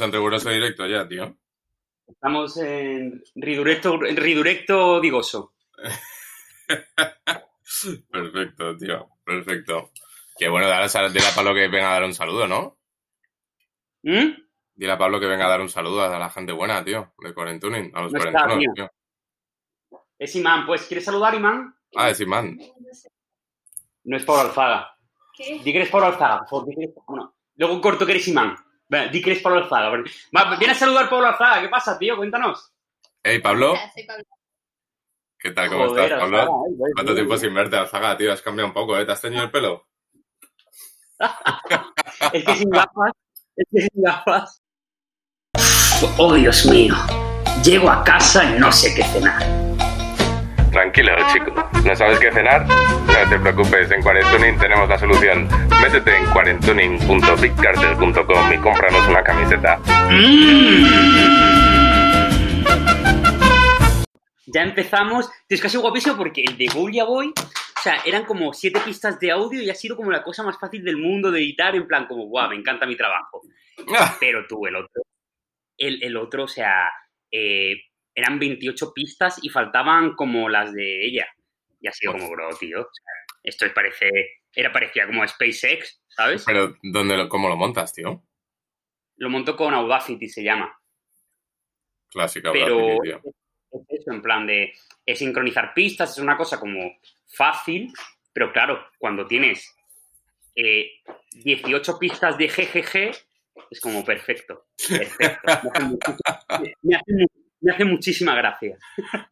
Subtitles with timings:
[0.00, 1.36] Estamos en riguroso directo ya, tío.
[2.08, 5.52] Estamos en ridurecto, en ridurecto digoso.
[8.10, 9.10] perfecto, tío.
[9.22, 9.90] Perfecto.
[10.38, 12.78] Qué bueno, dile a Pablo que venga a dar un saludo, ¿no?
[14.02, 14.28] ¿Mm?
[14.74, 17.34] Dile a Pablo que venga a dar un saludo a la gente buena, tío, de
[17.34, 18.20] Quarentuning, a los no
[18.74, 18.90] tío.
[20.18, 21.76] Es Imán, pues, ¿quieres saludar, Imán?
[21.94, 22.58] Ah, es Imán.
[24.04, 24.96] No es Pablo Alzaga.
[25.36, 25.60] ¿Qué?
[25.62, 26.64] Di que eres Pablo Alzaga, por
[27.06, 28.56] Bueno, luego corto que eres Imán.
[28.90, 30.02] Di que eres Pablo Alzaga.
[30.36, 31.60] Va, viene a saludar Pablo Alzaga.
[31.60, 32.16] ¿Qué pasa, tío?
[32.16, 32.72] Cuéntanos.
[33.22, 33.72] Hey, Pablo.
[33.72, 34.24] Hola, soy Pablo.
[35.38, 35.68] ¿Qué tal?
[35.70, 36.38] ¿Cómo Joder, estás, Pablo?
[36.38, 38.32] Alzaga, ¿Cuánto tiempo sin verte, Alzaga, tío?
[38.32, 39.04] Has cambiado un poco, ¿eh?
[39.04, 39.86] ¿Te has teñido el pelo?
[42.32, 43.12] es que sin gafas.
[43.56, 44.62] Es que sin gafas.
[46.16, 46.94] Oh, Dios mío.
[47.62, 49.59] Llego a casa y no sé qué cenar.
[50.72, 51.52] Tranquilo, chico.
[51.84, 52.64] ¿No sabes qué cenar?
[52.66, 55.48] No te preocupes, en Quarentuning tenemos la solución.
[55.82, 59.80] Métete en quarentuning.bigcartel.com y cómpranos una camiseta.
[64.46, 65.28] Ya empezamos.
[65.48, 69.32] Es casi guapísimo porque el de Bouya Boy, o sea, eran como siete pistas de
[69.32, 72.06] audio y ha sido como la cosa más fácil del mundo de editar, en plan,
[72.06, 73.42] como, guau, me encanta mi trabajo.
[73.98, 75.02] Ah, Pero tú, el otro,
[75.76, 76.90] el, el otro, o sea,
[77.30, 77.74] eh,
[78.14, 81.26] eran 28 pistas y faltaban como las de ella.
[81.80, 82.80] Y ha sido como, bro, tío.
[82.80, 84.10] o sea, esto parece,
[84.54, 86.44] era parecía como SpaceX, ¿sabes?
[86.44, 88.22] Pero, ¿dónde lo, ¿cómo lo montas, tío?
[89.16, 90.78] Lo monto con Audacity, se llama.
[92.10, 93.22] Clásica, Pero Audacity, tío.
[93.72, 94.72] es eso, en plan de
[95.06, 97.92] es sincronizar pistas, es una cosa como fácil,
[98.32, 99.74] pero claro, cuando tienes
[100.54, 100.90] eh,
[101.32, 103.16] 18 pistas de GGG,
[103.70, 104.66] es como perfecto.
[104.88, 105.40] Perfecto.
[106.82, 107.26] Me hace,
[107.60, 108.76] me hace muchísima gracia.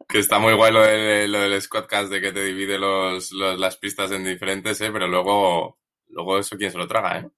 [0.07, 3.59] Que está muy guay lo, de, lo del Squadcast de que te divide los, los-
[3.59, 4.89] las pistas en diferentes, ¿eh?
[4.91, 5.79] Pero luego,
[6.09, 7.29] luego eso quién se lo traga, ¿eh?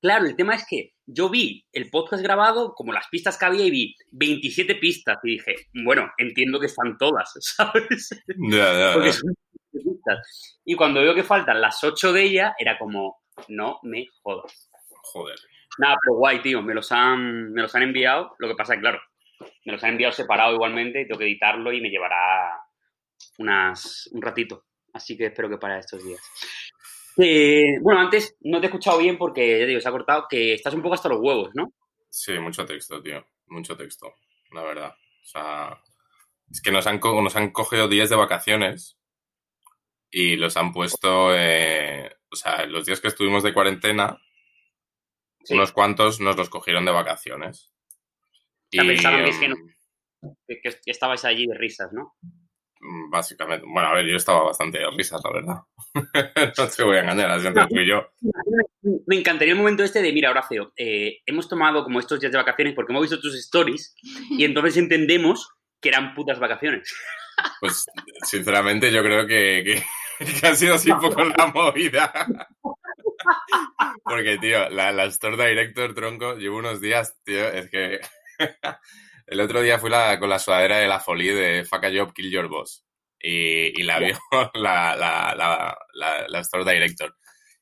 [0.00, 3.64] Claro, el tema es que yo vi el podcast grabado, como las pistas que había,
[3.64, 5.16] y vi 27 pistas.
[5.22, 5.54] Y dije,
[5.84, 8.10] bueno, entiendo que están todas, ¿sabes?
[8.50, 9.32] Ya, ya, Porque son
[9.72, 10.60] 27 pistas.
[10.66, 14.70] Y cuando veo que faltan las 8 de ella, era como, no me jodas.
[15.12, 15.38] Joder.
[15.78, 16.60] Nada, pero guay, tío.
[16.62, 18.34] Me los han, me los han enviado.
[18.38, 19.00] Lo que pasa es que, claro,
[19.64, 22.60] me los han enviado separado igualmente y tengo que editarlo y me llevará
[23.38, 24.66] unas, un ratito.
[24.92, 26.20] Así que espero que para estos días.
[27.16, 30.54] Eh, bueno, antes no te he escuchado bien porque, ya digo, se ha cortado, que
[30.54, 31.72] estás un poco hasta los huevos, ¿no?
[32.10, 33.24] Sí, mucho texto, tío.
[33.46, 34.14] Mucho texto,
[34.52, 34.90] la verdad.
[34.90, 35.80] O sea,
[36.50, 38.98] es que nos han, co- nos han cogido días de vacaciones
[40.10, 44.18] y los han puesto, eh, o sea, los días que estuvimos de cuarentena,
[45.42, 45.52] Sí.
[45.54, 47.73] unos cuantos nos los cogieron de vacaciones.
[48.82, 49.54] Pensaron que que em,
[50.46, 52.14] Que, que estabais allí de risas, ¿no?
[52.80, 55.56] Mm, Básicamente, bueno, a ver, yo estaba bastante de risas, la verdad.
[56.58, 58.06] no te voy a engañar, así entre tú y yo.
[59.06, 62.38] Me encantaría el momento este de, mira, Horacio, eh, hemos tomado como estos días de
[62.38, 63.94] vacaciones porque hemos visto tus stories
[64.30, 66.94] y entonces entendemos que eran putas vacaciones.
[67.60, 67.84] Pues,
[68.22, 72.12] sinceramente, yo creo que, que, que ha sido así un poco la movida.
[74.04, 78.00] Porque, tío, la, la Store Director, tronco, llevo unos días, tío, es que...
[79.26, 82.12] El otro día fui la, con la sudadera de la folie de Fuck a Job,
[82.12, 82.84] Kill Your Boss.
[83.18, 84.18] Y, y la vio
[84.54, 87.16] la, la, la, la, la Store Director.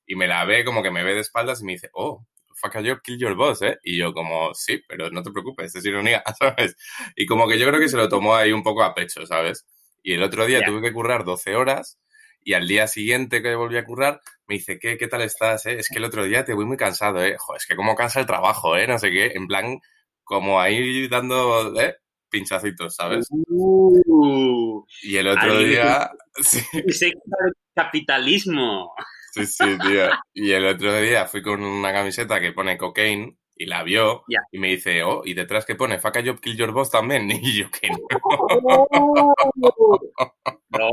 [0.06, 2.26] Y me la ve como que me ve de espaldas y me dice, oh,
[2.62, 3.78] Fuck a Job, Kill Your Boss, ¿eh?
[3.82, 6.76] Y yo como, sí, pero no te preocupes, es ironía, ¿sabes?
[7.16, 9.66] Y como que yo creo que se lo tomó ahí un poco a pecho, ¿sabes?
[10.02, 11.98] Y el otro día tuve que currar 12 horas
[12.44, 15.66] y al día siguiente que volví a currar me dice, ¿qué, qué tal estás?
[15.66, 15.78] Eh?
[15.78, 17.36] Es que el otro día te voy muy cansado, ¿eh?
[17.38, 18.86] Joder, es que como cansa el trabajo, ¿eh?
[18.86, 19.80] No sé qué, en plan,
[20.24, 21.96] como ahí dando, ¿eh?
[22.30, 23.26] Pinchacitos, ¿sabes?
[23.48, 26.10] Uh, Y el otro Ahí- día,
[26.88, 27.12] sí,
[27.74, 28.94] capitalismo.
[29.34, 30.08] sí, sí, tío.
[30.34, 34.58] Y el otro día fui con una camiseta que pone cocaine y la vio y
[34.58, 37.28] me dice, oh, y detrás que pone, fuck a job, kill your boss también.
[37.42, 37.98] Y yo, que no.
[40.70, 40.90] Bro,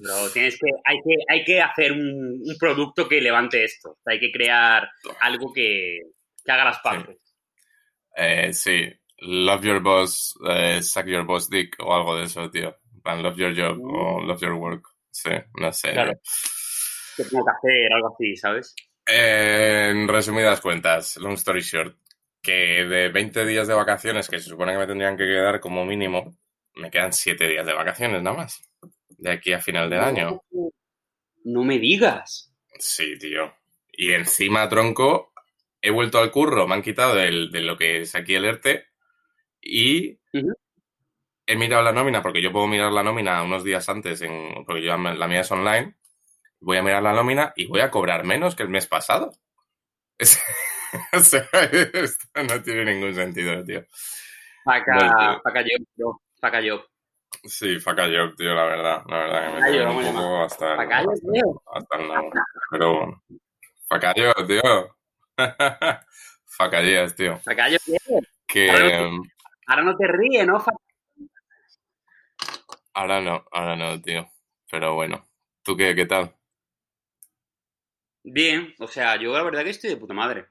[0.00, 3.90] bro, tienes que, hay que, hay que hacer un, un producto que levante esto.
[3.90, 4.88] O sea, hay que crear
[5.20, 5.98] algo que,
[6.44, 7.18] que haga las partes.
[8.16, 8.88] Eh, sí,
[9.18, 12.76] love your boss, eh, suck your boss dick o algo de eso, tío.
[13.02, 14.88] Plan, love your job o love your work.
[15.10, 15.92] Sí, no sé.
[15.92, 16.18] Claro.
[17.16, 18.74] Que tengo que hacer algo así, ¿sabes?
[19.06, 21.96] Eh, en resumidas cuentas, long story short,
[22.40, 25.84] que de 20 días de vacaciones que se supone que me tendrían que quedar como
[25.84, 26.36] mínimo,
[26.74, 28.62] me quedan 7 días de vacaciones nada más.
[29.08, 30.40] De aquí a final del año.
[31.44, 32.52] No me digas.
[32.78, 33.52] Sí, tío.
[33.92, 35.31] Y encima, tronco,
[35.82, 38.86] he vuelto al curro, me han quitado el- de lo que es aquí el ERTE
[39.60, 40.18] y
[41.46, 44.82] he mirado la nómina, porque yo puedo mirar la nómina unos días antes, en, porque
[44.82, 45.96] yo la mía es online.
[46.60, 49.32] Voy a mirar la nómina y voy a cobrar menos que el mes pasado.
[50.18, 50.40] Es,
[51.14, 51.48] O sea,
[51.92, 53.82] esto no tiene ningún sentido, tío.
[54.64, 55.64] Faca, faca
[55.96, 56.20] bro.
[56.40, 56.60] Faca.
[57.44, 59.02] Sí, faca job, tío, la verdad.
[59.08, 61.62] La verdad que me job, un poco hasta, el, tío.
[61.72, 62.10] hasta el.
[62.70, 63.22] Pero bueno.
[63.88, 64.96] Faca job, tío.
[66.46, 67.38] Facalleas, tío.
[67.38, 68.20] Faca job, tío.
[68.46, 68.70] Que
[69.66, 70.62] Ahora no te ríes, ¿no?
[72.94, 74.30] Ahora no, ahora no, tío.
[74.70, 75.28] Pero bueno.
[75.62, 76.34] ¿Tú qué, qué tal?
[78.24, 80.46] Bien, o sea, yo la verdad que estoy de puta madre.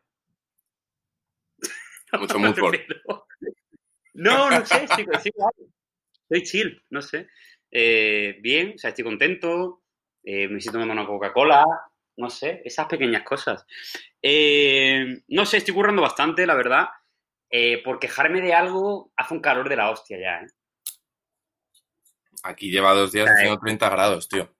[2.37, 2.71] Mucho.
[2.71, 3.27] Pero-
[4.13, 5.31] No, no sé, estoy, estoy.
[6.29, 7.27] Estoy chill, no sé.
[7.69, 9.83] Eh, bien, o sea, estoy contento.
[10.23, 11.65] eh, me estoy tomando una Coca-Cola.
[12.17, 13.65] No sé, esas pequeñas cosas.
[14.21, 16.89] Eh, no sé, estoy currando bastante, la verdad.
[17.49, 20.47] Eh, por quejarme de algo, hace un calor de la hostia ya, ¿eh?
[22.43, 24.55] Aquí lleva dos días haciendo 30 grados, tío.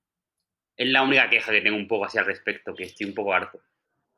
[0.76, 3.34] Es la única queja que tengo un poco así al respecto, que estoy un poco
[3.34, 3.62] harto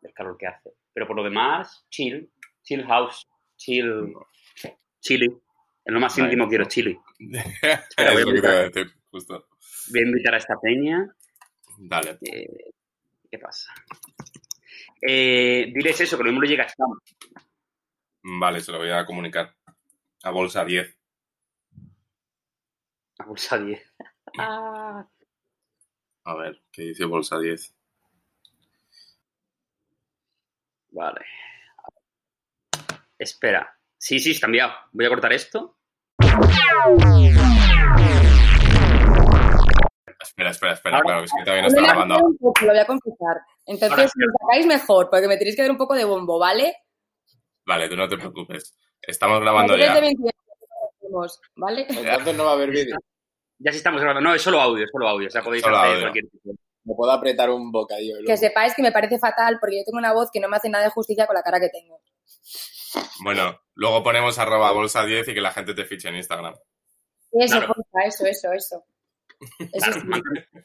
[0.01, 0.71] del calor que hace.
[0.93, 2.29] Pero por lo demás, chill,
[2.61, 4.13] chill house, chill,
[4.99, 5.27] chili.
[5.85, 6.97] En lo más íntimo quiero chili.
[7.19, 7.63] es
[7.97, 9.47] a que decir, justo.
[9.91, 11.13] Voy a invitar a esta peña.
[11.77, 12.17] Dale.
[12.21, 12.71] eh,
[13.29, 13.73] ¿Qué pasa?
[15.07, 16.91] Eh, diles eso, que lo mismo le llega a Spam.
[18.39, 19.53] Vale, se lo voy a comunicar.
[20.23, 20.97] A bolsa 10.
[23.19, 23.93] A Bolsa 10.
[24.39, 25.05] Ah.
[26.25, 27.75] A ver, ¿qué dice bolsa 10?
[30.91, 31.21] Vale.
[33.19, 33.77] Espera.
[33.97, 34.73] Sí, sí, está enviado.
[34.93, 35.77] Voy a cortar esto.
[40.21, 42.15] Espera, espera, espera, Ahora- claro, es que todavía no está grabando.
[42.39, 43.41] lo voy a confesar.
[43.65, 46.75] Entonces, si lo sacáis mejor, porque me tenéis que dar un poco de bombo, ¿vale?
[47.65, 48.77] Vale, tú no te preocupes.
[49.01, 49.93] Estamos grabando ya.
[49.95, 50.37] de 28
[50.97, 51.85] hacemos, ¿vale?
[51.89, 52.97] Entonces no va a haber vídeo.
[53.59, 54.27] Ya sí estamos grabando.
[54.29, 55.27] No, es solo audio, es solo audio.
[55.27, 56.01] O sea, podéis Solo hacer audio.
[56.01, 56.51] cualquier tipo.
[56.85, 58.15] Me puedo apretar un bocadillo.
[58.25, 60.69] Que sepáis que me parece fatal porque yo tengo una voz que no me hace
[60.69, 62.01] nada de justicia con la cara que tengo.
[63.23, 66.53] Bueno, luego ponemos arroba bolsa 10 y que la gente te fiche en Instagram.
[67.31, 67.73] Eso, Claro.
[67.73, 68.83] porfa, eso, eso, eso.
[69.71, 70.59] Eso Claro, sí.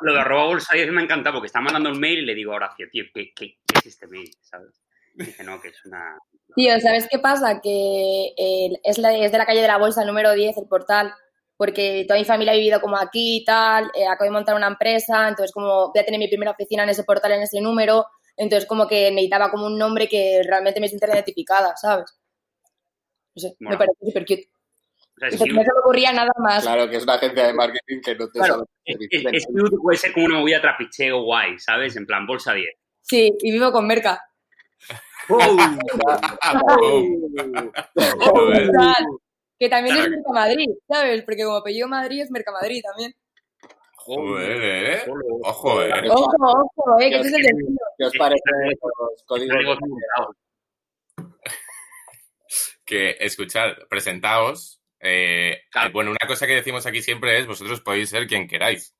[0.00, 2.52] Lo de arroba bolsa 10 me encanta porque está mandando un mail y le digo
[2.52, 4.30] a Horacio, tío, ¿qué, qué, qué es este mail?
[4.40, 4.80] ¿Sabes?
[5.16, 6.18] Y dice, no, que es una...
[6.56, 7.60] Tío, ¿sabes qué pasa?
[7.60, 11.12] Que eh, es, la- es de la calle de la Bolsa, número 10, el portal,
[11.56, 14.66] porque toda mi familia ha vivido como aquí y tal, eh, acabo de montar una
[14.68, 18.06] empresa, entonces como voy a tener mi primera oficina en ese portal, en ese número,
[18.36, 22.06] entonces como que necesitaba como un nombre que realmente me sintiera identificada, ¿sabes?
[23.36, 24.48] No sé, me parece súper cute.
[25.16, 26.62] O sea, Entonces no se me ocurría nada más.
[26.64, 29.46] Claro, que es una agencia de marketing que no te Claro, sabe es, es- es
[29.80, 31.94] puede ser como una movida trapicheo guay, ¿sabes?
[31.96, 32.68] En plan, bolsa 10.
[33.00, 34.20] Sí, y vivo con Merca.
[35.28, 35.38] ¡Oh!
[38.20, 38.66] Joder.
[38.66, 39.06] Total.
[39.58, 40.16] Que también es Claro.
[40.16, 41.22] Mercamadrid, ¿sabes?
[41.22, 43.14] Porque como apellido Madrid es Mercamadrid también.
[43.96, 45.02] Joder, ¿eh?
[45.06, 45.24] Joder.
[45.44, 46.08] Ojo, ¿eh?
[46.10, 47.76] Ojo, ojo, eh, que es el destino.
[47.96, 48.42] ¿Qué os parece
[48.82, 49.78] los códigos?
[52.84, 54.78] Que, escuchad, presentaos.
[55.04, 55.88] Eh, Claro.
[55.88, 58.94] eh, bueno, una cosa que decimos aquí siempre es, vosotros podéis ser quien queráis.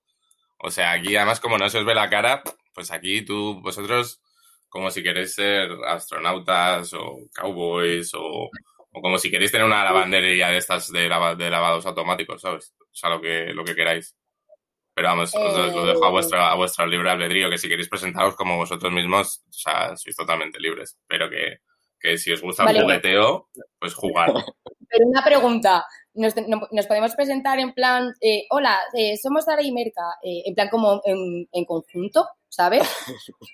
[0.58, 2.42] O sea, aquí además como no se os ve la cara,
[2.74, 4.20] pues aquí tú, vosotros,
[4.68, 8.50] como si queréis ser astronautas o cowboys o,
[8.92, 12.74] o como si queréis tener una lavandería de estas de, lava- de lavados automáticos, ¿sabes?
[12.80, 14.16] O sea, lo que, lo que queráis.
[14.94, 16.12] Pero vamos, os lo- lo dejo a Eh.
[16.12, 20.14] vuestra, a vuestro libre albedrío, que si queréis presentaros como vosotros mismos, o sea, sois
[20.16, 20.96] totalmente libres.
[21.08, 21.58] Pero que,
[22.04, 22.78] que si os gusta Vale.
[22.80, 23.48] el jugueteo,
[23.80, 24.30] pues jugar.
[24.90, 29.62] Pero una pregunta, ¿nos, no- nos podemos presentar en plan, eh, hola, eh, somos Sara
[29.62, 32.82] y Merca, eh, en plan como en, en conjunto, ¿sabes?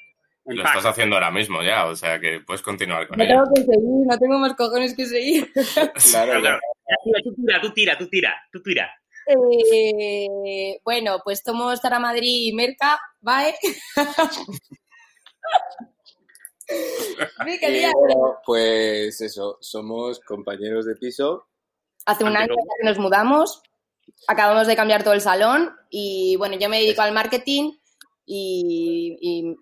[0.47, 3.35] Lo estás haciendo ahora mismo ya, o sea que puedes continuar con No ello.
[3.35, 5.49] tengo que seguir, no tengo más cojones que seguir.
[6.11, 6.61] Claro, Claro, claro.
[7.23, 8.91] Tú tira, tú tira, tú tira, tú tira.
[9.73, 13.55] Eh, bueno, pues somos Sara Madrid y Merca, ¿vale?
[17.95, 21.47] Bueno, pues eso, somos compañeros de piso.
[22.07, 23.63] Hace un año que nos mudamos,
[24.27, 27.73] acabamos de cambiar todo el salón y bueno, yo me dedico al marketing
[28.25, 29.57] y, y,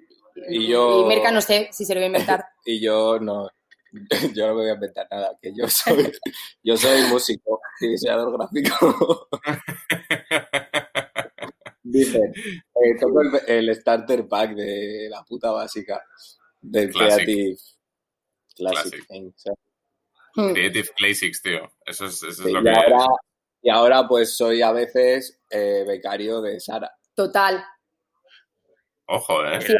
[0.50, 2.44] Y yo- y Merca no sé si se lo voy a inventar.
[2.64, 3.48] Y yo no,
[4.34, 6.12] yo no me voy a inventar nada, que yo soy,
[6.62, 9.28] yo soy músico y diseñador gráfico.
[11.82, 13.30] Dicen, eh, toco el,
[13.68, 16.02] el starter pack de la puta básica
[16.60, 17.24] del Classic.
[17.24, 17.56] Creative
[18.56, 19.06] Classic.
[20.34, 20.52] Hmm.
[20.52, 21.72] Creative Classics, tío.
[21.84, 23.06] Eso es, eso es lo y, que ahora,
[23.62, 26.90] y ahora pues soy a veces eh, becario de Sara.
[27.14, 27.64] Total.
[29.06, 29.60] Ojo, ¿eh?
[29.60, 29.74] Sí.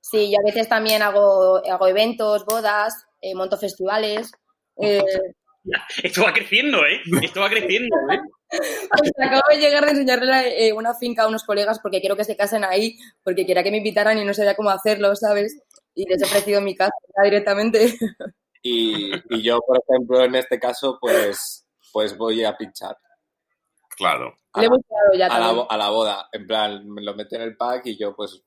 [0.00, 4.32] Sí, yo a veces también hago, hago eventos, bodas, eh, monto festivales.
[4.80, 5.02] eh,
[6.02, 7.00] Esto va creciendo, ¿eh?
[7.22, 8.18] Esto va creciendo, ¿eh?
[8.98, 12.24] Pues acabo de llegar de enseñarle eh, una finca a unos colegas porque quiero que
[12.24, 15.58] se casen ahí, porque quería que me invitaran y no sabía cómo hacerlo, ¿sabes?
[15.94, 16.92] Y les he ofrecido mi casa
[17.24, 17.96] directamente.
[18.64, 22.96] Y, y yo, por ejemplo, en este caso, pues, pues voy a pinchar.
[23.96, 24.36] Claro.
[24.52, 24.80] A Le dado
[25.18, 26.28] ya a la, a la boda.
[26.30, 28.40] En plan, me lo mete en el pack y yo, pues,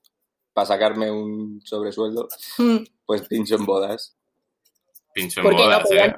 [0.54, 2.78] para sacarme un sobresueldo, Mm.
[3.04, 4.16] pues pincho en bodas.
[5.12, 6.14] Pincho en bodas, Pues ¿eh?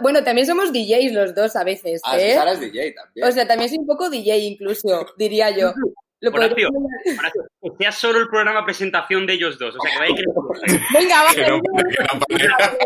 [0.00, 2.34] Bueno, también somos DJs los dos a veces, Ah, ¿eh?
[2.34, 3.26] Sara es DJ también.
[3.28, 5.72] O sea, también soy un poco DJ incluso, diría yo.
[6.20, 6.68] Lo Horacio.
[6.70, 9.74] podría- Horacio, que sea solo el programa presentación de ellos dos.
[9.74, 10.88] O sea, que vaya creciendo.
[10.94, 11.34] Venga, va.
[11.34, 12.78] Que no, que no pare.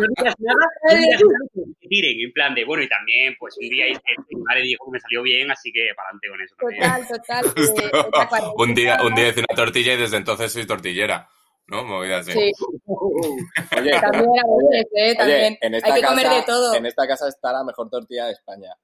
[0.00, 1.46] No digas nada, no digas nada
[1.80, 4.00] que tiren, en plan de, bueno, y también, pues un día hice
[4.44, 7.06] madre dijo que me salió bien, así que para adelante con eso también.
[7.08, 8.28] Total, total.
[8.28, 11.28] Cuarentena- un día, un día hice una tortilla y desde entonces soy tortillera.
[11.70, 11.84] ¿No?
[11.84, 12.32] Movida así.
[12.32, 12.52] Sí,
[12.86, 15.04] Oye, también a veces, ¿eh?
[15.04, 15.58] oye, También.
[15.60, 16.74] en esta Hay que comer casa- de todo.
[16.74, 18.74] En esta casa está la mejor tortilla de España.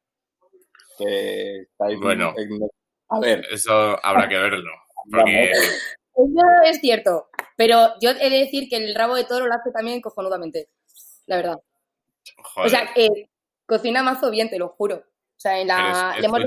[0.99, 2.33] Que estáis Bueno.
[2.37, 2.61] en-
[3.09, 3.73] a ver, Eso
[4.05, 4.71] habrá que verlo.
[5.11, 7.29] Porque Eso es cierto.
[7.57, 10.69] Pero yo he de decir que el rabo de toro lo hace también cojonudamente.
[11.27, 11.59] La verdad.
[12.43, 13.29] joder, O sea, eh,
[13.67, 15.05] cocina mazo bien, te lo juro.
[15.37, 16.41] O sea, en la, es- le hemos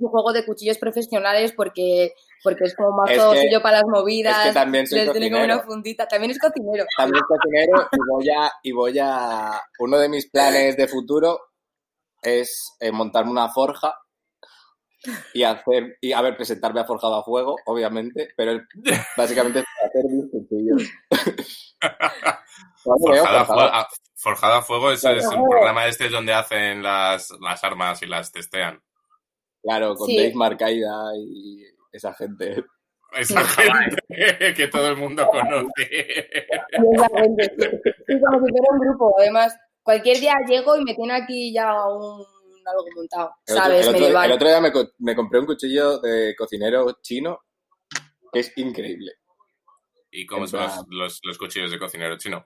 [0.00, 2.12] un juego de cuchillos profesionales porque,
[2.42, 4.38] porque es como Es mazo que- suyo para las movidas.
[4.40, 5.58] es que también soy les tiene como cocinero.
[5.60, 6.08] una fundita.
[6.08, 6.84] También es cocinero.
[6.96, 9.62] también cocinero y voy a, y voy a...
[9.78, 11.40] Uno de mis planes de futuro
[12.22, 13.96] es eh, montarme una forja
[15.32, 15.96] y hacer...
[16.00, 18.60] Y, a ver, presentarme a Forjado a Fuego, obviamente, pero
[19.16, 20.82] básicamente es hacer mis cuchillos.
[22.82, 23.44] Forjado.
[23.46, 25.18] Fuego- a- Forjada a Fuego es, Claro.
[25.18, 28.82] es el programa este donde hacen las, las armas y las testean.
[29.62, 30.16] Claro, con Sí.
[30.16, 32.64] Dave Marcaida y esa gente.
[33.12, 35.68] Esa gente que todo el mundo conoce.
[35.78, 37.54] Y es la gente.
[38.08, 39.14] Y como si fuera un grupo.
[39.20, 42.24] Además, cualquier día llego y me tiene aquí ya un
[42.66, 43.30] algo montado.
[43.46, 43.80] El otro, ¿Sabes?
[43.82, 44.26] el otro- Medieval.
[44.30, 47.40] el otro día me, co- me compré un cuchillo de cocinero chino
[48.32, 49.12] que es increíble.
[50.10, 52.44] ¿Y cómo En son los, los cuchillos de cocinero chino?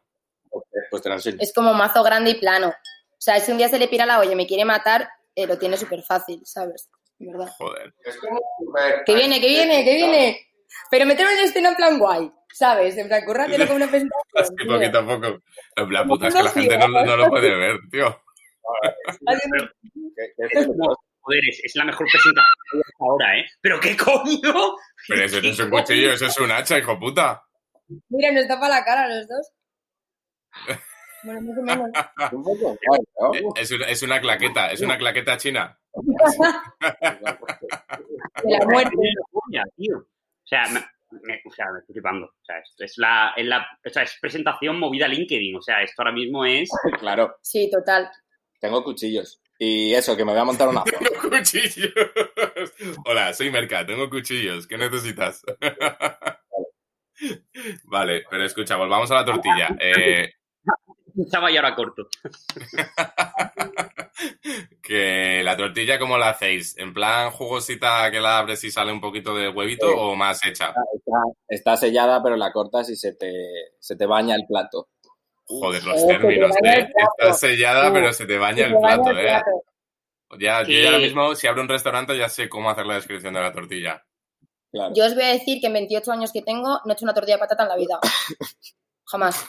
[0.91, 1.37] Pues te lo enseño.
[1.41, 2.69] Es como mazo grande y plano.
[2.69, 5.47] O sea, si un día se le pira la olla y me quiere matar, eh,
[5.47, 6.89] lo tiene súper fácil, ¿sabes?
[7.19, 7.53] En verdad.
[7.59, 7.95] Joder.
[8.05, 10.47] Es como súper- Que viene, que viene, que viene.
[10.91, 12.97] Pero meterlo en escena en plan guay, ¿sabes?
[12.97, 14.57] En plan, currátelo como una Es presentación.
[14.57, 14.73] que tío.
[14.75, 15.27] poquito a poco.
[15.91, 18.21] La Como puta es que la gente no, no lo puede ver, tío.
[21.27, 23.45] Que es la mejor presentación hasta ahora, ¿eh?
[23.61, 24.75] ¿Pero qué coño?
[25.07, 27.43] Pero eso no es un cuchillo, eso es un hacha, hijo puta.
[28.09, 29.49] Mira, nos tapa la cara a los dos.
[31.23, 31.91] Bueno, más o menos.
[32.33, 33.03] un poco raro,
[33.43, 33.53] ¿no?
[33.57, 35.79] Es una, es una claqueta, es una claqueta china.
[38.45, 38.97] De la muerte.
[39.95, 40.81] O sea, me,
[41.23, 42.27] me- o sea, me estoy flipando.
[42.27, 45.57] O sea, esto es la, es la o sea, es presentación movida LinkedIn.
[45.57, 46.71] O sea, esto ahora mismo es...
[47.01, 48.11] Claro, Sí, total.
[48.61, 49.43] tengo cuchillos.
[49.59, 50.83] Y eso, que me voy a montar una.
[50.85, 51.93] Tengo cuchillos.
[53.05, 54.67] Hola, soy Merca, tengo cuchillos.
[54.67, 55.43] ¿Qué necesitas?
[57.85, 59.77] Vale, pero escucha, volvamos a la tortilla.
[59.79, 60.33] Eh,
[61.31, 62.07] Chava y ahora corto.
[64.83, 66.77] que la tortilla, ¿cómo la hacéis?
[66.79, 69.95] ¿En plan jugosita que la abres y sale un poquito de huevito Sí.
[69.97, 70.75] o más hecha?
[70.95, 73.31] Está, está sellada, pero la cortas y se te,
[73.79, 74.89] se te baña el plato.
[75.47, 76.89] Joder, los términos, ¿eh?
[77.19, 79.23] Está sellada, pero se te baña Se el te baña plato, el ¿eh?
[79.29, 79.51] plato.
[80.39, 80.75] Ya, Sí.
[80.77, 83.41] Yo ya ahora mismo, si abro un restaurante, ya sé cómo hacer la descripción de
[83.41, 84.05] la tortilla.
[84.71, 84.93] Claro.
[84.95, 87.15] Yo os voy a decir que en 28 años que tengo no he hecho una
[87.15, 87.99] tortilla de patata en la vida.
[89.07, 89.45] Jamás.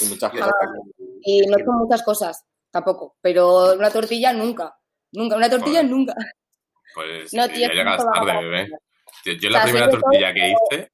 [0.00, 0.50] Y muchas Jamás.
[0.52, 0.76] cosas.
[1.22, 3.16] Y no hecho muchas cosas tampoco.
[3.20, 4.76] Pero una tortilla nunca.
[5.12, 5.36] Nunca.
[5.36, 6.14] Una tortilla nunca.
[6.94, 8.68] Pues No, ya tío, llegas no tarde, bebé.
[9.24, 10.92] Yo, yo O la primera tortilla todo- que hice,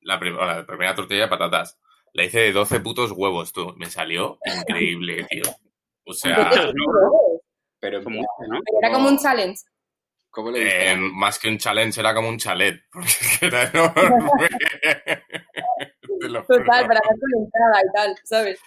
[0.00, 1.78] la, prim- la primera tortilla de patatas,
[2.12, 3.72] la hice de 12 putos huevos, tú.
[3.76, 5.42] Me salió increíble, tío.
[6.04, 6.50] O sea,
[7.80, 8.60] Pero, Como, ¿no?
[8.80, 9.62] Era como un challenge.
[10.30, 13.10] ¿cómo le eh, más que un challenge, era como un chalet, porque
[13.42, 14.48] era enorme.
[16.22, 16.58] Te lo juro.
[16.64, 18.60] Total, para dar con entrada y tal, ¿sabes?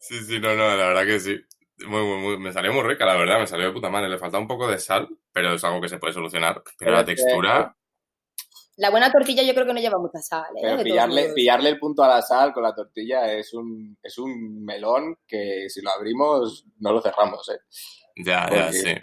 [0.00, 1.40] Sí, sí, no, no, la verdad que sí.
[1.86, 4.08] Muy, muy, muy- me salió muy rica, la verdad, me salió de puta madre.
[4.08, 6.54] Le falta un poco de sal, pero es algo que se puede solucionar.
[6.64, 7.76] Pero Pero la textura,
[8.78, 10.60] La buena tortilla yo creo que no lleva mucha sal, ¿eh?
[10.62, 10.76] Pero
[11.34, 15.66] pillarle, el punto a la sal con la tortilla es un, es un melón que
[15.70, 17.58] si lo abrimos no lo cerramos, ¿eh?
[18.16, 18.94] ya, ya, Porque- sí.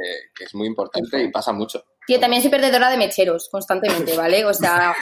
[0.00, 1.84] Que, que es muy importante y pasa mucho.
[2.08, 4.42] Tío, también soy perdedora de mecheros constantemente, ¿vale?
[4.46, 4.94] O sea,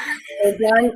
[0.42, 0.92] en plan,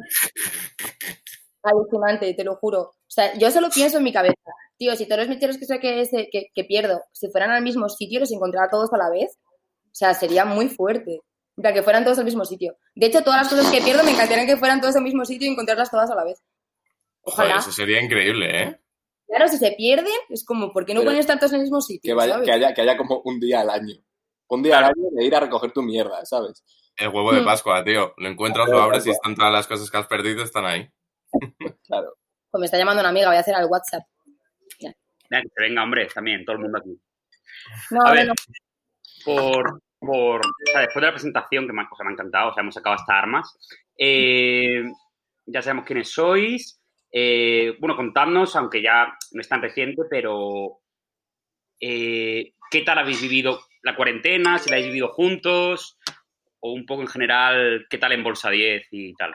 [1.62, 2.80] alucinante, te lo juro.
[2.80, 4.34] O sea, yo solo pienso en mi cabeza.
[4.76, 7.62] Tío, si todos los mecheros que, sé que, es- que, que pierdo, si fueran al
[7.62, 9.38] mismo sitio, los encontrara todos a la vez,
[9.86, 11.20] o sea, sería muy fuerte.
[11.56, 12.76] O sea, que fueran todos al mismo sitio.
[12.94, 15.46] De hecho, todas las cosas que pierdo me encantaría que fueran todos al mismo sitio
[15.48, 16.42] y encontrarlas todas a la vez.
[17.22, 17.60] Joder, Ojalá.
[17.60, 18.80] eso sería increíble, ¿eh?
[19.28, 21.80] Claro, si se pierden, es como, ¿por qué no Pero pones tantos en el mismo
[21.80, 22.08] sitio?
[22.10, 22.46] Que, vaya- ¿sabes?
[22.46, 23.94] que haya, que haya como un día al año.
[24.50, 26.64] Un día al año de ir a recoger tu mierda, ¿sabes?
[26.96, 27.44] El huevo de Mm.
[27.44, 28.12] Pascua, tío.
[28.16, 30.88] Lo encuentras, lo abres y están todas las cosas que has perdido, están ahí.
[31.86, 32.14] Claro.
[32.50, 34.02] Pues me está llamando una amiga, voy a hacer al WhatsApp.
[34.80, 37.00] Venga, que venga, hombre, también, todo el mundo aquí.
[37.92, 38.26] No, A ver.
[38.26, 38.34] no.
[39.24, 42.14] por, por o sea, después de la presentación, que me, ha- o sea, me ha
[42.14, 43.56] encantado, o sea, hemos sacado hasta armas,
[43.96, 44.82] eh,
[45.46, 46.80] ya sabemos quiénes sois.
[47.12, 50.80] eh, bueno, contadnos, aunque ya no es tan reciente, pero
[51.80, 54.58] eh, ¿qué tal habéis vivido la cuarentena?
[54.58, 55.98] Si la habéis vivido juntos,
[56.60, 59.32] o un poco en general, ¿qué tal en Bolsa 10 y tal?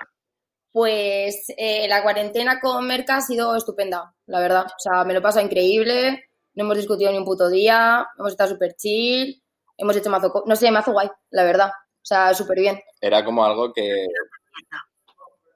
[0.71, 4.65] Pues eh, la cuarentena con Merca ha sido estupenda, la verdad.
[4.65, 8.31] O sea, me lo he pasado increíble, no hemos discutido ni un puto día, hemos
[8.31, 9.41] estado súper chill,
[9.77, 11.69] hemos hecho mazo, co- no sé, mazo guay, la verdad.
[11.69, 12.79] O sea, súper bien.
[13.01, 14.05] Era como algo que.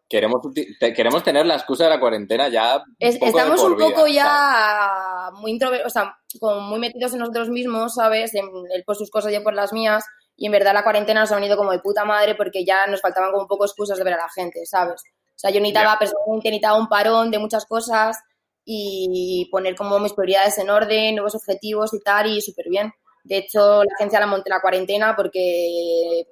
[0.09, 0.41] Queremos,
[0.79, 2.83] queremos tener la excusa de la cuarentena ya.
[2.97, 7.13] Es- poco de estamos un poco vida, ya muy introver- o sea, como muy metidos
[7.13, 8.33] en nosotros mismos, ¿sabes?
[8.33, 10.03] En él por sus cosas, yo por las mías.
[10.35, 13.01] Y en verdad la cuarentena nos ha venido como de puta madre porque ya nos
[13.01, 15.01] faltaban como un poco excusas de ver a la gente, ¿sabes?
[15.03, 18.17] O sea, yo necesitaba, personalmente necesitaba un parón de muchas cosas
[18.65, 22.91] y poner como mis prioridades en orden, nuevos objetivos y tal, y súper bien.
[23.23, 26.23] De hecho, la agencia la monté la cuarentena porque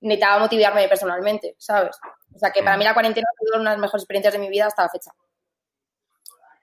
[0.00, 1.96] necesitaba motivarme personalmente, ¿sabes?
[2.34, 4.38] O sea, que para mí la cuarentena ha sido una de las mejores experiencias de
[4.40, 5.10] mi vida hasta la fecha.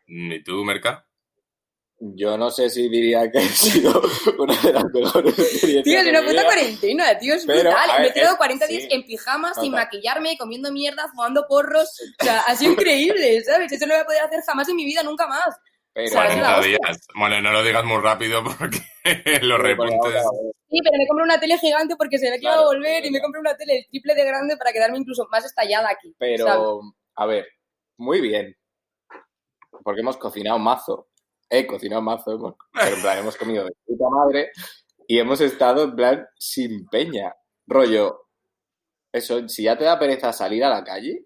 [0.07, 1.05] ¿Y tú, Merca?
[2.01, 4.01] Yo no sé si diría que ha sido
[4.39, 5.83] una de las mejores experiencias.
[5.83, 7.89] Tío, es de una puta cuarentena, tío, es Pero, brutal.
[7.91, 8.77] ver, Me he tirado es- 40 sí.
[8.77, 11.89] días en pijamas, sin maquillarme, comiendo mierda, fumando porros.
[12.21, 13.71] O sea, ha sido increíble, ¿sabes?
[13.71, 15.59] Eso no lo voy a poder hacer jamás en mi vida, nunca más.
[15.99, 16.77] Pero, O sea, es la 40 hostia.
[16.85, 17.07] días.
[17.15, 18.77] Bueno, no lo digas muy rápido porque
[19.41, 20.23] los repuntes.
[20.69, 23.05] Sí, pero me compré una tele gigante porque se ve que iba a Claro, volver
[23.05, 26.13] y me compré una tele el triple de grande para quedarme incluso más estallada aquí.
[26.17, 26.37] ¿sabes?
[26.37, 26.81] Pero,
[27.15, 27.47] a ver,
[27.97, 28.55] muy bien.
[29.83, 31.07] Porque hemos cocinado mazo.
[31.49, 34.51] He cocinado mazo, hemos, pero en plan hemos comido de puta madre
[35.07, 37.33] y hemos estado en plan sin peña.
[37.65, 38.27] Rollo,
[39.11, 41.25] eso, si ya te da pereza salir a la calle,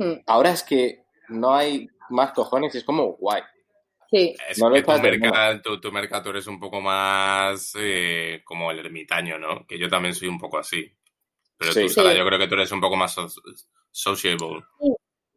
[0.00, 3.42] Hmm, ahora es que no hay más cojones, es como guay.
[4.10, 6.80] Sí, Es No que tu estás de merca, tu, tu merca, tú eres un poco
[6.80, 9.66] más eh, como el ermitaño, ¿no?
[9.66, 10.90] Que yo también soy un poco así.
[11.58, 11.82] Pero Sí.
[11.82, 12.18] tú, Sara, Sí.
[12.18, 13.28] yo creo que tú eres un poco más so-
[13.90, 14.62] sociable.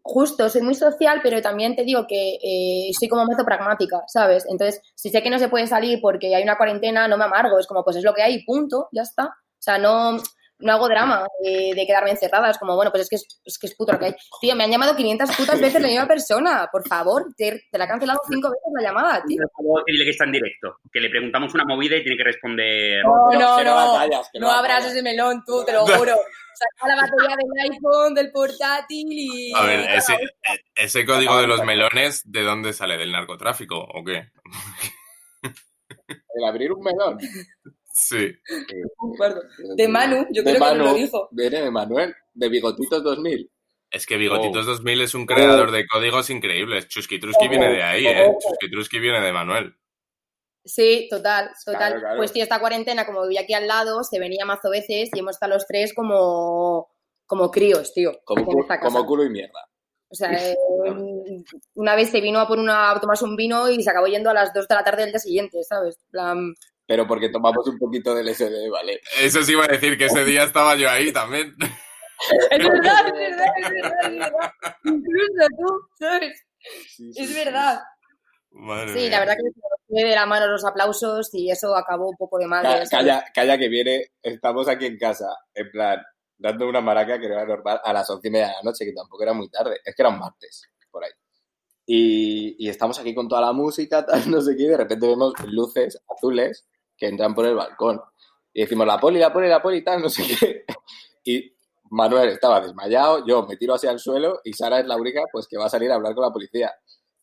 [0.04, 4.46] justo, soy muy social, pero también te digo que eh, soy como mazo pragmática, ¿sabes?
[4.50, 7.60] Entonces, si sé que no se puede salir porque hay una cuarentena, no me amargo,
[7.60, 9.26] es como, pues es lo que hay, punto, ya está.
[9.28, 10.18] O sea, no,
[10.62, 13.58] no hago drama de, de quedarme encerrada, es como, bueno, pues es que es, es
[13.58, 14.16] que es puto lo que hay.
[14.40, 17.86] Tío, me han llamado 500 putas veces la misma persona, por favor, te, te la
[17.86, 19.42] he cancelado cinco veces la llamada, tío.
[19.42, 20.78] Por favor, dile que está en directo.
[20.92, 23.04] Que le preguntamos una movida y tiene que responder.
[23.04, 23.76] No, no, que no.
[23.76, 26.16] batallas, No abras ese melón, tú, te lo juro.
[26.54, 29.54] Saca la batería del iPhone, del portátil y...
[29.56, 30.16] A ver, ese,
[30.76, 32.98] ese código de los melones, ¿de dónde sale?
[32.98, 34.30] ¿Del narcotráfico o qué?
[36.36, 37.18] El abrir un melón.
[38.10, 38.34] Sí.
[39.78, 41.30] De Manu, yo De creo que nos lo dijo.
[41.32, 43.50] Viene de Manuel, de Bigotitos 2000.
[43.90, 46.88] Es que Bigotitos 2000 es un creador de códigos increíbles.
[46.88, 48.26] Chusquitruski Oh, viene de ahí, ¿eh?
[48.28, 48.38] oh.
[48.40, 49.76] Chusquitruski viene de Manuel.
[50.64, 51.78] Sí, total, total.
[51.80, 52.18] Claro, claro.
[52.18, 55.36] Pues tío, esta cuarentena, como vivía aquí al lado, se venía mazo veces y hemos
[55.36, 56.90] estado los tres como,
[57.26, 58.12] como críos, tío.
[58.24, 58.66] Como, cu-
[59.06, 59.68] culo y mierda.
[60.08, 60.56] O sea, eh,
[61.74, 64.30] una vez se vino a por una, a tomarse un vino y se acabó yendo
[64.30, 65.98] a las 2 de la tarde del día siguiente, ¿sabes?
[66.06, 66.54] En plan,
[66.92, 69.00] Pero porque tomamos un poquito del SD, ¿vale?
[69.22, 71.56] Eso sí iba a decir que ese día estaba yo ahí también.
[72.50, 74.52] Es verdad, es verdad, es verdad, es verdad.
[74.84, 76.46] Incluso tú, ¿sabes?
[76.90, 77.80] Sí, sí, Es verdad.
[78.50, 79.10] Madre Sí, mía.
[79.12, 82.50] la verdad que fue de la mano los aplausos y eso acabó un poco de
[82.50, 82.90] ¿sabes?
[82.90, 86.04] Calla, calla que viene, estamos aquí en casa, en plan,
[86.38, 88.84] dando una maraca que no era normal a las once y media de la noche,
[88.84, 91.12] que tampoco era muy tarde, es que era un martes, por ahí.
[91.86, 95.08] Y, y estamos aquí con toda la música, tal, no sé qué, y de repente
[95.08, 96.68] vemos luces azules
[97.02, 98.00] que entran por el balcón.
[98.54, 100.66] Y decimos, la poli, la poli, la poli, tal, no sé qué.
[101.24, 101.54] Y
[101.92, 105.48] Manuel estaba desmayado, yo me tiro hacia el suelo y Sara es la única pues
[105.48, 106.74] que va a salir a hablar con la policía.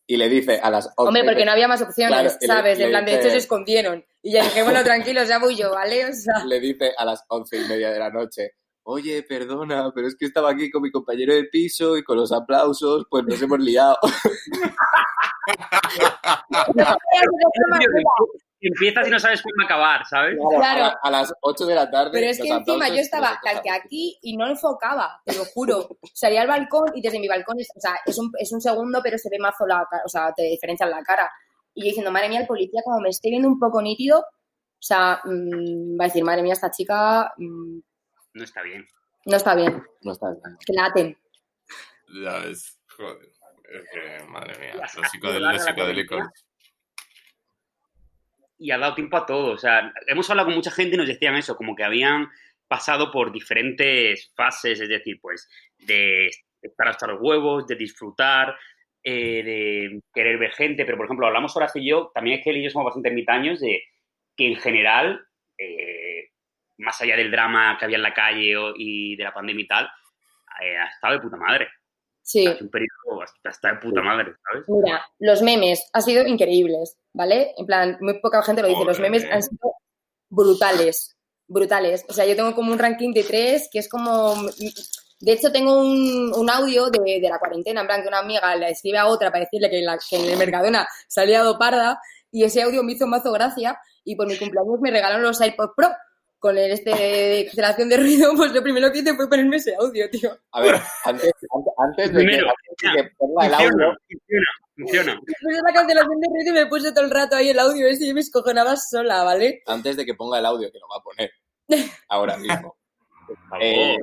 [0.07, 2.79] Y le dice a las 11 Hombre, porque no había más opciones, Claro, ¿sabes?
[2.79, 4.05] le en plan, de hecho se escondieron.
[4.23, 6.07] Y ya dije, bueno, tranquilos, ya voy yo, ¿vale?
[6.07, 8.53] O sea, le dice a las once y media de la noche,
[8.85, 12.31] oye, perdona, pero es que estaba aquí con mi compañero de piso y con los
[12.31, 13.97] aplausos, pues nos hemos liado.
[18.61, 20.37] Empiezas y no sabes cómo acabar, ¿sabes?
[20.57, 20.85] Claro.
[20.85, 22.11] A, la- a las 8 de la tarde.
[22.12, 25.44] Pero es que encima yo estaba nos tal que aquí y no enfocaba, te lo
[25.44, 25.88] juro.
[26.12, 29.16] Salía al balcón y desde mi balcón, o sea, es un, es un segundo, pero
[29.16, 31.31] se ve mazo la cara, o sea, te diferencian la cara.
[31.75, 34.25] Y yo diciendo, madre mía, el policía, como me estoy viendo un poco nítido, o
[34.83, 37.79] sea, mm, va a decir, madre mía, esta chica mm,
[38.35, 38.85] No está bien.
[39.27, 40.57] no está bien, No está bien.
[40.66, 41.18] que la aten.
[42.25, 42.77] Ya ves.
[42.97, 43.29] Joder.
[43.71, 46.18] Es que, madre mía, los, psicodélicos, llegar a los la psicodélicos.
[48.59, 49.53] Y ha dado tiempo a todo.
[49.53, 52.29] O sea, hemos hablado con mucha gente y nos decían eso, como que habían
[52.66, 58.57] pasado por diferentes fases, es decir, pues de estar hasta los huevos, de disfrutar,
[59.03, 62.51] eh, de querer ver gente, pero por ejemplo, hablamos Horacio y yo, también es que
[62.51, 63.83] él y yo somos bastante ermitaños, de
[64.37, 65.25] que en general,
[65.57, 66.31] eh,
[66.79, 69.88] más allá del drama que había en la calle y de la pandemia y tal,
[70.62, 71.68] eh, ha estado de puta madre.
[72.23, 72.47] Sí.
[72.47, 74.68] Es un periodo hasta de puta madre, ¿sabes?
[74.68, 77.52] Mira, los memes han sido increíbles, ¿vale?
[77.59, 79.72] En plan, muy poca gente lo dice, los memes han sido
[80.31, 81.16] brutales,
[81.48, 82.04] brutales.
[82.09, 84.35] O sea, yo tengo como un ranking de tres que es como...
[85.20, 88.54] De hecho, tengo un, un audio de, de la cuarentena, en plan, que una amiga
[88.54, 91.24] le escribe a otra para decirle que, en la- que en el Mercadona se ha
[91.24, 92.00] liado parda
[92.31, 95.70] y ese audio me hizo mazo gracia y por mi cumpleaños me regalaron los iPod
[95.76, 95.88] Pro
[96.38, 99.74] con el este de cancelación de ruido, pues lo primero que hice fue ponerme ese
[99.74, 100.31] audio, tío.
[100.53, 100.74] A ver,
[101.05, 104.46] antes, antes, antes de, que, Primero, antes de que ponga el audio, funciona,
[104.77, 105.20] funciona.
[105.27, 108.07] Después de la cancelación de ruido me puse todo el rato ahí el audio ese
[108.07, 109.62] y me escojonaba sola, ¿vale?
[109.66, 111.31] antes de que ponga el audio, que lo va a poner
[112.09, 112.77] ahora mismo.
[113.61, 113.96] Eh,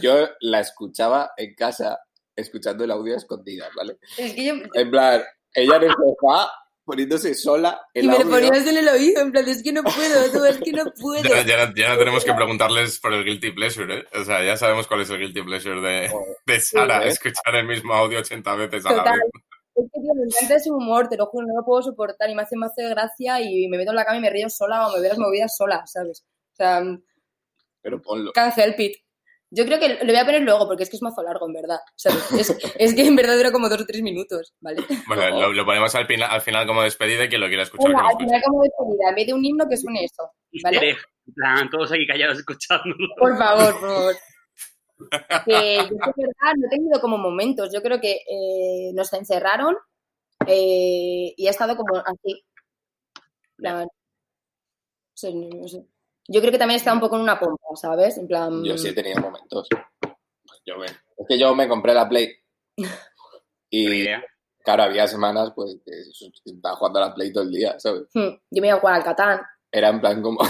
[0.00, 1.98] yo la escuchaba en casa,
[2.36, 3.98] escuchando el audio a escondidas, ¿¿vale?
[4.16, 4.54] Es que yo...
[4.74, 5.22] En plan,
[5.52, 6.48] ella en el sofá,
[6.84, 9.82] poniéndose sola el Y me lo ponías en el oído, en plan, es que no
[9.82, 11.22] puedo, tú, es que no puedo.
[11.22, 14.04] Ya, ya no- ya no tenemos que preguntarles por el guilty pleasure, ¿eh?
[14.20, 16.10] O sea, ya sabemos cuál es el guilty pleasure de,
[16.46, 17.10] de Sara, Sí, ¿eh?
[17.10, 19.18] escuchar el mismo audio 80 veces a la Total.
[19.20, 19.30] vez.
[19.76, 22.34] Es que, tío, me encanta ese humor, te lo juro, no lo puedo soportar y
[22.34, 24.86] me hace más de gracia y me meto en la cama y me río sola
[24.88, 26.24] o me veo las movidas sola, ¿sabes?
[26.52, 26.82] O sea,
[27.82, 28.32] Pero ponlo.
[28.32, 28.96] can't help it.
[29.56, 31.52] Yo creo que lo voy a poner luego porque es que es mazo largo, en
[31.52, 31.78] verdad.
[31.96, 32.32] ¿sabes?
[32.32, 34.82] Es, es que en verdad dura como dos o tres minutos, ¿vale?
[35.06, 37.88] Bueno, lo, lo ponemos al, final- al final como despedida y quien lo quiera escuchar,
[37.88, 40.30] Venga, que al final como despedida, en vez de un himno que suene eso,
[40.62, 40.96] ¿vale?
[41.34, 43.08] plan, todos aquí callados escuchándolo.
[43.18, 44.16] Por favor, por favor.
[45.44, 47.70] Que yo de verdad no he tenido como momentos.
[47.74, 49.76] Yo creo que eh, nos encerraron
[50.46, 52.44] eh, y ha estado como así.
[53.56, 53.88] plan, no
[55.14, 55.84] sé, no sé.
[56.28, 58.16] Yo creo que también está un poco en una pompa, ¿sabes?
[58.18, 58.64] En plan.
[58.64, 59.68] Yo sí he tenido momentos.
[60.66, 62.34] Yo me- es que yo me compré la Play.
[63.70, 64.06] Y
[64.62, 65.92] claro, había semanas pues que
[66.44, 68.02] estaba jugando a la Play todo el día, ¿sabes?
[68.14, 69.40] hmm, Yo me iba a jugar al Catán.
[69.72, 70.38] Era en plan como.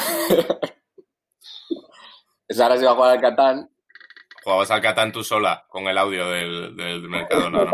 [2.50, 3.70] Sara se iba a jugar al Catán.
[4.42, 7.64] Jugabas al Catán tú sola con el audio del, del mercado, ¿no?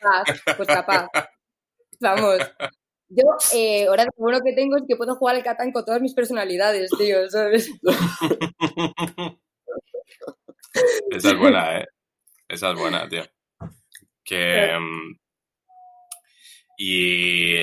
[0.00, 0.24] Capaz,
[0.56, 1.08] pues capaz.
[2.00, 2.38] Vamos.
[3.08, 6.00] Yo, eh, ahora lo bueno que tengo es que puedo jugar al Catán con todas
[6.00, 7.70] mis personalidades, tío, ¿sabes?
[11.10, 11.86] Esa es buena, ¿eh?
[12.48, 13.22] Esa es buena, tío.
[14.24, 14.76] Que...
[14.78, 15.16] mm,
[16.78, 17.54] Y...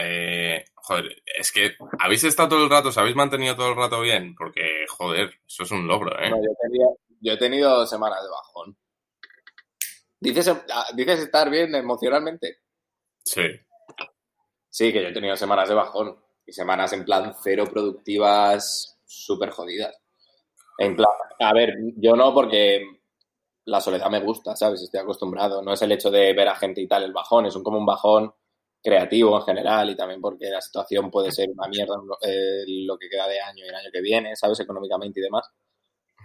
[0.00, 4.00] eh, joder, es que habéis estado todo el rato, os habéis mantenido todo el rato
[4.00, 6.30] bien, porque, joder, eso es un logro, ¿eh?
[6.30, 8.76] No, yo, tenía- yo he tenido semanas de bajón.
[10.20, 12.58] ¿Dices, ah, ¿Dices estar bien emocionalmente?
[13.24, 13.42] Sí.
[14.70, 16.16] Sí, que yo he tenido semanas de bajón.
[16.46, 19.94] Y semanas en plan cero productivas, súper jodidas.
[20.78, 22.86] En plan, a ver, yo no porque
[23.66, 24.82] la soledad me gusta, ¿sabes?
[24.82, 25.62] Estoy acostumbrado.
[25.62, 27.78] No es el hecho de ver a gente y tal el bajón, es un, como
[27.78, 28.32] un bajón
[28.82, 33.08] creativo en general y también porque la situación puede ser una mierda eh, lo que
[33.10, 34.60] queda de año y el año que viene, ¿sabes?
[34.60, 35.46] Económicamente y demás.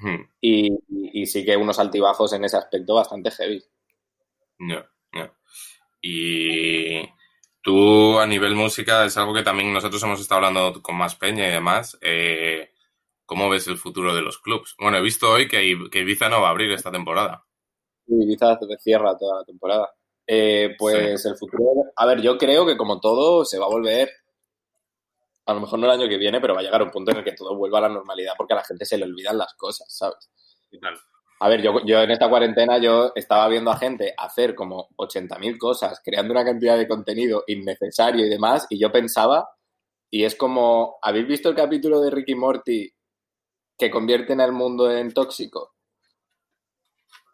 [0.02, 3.64] Hmm, Y, y- y sí que unos altibajos en ese aspecto bastante heavy.
[4.60, 5.30] no, no.
[6.02, 7.00] Y
[7.64, 11.48] tú, a nivel música, es algo que también nosotros hemos estado hablando con más peña
[11.48, 11.98] y demás.
[12.02, 12.72] eh,
[13.26, 14.76] ¿Cómo ves el futuro de los clubs?
[14.80, 17.46] Bueno, he visto hoy que, Ib- que Ibiza no va a abrir esta temporada.
[18.08, 19.90] Ibiza cierra toda la temporada.
[20.28, 21.64] Eh, pues el futuro.
[21.96, 24.12] A ver, yo creo que como todo se va a volver.
[25.46, 27.18] A lo mejor no el año que viene, pero va a llegar un punto en
[27.18, 29.54] el que todo vuelva a la normalidad porque a la gente se le olvidan las
[29.56, 30.30] cosas, ¿sabes?
[30.72, 30.98] Y tal.
[31.46, 35.58] A ver, yo, yo en esta cuarentena yo estaba viendo a gente hacer como 80.000
[35.60, 39.48] cosas, creando una cantidad de contenido innecesario y demás, y yo pensaba,
[40.12, 42.92] y es como, ¿habéis visto el capítulo de Ricky Morty
[43.78, 45.74] que convierten al mundo en tóxico?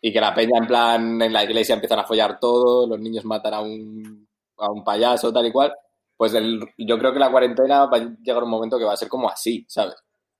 [0.01, 3.25] Y que la peña en plan, en la iglesia empiezan a follar todo, los niños
[3.25, 5.73] matan a un, a un payaso, tal y cual.
[6.15, 8.97] Pues el- yo creo que la cuarentena va a llegar un momento que va a
[8.97, 9.95] ser como así, ¿sabes?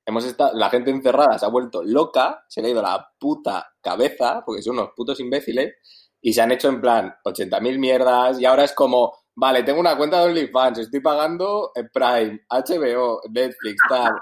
[0.10, 3.72] Hemos estado, la gente encerrada se ha vuelto loca, se le ha ido la puta
[3.80, 5.76] cabeza, porque son unos putos imbéciles,
[6.20, 9.96] y se han hecho en plan 80.000 mierdas, y ahora es como, vale, tengo una
[9.96, 14.14] cuenta de OnlyFans, estoy pagando Prime, HBO, Netflix, tal.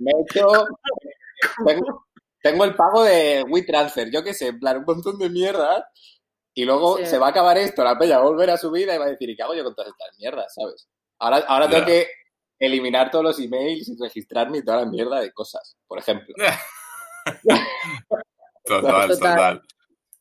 [0.00, 0.48] Me he hecho.
[1.64, 2.06] Tengo,
[2.42, 5.84] tengo el pago de WeTransfer, yo qué sé, en plan, un montón de mierdas.
[6.54, 7.06] Y luego Sí.
[7.06, 9.04] se va a acabar esto, la peña va a volver a su vida y va
[9.04, 10.88] a decir, ¿y qué hago yo con todas estas mierdas, sabes?
[11.20, 12.08] Ahora, ahora tengo que
[12.58, 16.34] eliminar todos los emails y registrarme y toda la mierda de cosas, por ejemplo.
[18.64, 19.08] Total, Total.
[19.08, 19.62] total.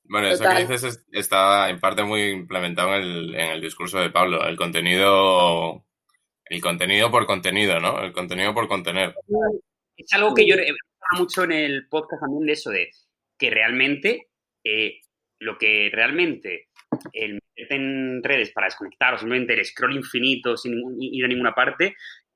[0.07, 3.99] Bueno, eso que dices es- está en parte muy implementado en el, en el discurso
[3.99, 4.45] de Pablo.
[4.47, 5.83] El contenido,
[6.45, 7.99] el contenido por contenido, ¿no?
[8.01, 9.15] El contenido por contener.
[9.97, 10.77] Es algo que yo he hablado
[11.17, 12.91] mucho en el podcast también de eso, de
[13.39, 14.27] que realmente
[14.63, 14.99] eh,
[15.39, 16.67] lo que realmente
[17.13, 21.27] el meterte en redes para desconectar o simplemente el scroll infinito sin ningún- ir a
[21.27, 21.95] ninguna parte,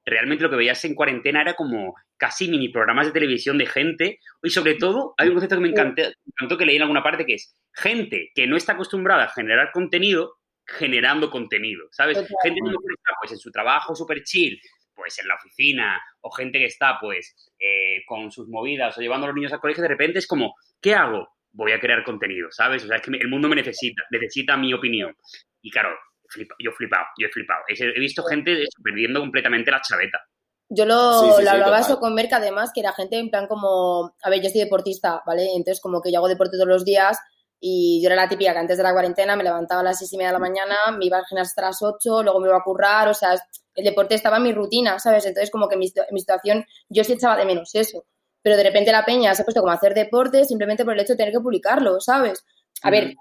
[0.09, 4.19] realmente lo que veías en cuarentena era como casi mini programas de televisión de gente
[4.43, 7.03] y sobre todo hay un concepto que me encantó, me encantó que leí en alguna
[7.03, 10.39] parte que es gente que no está acostumbrada a generar contenido
[10.77, 12.17] generando contenido, ¿sabes?
[12.17, 14.59] Gente que está pues en su trabajo súper chill,
[14.93, 19.25] pues en la oficina, o gente que está pues eh, con sus movidas o llevando
[19.25, 21.27] a los niños al colegio, de repente es como, ¿qué hago?
[21.51, 22.83] Voy a crear contenido, ¿sabes?
[22.83, 25.15] O sea, es que el mundo me necesita, necesita mi opinión.
[25.61, 25.97] Y claro,
[26.29, 27.63] flipa- yo he flipado, yo he flipado.
[27.67, 30.19] He, he visto gente perdiendo completamente la chaveta.
[30.71, 33.29] Yo lo, Sí, sí, lo sí, hablaba eso con Merck, además, que era gente en
[33.31, 35.47] plan como, a ver, yo soy deportista, ¿vale?
[35.55, 37.17] Entonces como que yo hago deporte todos los días
[37.59, 40.13] y yo era la típica que antes de la cuarentena me levantaba a las seis
[40.13, 42.57] y media de la mañana, me iba al gimnasio hasta las ocho, luego me iba
[42.57, 43.33] a currar, o sea,
[43.75, 45.25] el deporte estaba en mi rutina, ¿sabes?
[45.25, 48.05] Entonces como que mi, mi situación yo sí echaba de menos eso.
[48.43, 50.99] Pero de repente la peña se ha puesto como a hacer deporte simplemente por el
[51.01, 52.45] hecho de tener que publicarlo, ¿sabes?
[52.83, 53.15] A ver,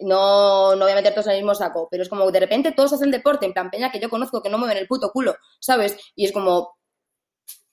[0.00, 2.72] no, no voy a meter todos en el mismo saco, pero es como de repente
[2.72, 5.36] todos hacen deporte, en plan peña que yo conozco que no mueven el puto culo,
[5.60, 5.96] ¿sabes?
[6.14, 6.78] Y es como,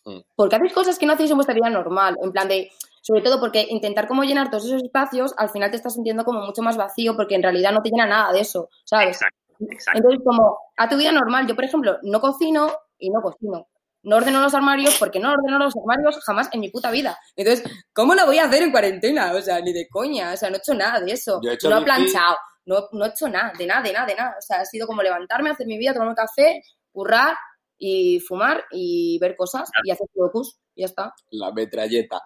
[0.06, 0.20] Mm.
[0.36, 2.16] ¿por qué hacéis cosas que no hacéis en vuestra vida normal?
[2.22, 5.78] En plan de, sobre todo porque intentar como llenar todos esos espacios, al final te
[5.78, 8.70] estás sintiendo como mucho más vacío porque en realidad no te llena nada de eso,
[8.86, 9.18] ¿sabes?
[9.18, 9.38] Exacto,
[9.72, 9.98] exacto.
[9.98, 13.68] Entonces, como a tu vida normal, yo por ejemplo no cocino y no cocino.
[14.06, 17.18] No ordeno los armarios porque no ordeno los armarios jamás en mi puta vida.
[17.36, 19.34] Entonces, ¿cómo lo voy a hacer en cuarentena?
[19.34, 20.32] O sea, ni de coña.
[20.34, 21.40] O sea, no he hecho nada de eso.
[21.44, 22.38] Yo he hecho no he planchado.
[22.66, 24.36] No, no he hecho nada, de nada, de nada, de nada.
[24.38, 27.36] O sea, ha sido como levantarme, hacer mi vida, tomar un café, currar
[27.78, 30.56] y fumar y ver cosas y hacer sudokus.
[30.76, 31.14] Y ya está.
[31.32, 32.22] La metralleta.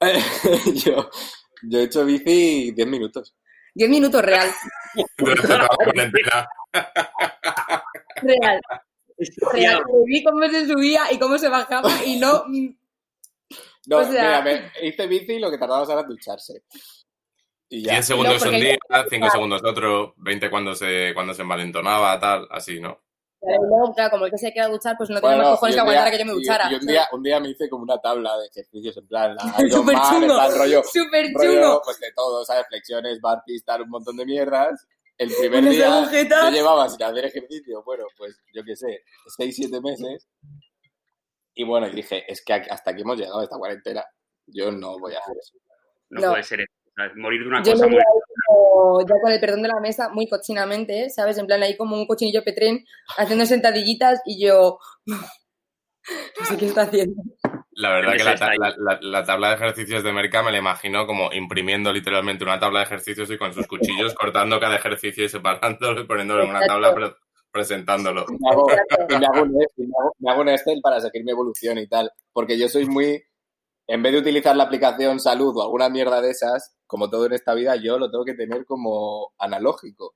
[0.84, 1.08] yo,
[1.62, 3.36] yo he hecho bici 10 minutos.
[3.72, 4.50] Diez minutos real.
[5.16, 6.18] Durante
[9.52, 9.52] Real.
[9.52, 9.84] Real.
[10.06, 12.44] Vi cómo se subía y cómo se bajaba y no...
[12.48, 12.68] mm,
[13.86, 16.64] No, O sea- mira, me hice bici y lo que tardaba era ducharse.
[17.68, 17.92] Y ya.
[17.94, 18.78] 10 segundos porque un día,
[19.08, 23.00] 5 segundos otro, 20 cuando se, cuando se envalentonaba, tal, así, ¿no?
[23.42, 25.54] Pero luego, claro, como el que se queda a duchar, pues no tenía Bueno, más
[25.60, 26.70] cojones y que aguantar a que yo me y- duchara.
[26.70, 29.54] Y, un, día, un día me hice como una tabla de ejercicios en plan, Man,
[29.58, 29.84] en chungo.
[29.92, 31.82] plan rollo, Súper rollo, chungo.
[31.84, 32.66] pues de todo, ¿sabes?
[32.68, 34.86] Flexiones, barpees, tal, un montón de mierdas.
[35.20, 36.44] El primer Unas día agujetas.
[36.44, 39.04] yo llevaba sin hacer ejercicio, bueno, pues yo qué sé,
[39.36, 40.26] 6, 7 meses.
[41.54, 44.02] Y bueno, y dije, es que hasta aquí hemos llegado a esta cuarentena.
[44.46, 45.58] Yo no voy a hacer eso.
[46.08, 46.30] No, No.
[46.30, 46.72] puede ser eso.
[47.16, 47.98] Morir de una Yo cosa muy...
[48.46, 51.36] como, ya con el perdón de la mesa, muy cochinamente, ¿sabes?
[51.38, 52.84] En plan ahí como un cochinillo petrén,
[53.18, 54.78] haciendo sentadillitas y yo...
[56.40, 57.22] No sé qué está haciendo.
[57.80, 60.52] La verdad que la, desastre ta- la- la- la tabla de ejercicios de Merca me
[60.52, 64.76] la imagino como imprimiendo literalmente una tabla de ejercicios y con sus cuchillos cortando cada
[64.76, 67.14] ejercicio y separándolo y poniéndolo en una tabla pre-
[67.50, 68.26] presentándolo.
[68.28, 68.66] Me hago,
[69.08, 71.86] me hago un Excel, me hago- me hago un Excel para seguir mi evolución y
[71.88, 72.10] tal.
[72.32, 73.22] Porque yo soy muy.
[73.86, 77.32] En vez de utilizar la aplicación salud o alguna mierda de esas, como todo en
[77.32, 80.14] esta vida, yo lo tengo que tener como analógico.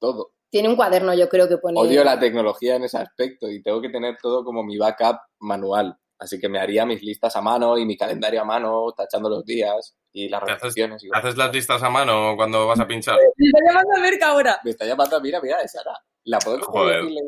[0.00, 0.32] Todo.
[0.50, 1.78] Tiene un cuaderno, yo creo que pone...
[1.80, 5.96] Odio la tecnología en ese aspecto y tengo que tener todo como mi backup manual.
[6.22, 9.44] Así que me haría mis listas a mano y mi calendario a mano, tachando los
[9.44, 13.18] días y las ¿Te haces- y- ¿Haces las listas a mano cuando vas a pinchar?
[13.36, 14.60] Me está llamando a Merca ahora.
[14.62, 15.98] Me está llamando, mira, mira, es Sara.
[16.24, 17.02] La puedo coger.
[17.02, 17.24] y Joder.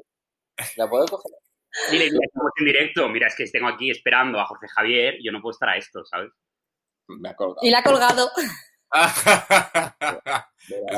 [0.76, 1.32] La puedo coger.
[1.90, 3.08] Dile, mira, estamos en directo.
[3.08, 5.16] Mira, es que tengo aquí esperando a Jorge Javier.
[5.20, 6.30] Yo no puedo estar a esto, ¿sabes?
[7.08, 7.58] Me ha colgado.
[7.66, 8.30] Y la ha colgado.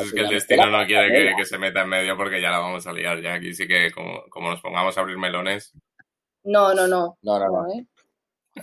[0.02, 2.58] es que el destino no quiere que, que se meta en medio porque ya la
[2.58, 3.20] vamos a liar.
[3.22, 5.72] Ya aquí sí que como, como nos pongamos a abrir melones.
[6.46, 7.18] No, no, no.
[7.22, 7.66] No, no, no.
[7.72, 7.86] ¿eh?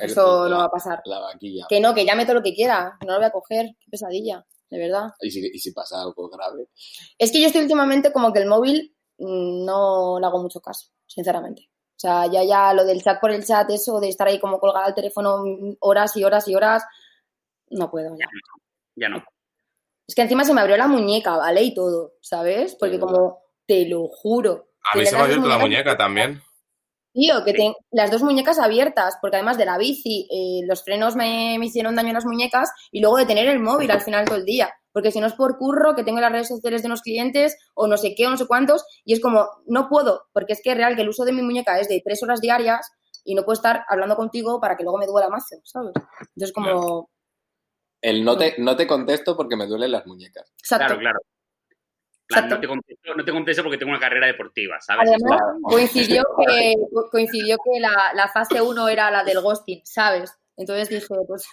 [0.02, 1.02] Eso la- no va a pasar.
[1.06, 1.66] La vaquilla.
[1.70, 2.98] Que no, que llame todo lo que quiera.
[3.06, 3.76] No lo voy a coger.
[3.80, 5.12] Qué pesadilla, de verdad.
[5.22, 6.70] ¿Y si, y si pasa algo grave.
[7.18, 10.90] Es que yo estoy últimamente como que el móvil mm, no le hago mucho caso,
[11.06, 11.70] sinceramente.
[11.96, 14.60] O sea, ya ya lo del chat por el chat, eso de estar ahí como
[14.60, 16.84] colgada al teléfono mm, horas y horas y horas,
[17.70, 18.26] no puedo ya.
[18.96, 19.24] Ya no.
[20.08, 21.62] Es que encima se me abrió la muñeca, ¿vale?
[21.64, 22.76] Y todo, ¿sabes?
[22.80, 24.70] Porque como, te lo juro.
[24.92, 26.42] A mí se me ha abierto la muñeca también.
[27.14, 31.16] Tío, que ten- las dos muñecas abiertas, porque además de la bici, eh, los frenos
[31.16, 34.26] me, me hicieron daño en las muñecas y luego de tener el móvil al final
[34.26, 34.74] todo el día.
[34.92, 37.88] Porque si no es por curro, que tengo las redes sociales de unos clientes o
[37.88, 40.72] no sé qué o no sé cuántos, y es como, no puedo, porque es que
[40.72, 42.92] es real que el uso de mi muñeca es de tres horas diarias
[43.24, 45.94] y no puedo estar hablando contigo para que luego me duela más, ¿sabes?
[46.36, 47.10] Entonces, como,
[48.02, 50.52] El no te, no te contesto porque me duelen las muñecas.
[50.60, 50.86] exacto.
[50.88, 51.20] Claro, claro.
[52.34, 55.10] Plan, no, te contesto, no te contesto porque tengo una carrera deportiva, ¿sabes?
[55.10, 56.74] Además, coincidió que,
[57.12, 60.38] coincidió que la, la fase 1 era la del ghosting, ¿sabes?
[60.58, 61.48] Entonces dije, pues,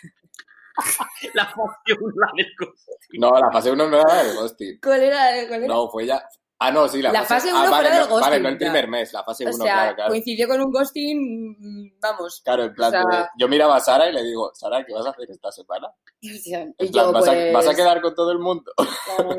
[1.34, 3.20] La fase 1, la del ghosting.
[3.20, 4.78] No, la fase 1 no era del ghosting.
[4.82, 5.46] ¿Cuál era?
[5.48, 5.74] ¿Cuál era?
[5.74, 6.22] No, fue ya.
[6.62, 8.54] Ah, no, sí, la, La fase uno ah, vale, del no, Vale, ghosting, no el
[8.54, 8.58] ya.
[8.58, 10.10] primer mes, la fase o 1, sea, claro, claro.
[10.10, 12.42] coincidió con un ghosting, mm, vamos.
[12.44, 14.92] Claro, en plan, o sea- de- yo miraba a Sara y le digo, Sara, ¿qué
[14.92, 15.88] vas a hacer esta semana?
[16.22, 18.70] O sea, En plan, yo, ¿vas, a, pues, vas a quedar con todo el mundo?
[18.76, 19.36] claro,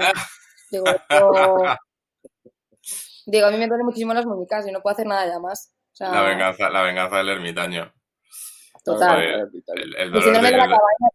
[0.72, 0.86] digo,
[3.26, 5.74] digo, a mí me duelen muchísimo las muñecas y no puedo hacer nada ya más.
[5.94, 7.94] O sea, La venganza, la venganza del ermitaño.
[8.84, 9.16] total.
[9.16, 9.50] Joder.
[9.76, 11.10] El, el El dolor síndrome de la de- cabaña,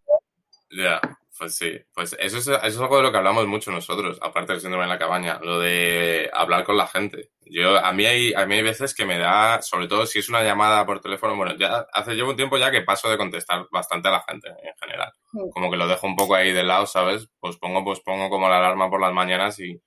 [1.00, 1.78] Ya, pues sí.
[1.94, 4.84] Pues eso es, eso es algo de lo que hablamos mucho nosotros, aparte del síndrome
[4.84, 7.30] de la cabaña, lo de hablar con la gente.
[7.44, 10.28] Yo, a mí hay, a mí hay veces que me da, sobre todo si es
[10.28, 13.66] una llamada por teléfono, bueno, ya hace, llevo un tiempo ya que paso de contestar
[13.70, 15.12] bastante a la gente en general.
[15.52, 17.28] Como que lo dejo un poco ahí de lado, ¿sabes?
[17.38, 19.80] Pues pongo, pues pongo como la alarma por las mañanas y,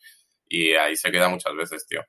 [0.47, 2.01] y ahí se queda muchas veces, tío.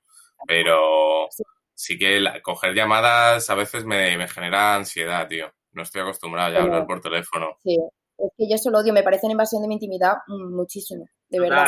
[0.46, 1.28] Pero
[1.74, 1.98] Sí.
[1.98, 5.52] que la- coger llamadas a veces me, me genera ansiedad, tío.
[5.72, 7.56] No estoy acostumbrado ya a hablar por teléfono.
[7.62, 7.76] sí.
[8.24, 11.40] Es que yo eso lo odio, me parece una invasión de mi intimidad muchísimo, de
[11.40, 11.64] verdad.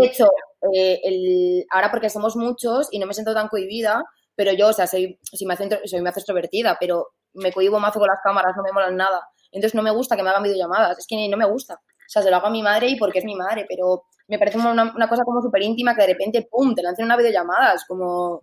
[0.00, 0.28] De hecho,
[0.72, 4.04] eh, el, ahora porque somos muchos y no me siento tan cohibida,
[4.36, 7.98] pero yo, o sea, soy, soy, más, intro- soy más extrovertida, pero me cohibo mazo
[7.98, 9.28] con las cámaras, no me molan nada.
[9.50, 11.74] Entonces no me gusta que me hagan videollamadas, es que no me gusta.
[11.74, 14.38] O sea, se lo hago a mi madre y porque es mi madre, pero me
[14.38, 17.74] parece una, una cosa como súper íntima que de repente, ¡pum!, te lancen una videollamada,
[17.74, 18.40] es como...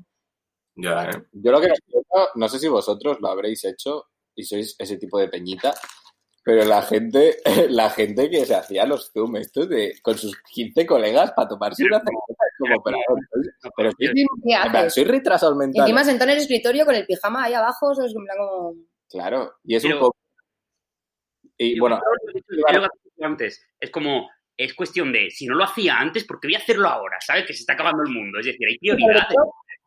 [0.76, 1.24] Ya, ¿eh?
[1.32, 1.70] Yo lo que
[2.36, 5.74] no sé si vosotros lo habréis hecho y sois ese tipo de peñita,
[6.46, 7.38] pero la gente,
[7.70, 11.84] la gente que se hacía los zoom estos de, con sus 15 colegas para tomarse
[11.84, 12.98] una cerveza, es como, pero,
[13.76, 14.94] pero soy, ¿Qué en plan, haces?
[14.94, 15.82] soy retrasado mental.
[15.82, 18.38] Encima sentado en el escritorio con el pijama ahí abajo, o sea, es en plan
[18.38, 18.74] como...
[19.10, 20.18] Claro, y es Pero- un poco...
[21.58, 23.66] Y Yo bueno, creo que lo he dicho antes.
[23.80, 26.88] Es como, es cuestión de, si no lo hacía antes, ¿por qué voy a hacerlo
[26.88, 27.18] ahora?
[27.26, 27.46] ¿Sabes?
[27.46, 28.40] Que se está acabando el mundo.
[28.40, 29.36] Es decir, hay prioridades.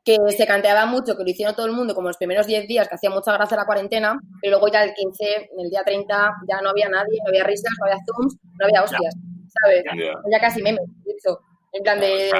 [0.04, 2.88] Que se canteaba mucho, que lo hicieron todo el mundo como los primeros 10 días,
[2.88, 6.32] que hacía mucha gracia la cuarentena, pero luego ya el 15, en el día 30,
[6.48, 9.14] ya no había nadie, no había risas, no había zooms, no había hostias,
[9.62, 9.82] ¿sabes?
[9.84, 10.14] Ya.
[10.32, 11.38] Ya casi memes, de hecho.
[11.72, 12.30] En plan de...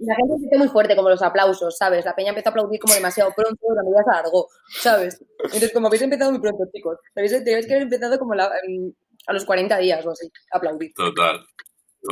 [0.00, 2.04] La gente se siente muy fuerte, como los aplausos, ¿sabes?
[2.04, 4.46] La peña empezó a aplaudir como demasiado pronto, la medida se alargó,
[4.80, 5.20] ¿sabes?
[5.42, 7.32] Entonces, como habéis empezado muy pronto, chicos, tenéis
[7.66, 8.94] que haber empezado como la- en-
[9.26, 10.92] a los 40 días o así, aplaudir.
[10.94, 11.40] total.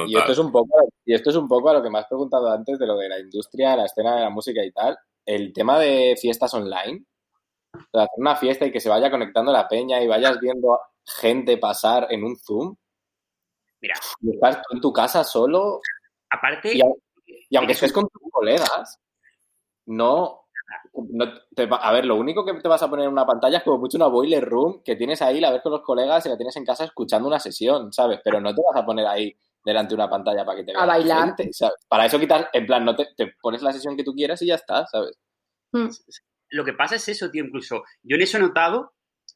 [0.06, 2.06] Y esto es un poco, y esto es un poco a lo que me has
[2.06, 4.98] preguntado antes de lo de la industria, la escena de la música y tal.
[5.24, 7.04] El tema de fiestas online,
[7.74, 10.78] o sea, hacer una fiesta y que se vaya conectando la peña y vayas viendo
[11.04, 12.74] gente pasar en un Zoom.
[13.80, 13.94] Mira.
[14.22, 15.80] Y estás tú en tu casa solo,
[16.30, 17.00] Aparte, y, au-
[17.48, 18.98] y aunque estés con tus colegas,
[19.86, 20.42] no.
[20.94, 23.58] no te va- a ver, lo único que te vas a poner en una pantalla
[23.58, 26.28] es como mucho una boiler room que tienes ahí, la ves con los colegas y
[26.28, 28.20] la tienes en casa escuchando una sesión, ¿sabes?
[28.24, 30.74] Pero no te vas a poner ahí delante de una pantalla para que te A
[30.74, 31.26] vea la bailar.
[31.36, 31.84] gente, ¿sabes?
[31.88, 34.46] Para eso quitas, en plan, no te, te pones la sesión que tú quieras y
[34.46, 35.18] ya está, ¿sabes?
[35.72, 35.88] Mm.
[36.50, 37.82] lo que pasa es eso, tío, incluso.
[38.02, 38.94] Yo en eso he notado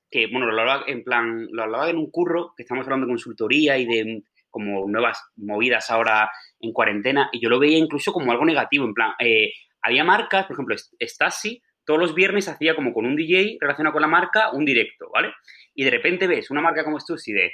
[0.08, 3.12] que, bueno, lo hablaba en plan, lo hablaba en un curro, que estamos hablando de
[3.12, 8.32] consultoría y de como nuevas movidas ahora en cuarentena, y yo lo veía incluso como
[8.32, 12.92] algo negativo, en plan, eh, había marcas, por ejemplo, Stasi, todos los viernes hacía como
[12.92, 15.32] con un DJ relacionado con la marca un directo, ¿vale?
[15.74, 17.52] Y de repente ves una marca como Stussy de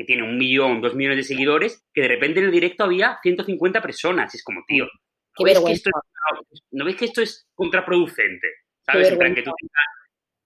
[0.00, 3.18] que tiene un millón, dos millones de seguidores, que de repente en el directo había
[3.22, 4.34] 150 personas.
[4.34, 4.86] Y es como, tío,
[5.34, 8.48] Qué ¿no ves, que esto es, ¿no ves que esto es contraproducente?
[8.84, 9.10] ¿Sabes?
[9.10, 9.86] En plan, que tú tengas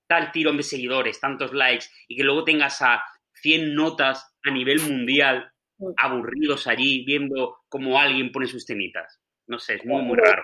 [0.07, 3.03] tal tirón de seguidores, tantos likes, y que luego tengas a
[3.35, 5.93] 100 notas a nivel mundial Mm.
[5.97, 9.21] aburridos allí viendo cómo alguien pone sus temitas.
[9.47, 10.43] No sé, es muy, muy raro.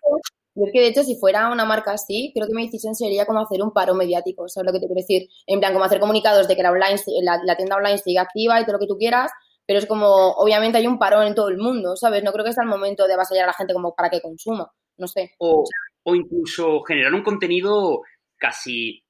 [0.55, 3.25] Yo es que de hecho, si fuera una marca así, creo que mi decisión sería
[3.25, 5.29] como hacer un paro mediático, ¿sabes lo que te quiero decir?
[5.47, 8.65] En plan, como hacer comunicados de que la, online, la, tienda online sigue activa y
[8.65, 9.31] todo lo que tú quieras,
[9.67, 12.25] pero es como, obviamente hay un parón en todo el mundo, ¿sabes?
[12.25, 14.71] No creo que sea el momento de avasallar a la gente como para que consuma,
[14.99, 15.33] no sé.
[15.39, 15.65] O,
[16.03, 18.01] o incluso generar un contenido
[18.37, 19.05] casi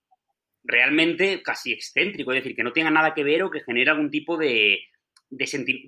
[0.62, 4.10] realmente casi excéntrico, es decir, que no tenga nada que ver o que genere algún
[4.10, 4.78] tipo de,
[5.30, 5.86] de, senti-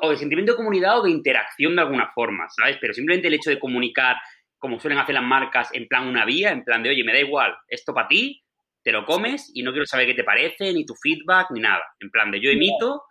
[0.00, 2.78] o de sentimiento de comunidad o de interacción de alguna forma, ¿sabes?
[2.80, 4.16] Pero simplemente el hecho de comunicar,
[4.64, 7.18] como suelen hacer las marcas, en plan una vía, en plan de, oye, me da
[7.18, 8.42] igual, esto para ti,
[8.82, 11.82] te lo comes y no quiero saber qué te parece, ni tu feedback, ni nada.
[12.00, 13.02] En plan de yo emito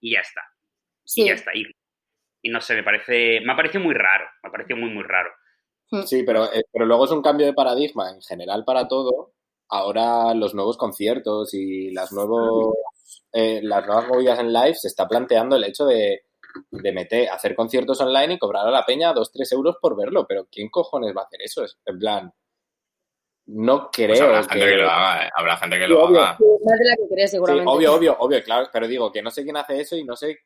[0.00, 0.40] y ya está.
[1.04, 1.50] Sí, Y ya está.
[1.52, 1.66] Y,
[2.42, 5.02] y no sé, me parece, me ha parecido muy raro, me ha parecido muy, muy
[5.02, 5.30] raro.
[6.06, 9.32] Sí, pero, eh, pero luego es un cambio de paradigma en general para todo.
[9.68, 12.76] Ahora los nuevos conciertos y las, nuevos,
[13.32, 16.20] eh, las nuevas movidas en live se está planteando el hecho de,
[16.70, 20.26] de meter, hacer conciertos online y cobrar a la peña 2-3 euros por verlo.
[20.26, 21.64] Pero ¿quién cojones va a hacer eso?
[21.64, 22.34] Es, en plan,
[23.46, 24.48] no creo Pues habrá que...
[24.60, 25.30] gente que lo haga, ¿eh?
[25.36, 26.20] Habrá gente que Sí, lo obvio.
[26.20, 26.36] haga.
[26.38, 27.70] Sí, más de la que crees, Sí, seguramente.
[27.70, 28.68] obvio, obvio, obvio, claro.
[28.72, 30.38] Pero digo que no sé quién hace eso y no sé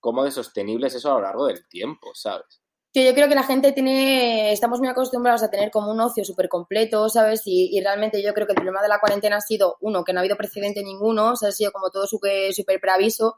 [0.00, 2.60] cómo de sostenible es eso a lo largo del tiempo, ¿sabes?
[2.92, 6.24] Sí, yo creo que la gente tiene, estamos muy acostumbrados a tener como un ocio
[6.24, 7.42] súper completo, ¿sabes?
[7.46, 10.12] Y, y realmente yo creo que el problema de la cuarentena ha sido, uno, que
[10.12, 13.36] no ha habido precedente ninguno, o sea, ha sido como todo súper súper preaviso,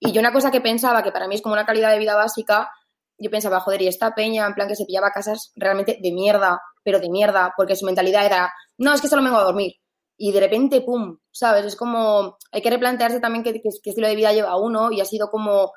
[0.00, 2.14] Y yo una cosa que pensaba, que para mí es como una calidad de vida
[2.14, 2.70] básica,
[3.18, 6.60] yo pensaba, joder, y esta peña, en plan que se pillaba casas realmente de mierda,
[6.84, 9.72] pero de mierda, porque su mentalidad era, no, es que solo vengo a dormir.
[10.16, 11.64] Y de repente, pum, ¿sabes?
[11.64, 15.04] Es como, hay que replantearse también qué, qué estilo de vida lleva uno y ha
[15.04, 15.72] sido como,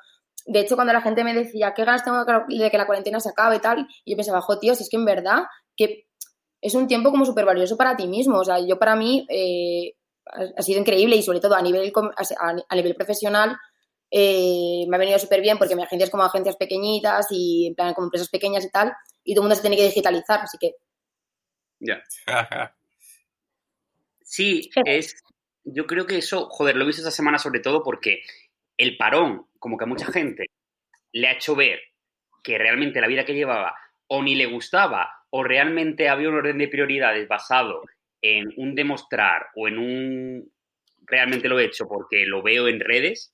[0.46, 3.30] de hecho, cuando la gente me decía, ¿qué ganas tengo de que la cuarentena se
[3.30, 3.86] acabe y tal?
[4.04, 5.44] Y yo pensaba, jo, tío, si es que en verdad,
[5.76, 6.06] que
[6.60, 8.38] es un tiempo como súper valioso para ti mismo.
[8.38, 9.94] O sea, yo para mí eh,
[10.56, 11.92] ha sido increíble y sobre todo a nivel,
[12.68, 13.56] a nivel profesional
[14.14, 17.74] eh, me ha venido súper bien porque mi agencia es como agencias pequeñitas y en
[17.74, 18.92] plan como empresas pequeñas y tal,
[19.24, 20.74] y todo el mundo se tiene que digitalizar, así que...
[21.80, 22.02] Ya.
[24.22, 25.16] sí, es...
[25.64, 28.22] Yo creo que eso, joder, lo he visto esta semana sobre todo porque
[28.76, 30.46] el parón, como que a mucha gente
[31.12, 31.80] le ha hecho ver
[32.42, 33.74] que realmente la vida que llevaba
[34.08, 37.82] o ni le gustaba o realmente había un orden de prioridades basado
[38.20, 40.52] en un demostrar o en un
[41.06, 43.32] realmente lo he hecho porque lo veo en redes,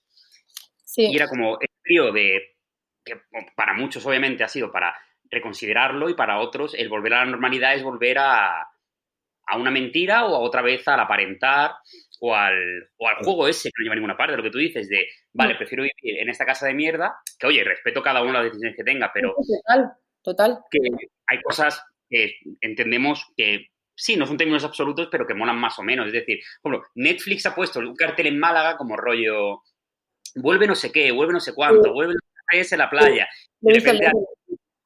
[0.97, 2.57] y era como el frío de,
[3.05, 3.21] que
[3.55, 4.95] para muchos obviamente ha sido para
[5.31, 8.63] reconsiderarlo y para otros el volver a la normalidad es volver a,
[9.49, 11.73] a una mentira o a otra vez al aparentar
[12.21, 14.59] o al, o al juego ese que no lleva a ninguna parte, lo que tú
[14.59, 18.33] dices de, vale, prefiero vivir en esta casa de mierda, que oye, respeto cada uno
[18.33, 19.35] las decisiones que tenga, pero...
[19.35, 20.59] Total, total.
[20.71, 20.79] Que
[21.27, 25.83] hay cosas que entendemos que sí, no son términos absolutos, pero que molan más o
[25.83, 26.07] menos.
[26.07, 29.63] Es decir, por ejemplo, Netflix ha puesto un cartel en Málaga como rollo
[30.37, 32.15] vuelve no sé qué, vuelve no sé cuánto, vuelve
[32.51, 33.29] en la playa.
[33.61, 34.11] De repente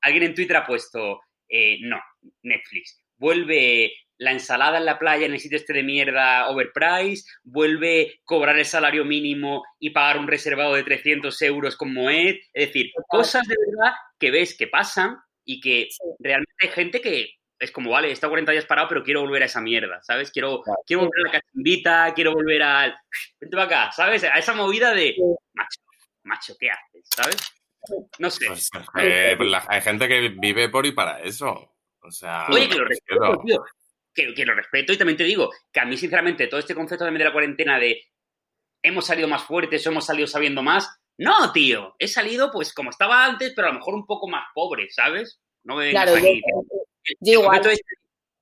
[0.01, 2.01] alguien en Twitter ha puesto, eh, no,
[2.43, 8.21] Netflix, vuelve la ensalada en la playa en el sitio este de mierda overprice, vuelve
[8.25, 12.37] cobrar el salario mínimo y pagar un reservado de 300 euros con Moed.
[12.53, 15.89] Es decir, cosas de verdad que ves que pasan y que
[16.21, 19.45] realmente hay gente que es como, vale, he estado 40 días parado, pero quiero volver
[19.45, 20.33] a esa mierda, ¿sabes?
[20.33, 22.97] Quiero, quiero volver a la cachimbita, quiero volver al...
[23.41, 24.25] Vente para acá, ¿sabes?
[24.25, 25.15] A esa movida de...
[25.55, 25.81] Macho,
[26.25, 27.09] macho, ¿qué haces?
[27.15, 27.37] ¿Sabes?
[28.19, 28.47] No sé.
[28.49, 29.39] Pues, eh,
[29.69, 31.77] hay gente que vive por y para eso.
[32.01, 32.47] O sea...
[32.51, 33.65] Oye, que lo respeto, tío.
[34.13, 37.05] Que, que, lo respeto y también te digo que a mí, sinceramente, todo este concepto
[37.05, 38.03] de la cuarentena de
[38.83, 41.95] hemos salido más fuertes o hemos salido sabiendo más, no, tío.
[42.01, 45.41] He salido, pues, como estaba antes, pero a lo mejor un poco más pobre, ¿sabes?
[45.63, 46.72] No me claro, aquí, yo
[47.21, 47.63] igual.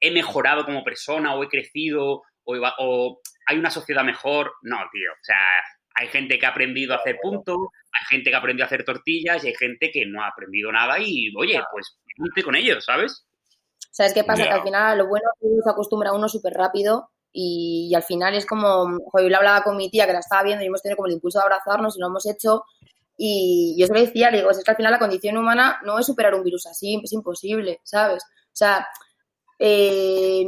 [0.01, 4.53] he mejorado como persona o he crecido o, hay una sociedad mejor.
[4.63, 5.11] No, tío.
[5.13, 5.37] O sea,
[5.95, 7.57] hay gente que ha aprendido a hacer puntos,
[7.93, 10.73] hay gente que ha aprendido a hacer tortillas y hay gente que no ha aprendido
[10.73, 13.27] nada y, oye, pues, ponte con ellos, ¿sabes?
[13.91, 14.45] ¿Sabes qué pasa?
[14.45, 18.03] Que al final lo bueno es que se acostumbra a uno súper rápido y, al
[18.03, 20.83] final es como, yo le hablaba con mi tía que la estaba viendo y hemos
[20.83, 22.65] tenido como el impulso de abrazarnos y lo hemos hecho
[23.23, 25.99] y yo se lo decía, le digo, es que al final la condición humana no
[25.99, 28.25] es superar un virus así, es imposible, ¿sabes?
[28.53, 28.87] O sea,
[29.59, 30.47] eh,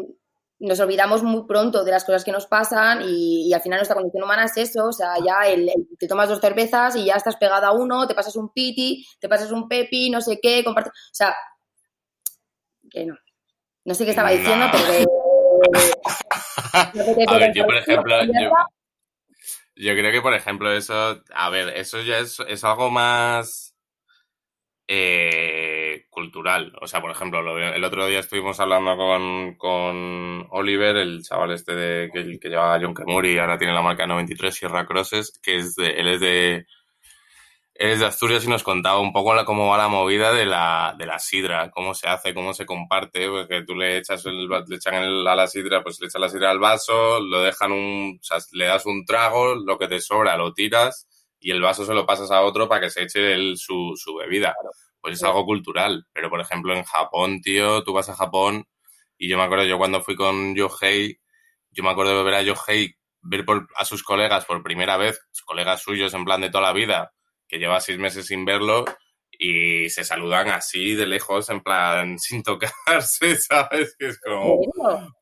[0.63, 4.23] nos olvidamos muy pronto de las cosas que nos pasan y, al final nuestra condición
[4.23, 7.69] humana es eso, o sea, ya el, te tomas dos cervezas y ya estás pegada
[7.69, 11.15] a uno, te pasas un piti, te pasas un pepi, no sé qué, comparte, o
[11.15, 11.35] sea,
[12.91, 13.17] que no.
[13.85, 15.09] No sé qué estaba diciendo, pero
[17.29, 18.17] a ver, yo por ejemplo,
[19.75, 23.72] yo, creo que por ejemplo eso, a ver, eso ya es, es algo más
[24.95, 26.71] eh, cultural.
[26.83, 28.95] O sea, por ejemplo, el otro día estuvimos hablando
[29.57, 33.73] con, Oliver, el chaval este de, que, que lleva a John Kemuri y ahora tiene
[33.73, 36.67] la marca 93 Sierra Crosses, que es de, él es de,
[37.75, 41.07] es de Asturias y nos contaba un poco cómo va la movida de la, de
[41.07, 44.97] la sidra, cómo se hace, cómo se comparte, porque tú le echas el, le echan
[44.97, 48.21] a la sidra, pues le echas la sidra al vaso, lo dejan un,
[48.53, 51.09] le das un trago, lo que te sobra lo tiras
[51.43, 54.15] y el vaso se lo pasas a otro para que se eche él su, su
[54.15, 54.55] bebida.
[55.01, 56.07] Pues es algo cultural.
[56.13, 58.65] Pero, por ejemplo, en Japón, tío, tú vas a Japón
[59.19, 61.19] y yo me acuerdo, yo cuando fui con Yohei,
[61.71, 65.21] yo me acuerdo de ver a Yohei ver por, a sus colegas por primera vez,
[65.45, 67.13] colegas suyos en plan de toda la vida,
[67.49, 68.85] que lleva seis meses sin verlo
[69.45, 73.97] y se saludan así de lejos, en plan sin tocarse, ¿sabes?
[73.99, 74.61] Que es como...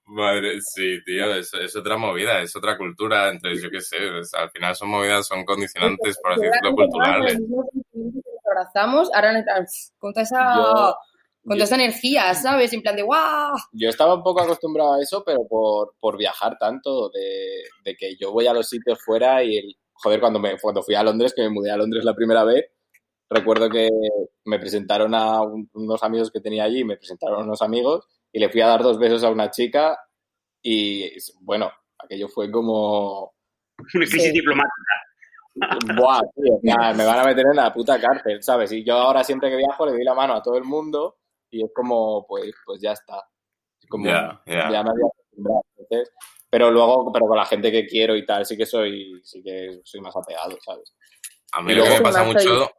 [0.05, 3.97] Madre, sí, tío, es, es, otra movida, es otra cultura, entonces yo qué sé,
[4.37, 7.39] al final son movidas, son condicionantes, por así decirlo, culturales.
[8.51, 9.45] Abrazamos, ahora
[9.99, 10.95] con toda esa...
[11.45, 12.73] con toda esa energía, ¿sabes?
[12.73, 13.55] En plan de ¡guau!
[13.73, 18.17] Yo estaba un poco acostumbrado a eso, pero por, por viajar tanto, de, de, que
[18.21, 21.33] yo voy a los sitios fuera y, el, joder, cuando, me, cuando fui a Londres,
[21.35, 22.67] que me mudé a Londres la primera vez,
[23.31, 23.89] recuerdo que
[24.45, 28.49] me presentaron a unos amigos que tenía allí, me presentaron a unos amigos y le
[28.51, 29.99] fui a dar dos besos a una chica
[30.63, 31.09] y
[31.41, 33.33] bueno, aquello fue como...
[33.95, 34.75] Una crisis diplomática.
[35.97, 38.71] Buah, tío, me van a meter en la puta cárcel, ¿sabes?
[38.73, 41.19] Y yo ahora siempre que viajo le doy la mano a todo el mundo
[41.51, 43.25] y es como, pues, pues ya está.
[43.89, 45.63] como, ya me había acostumbrado.
[46.49, 49.81] pero luego, pero con la gente que quiero y tal, sí que soy, sí que
[49.85, 50.95] soy más apegado, ¿sabes?
[51.53, 52.71] A mí Y lo que luego- me pasa Sí, mucho,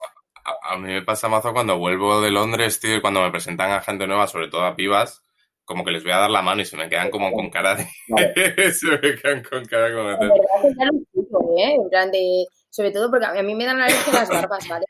[0.45, 3.71] a, a mí me pasa mazo cuando vuelvo de Londres, tío, y cuando me presentan
[3.71, 5.23] a gente nueva, sobre todo a pibas,
[5.65, 7.75] como que les voy a dar la mano y se me quedan como con cara
[7.75, 7.85] de...
[8.73, 10.17] se me quedan con cara como de...
[10.17, 11.75] verdad que ya lo explico, ¿eh?
[11.75, 12.45] En plan de...
[12.69, 14.85] Sobre todo porque a mí me dan alergia las barbas, ¿vale?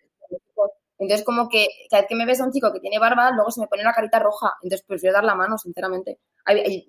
[1.01, 3.49] Entonces, como que cada vez que me ves a un chico que tiene barba, luego
[3.49, 4.53] se me pone una carita roja.
[4.61, 6.19] Entonces, prefiero dar la mano, sinceramente.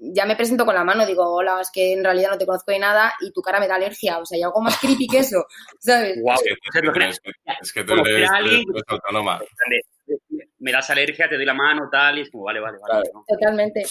[0.00, 2.72] Ya me presento con la mano, digo, hola, es que en realidad no te conozco
[2.72, 4.18] de nada y tu cara me da alergia.
[4.18, 5.46] O sea, hay algo más creepy que eso,
[5.80, 6.18] ¿sabes?
[6.20, 6.36] Guau.
[6.36, 6.42] Es
[6.72, 7.30] que, lo que- es que-
[7.62, 9.40] es que tú eres, tú eres autónoma.
[10.58, 13.10] me das alergia, te doy la mano, tal, y es como, vale, vale, vale.
[13.26, 13.82] Totalmente.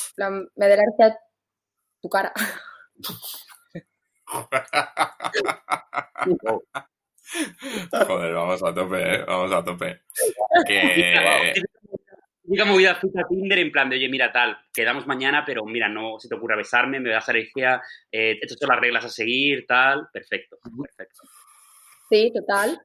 [0.56, 1.18] Me da alergia
[2.00, 2.32] tu cara.
[8.08, 9.24] Joder, vamos a tope, ¿eh?
[9.26, 10.02] Vamos a tope.
[10.66, 11.54] Que...
[12.44, 16.20] Diga movida fija Tinder en plan de, oye, mira, tal, quedamos mañana, pero mira, no
[16.20, 19.66] se te ocurra besarme, me das alergia, eh, he hecho todas las reglas a seguir,
[19.66, 21.22] tal, perfecto, perfecto.
[22.10, 22.82] Sí, total.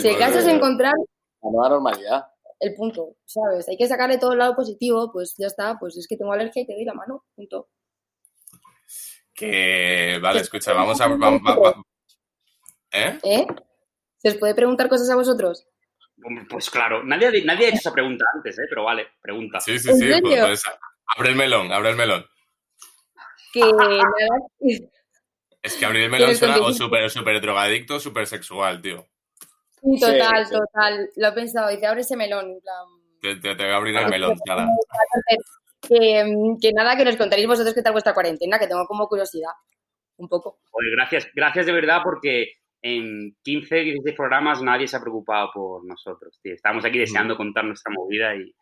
[0.00, 0.94] Si el caso es encontrar
[1.42, 2.24] La nueva normalidad.
[2.58, 3.68] el punto, ¿sabes?
[3.68, 6.62] Hay que sacarle todo el lado positivo, pues ya está, pues es que tengo alergia
[6.62, 7.68] y te doy la mano, punto.
[9.34, 10.18] que...
[10.22, 11.08] Vale, escucha, vamos a...
[11.08, 11.82] va- va- va-
[12.92, 13.18] ¿Eh?
[13.24, 13.46] ¿Eh?
[14.18, 15.66] ¿Se os puede preguntar cosas a vosotros?
[16.48, 18.62] Pues claro, nadie, ha- nadie ha hecho esa pregunta antes, ¿eh?
[18.68, 19.58] Pero vale, pregunta.
[19.60, 20.08] Sí, sí, ¿En sí.
[20.20, 20.62] Pues, pues,
[21.16, 22.26] abre el melón, abre el melón.
[23.52, 23.60] Que
[25.62, 29.06] Es que abrir el melón suena o súper súper drogadicto súper sexual, tío.
[29.82, 30.52] sí, total, sí.
[30.54, 31.10] total.
[31.16, 32.46] Lo he pensado, dice, abre ese melón.
[32.50, 32.86] en plan,
[33.20, 34.66] Te, te- te voy a abrir el melón, cara.
[35.82, 36.22] Que,
[36.60, 39.50] que nada, que nos contaréis vosotros qué tal vuestra cuarentena, que tengo como curiosidad.
[40.18, 40.60] Un poco.
[40.94, 42.52] Gracias, gracias de verdad porque
[42.82, 46.54] en 15, 16 programas nadie se ha preocupado por nosotros, tío.
[46.54, 48.54] Estamos aquí deseando contar nuestra movida y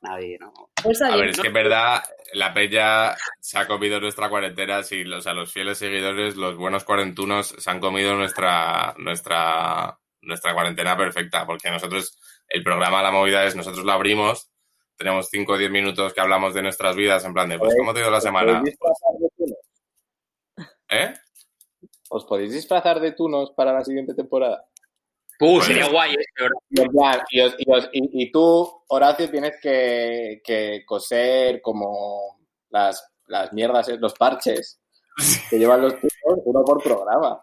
[0.00, 0.52] nadie, ¿no?
[0.82, 2.02] Bolsa A de- ver, es que en verdad
[2.32, 6.84] la Peña se ha comido nuestra cuarentena, sí, o sea, los fieles seguidores, los buenos
[6.84, 12.16] cuarentunos, se han comido nuestra, nuestra, nuestra cuarentena perfecta, porque nosotros,
[12.48, 14.50] el programa La Movida es, nosotros lo abrimos,
[14.96, 17.92] tenemos 5 o 10 minutos que hablamos de nuestras vidas, en plan de, pues, ¿cómo
[17.92, 18.62] te ha ido la semana?
[20.90, 21.14] ¿Eh?
[22.10, 24.64] ¿Os podéis disfrazar de tunos para la siguiente temporada?
[25.40, 26.48] Uh, sería guay, ¿eh?
[26.70, 31.60] Y, en plan, y, os- y os- y- y tú, Horacio, tienes que, que coser
[31.62, 32.40] como
[32.70, 34.80] las, las mierdas, eh, los parches
[35.48, 37.40] que llevan los tunos, uno por programa.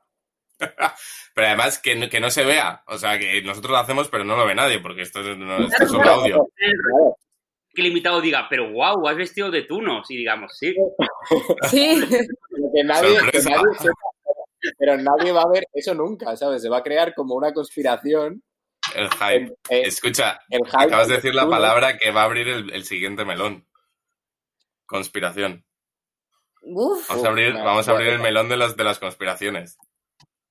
[1.35, 4.23] Pero además que no, que no se vea, o sea, que nosotros lo hacemos pero
[4.23, 6.47] no lo ve nadie, porque esto es, no, esto es solo audio.
[7.73, 10.09] Que el invitado diga, pero wow, has vestido de tunos.
[10.09, 10.73] Y digamos, sí.
[11.69, 12.01] Sí,
[12.73, 13.93] que nadie, que nadie sepa,
[14.77, 16.61] pero nadie va a ver eso nunca, ¿sabes?
[16.61, 18.43] Se va a crear como una conspiración.
[18.95, 19.53] El hype.
[19.69, 23.25] Escucha, el hype acabas de decir la palabra que va a abrir el, el siguiente
[23.25, 23.67] melón.
[24.85, 25.65] Conspiración.
[26.61, 27.07] Uf.
[27.09, 29.77] Vamos a abrir, vamos a abrir el melón de las, de las conspiraciones.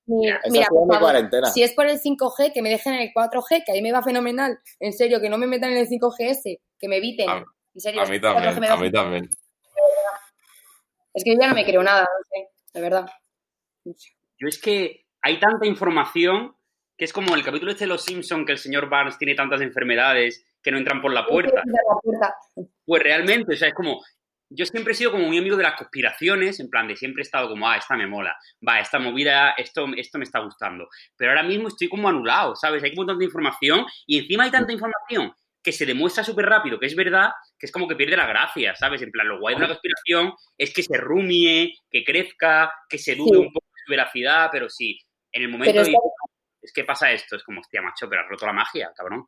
[0.07, 1.47] Mira, Esa mira, por favor, cuarentena.
[1.49, 4.03] si es por el 5G, que me dejen en el 4G, que ahí me va
[4.03, 4.59] fenomenal.
[4.79, 7.29] En serio, que no me metan en el 5GS, que me eviten.
[7.29, 7.43] A-
[7.73, 9.29] En serio, A mí el 4G también, a mí también.
[11.13, 13.05] Es que yo ya no me creo nada, no sé, de verdad.
[14.37, 16.55] Yo es que hay tanta información
[16.97, 19.61] que es como el capítulo este de Los Simpson que el señor Barnes tiene tantas
[19.61, 21.61] enfermedades que no entran por la puerta.
[22.85, 24.01] Pues realmente, o sea, es como.
[24.47, 27.25] Yo siempre he sido como muy amigo de las conspiraciones, en plan de siempre he
[27.25, 30.87] estado como, ah, esta me mola, va, esta movida, esto, esto me está gustando.
[31.17, 32.83] Pero ahora mismo estoy como anulado, ¿sabes?
[32.83, 35.33] Hay como tanta información y encima hay tanta información
[35.63, 38.75] que se demuestra súper rápido que es verdad, que es como que pierde la gracia,
[38.75, 39.01] ¿sabes?
[39.01, 43.15] En plan, lo guay de una conspiración es que se rumie, que crezca, que se
[43.15, 43.37] dude Sí.
[43.47, 44.97] un poco de veracidad, pero sí,
[45.31, 45.97] en el momento Pero de-
[46.61, 49.25] es que pasa esto, es como, hostia, macho, pero has roto la magia, cabrón.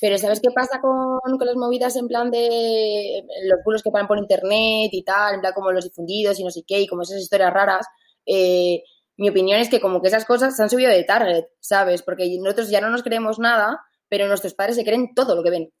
[0.00, 4.06] Pero ¿sabes qué pasa con, con las movidas en plan de los bulos que ponen
[4.06, 7.02] por internet y tal, en plan como los difundidos y no sé qué, y como
[7.02, 7.86] esas historias raras?
[8.26, 8.82] Eh,
[9.16, 12.02] mi opinión es que como que esas cosas se han subido de target, ¿sabes?
[12.02, 15.50] Porque nosotros ya no nos creemos nada, pero nuestros padres se creen todo lo que
[15.50, 15.72] ven.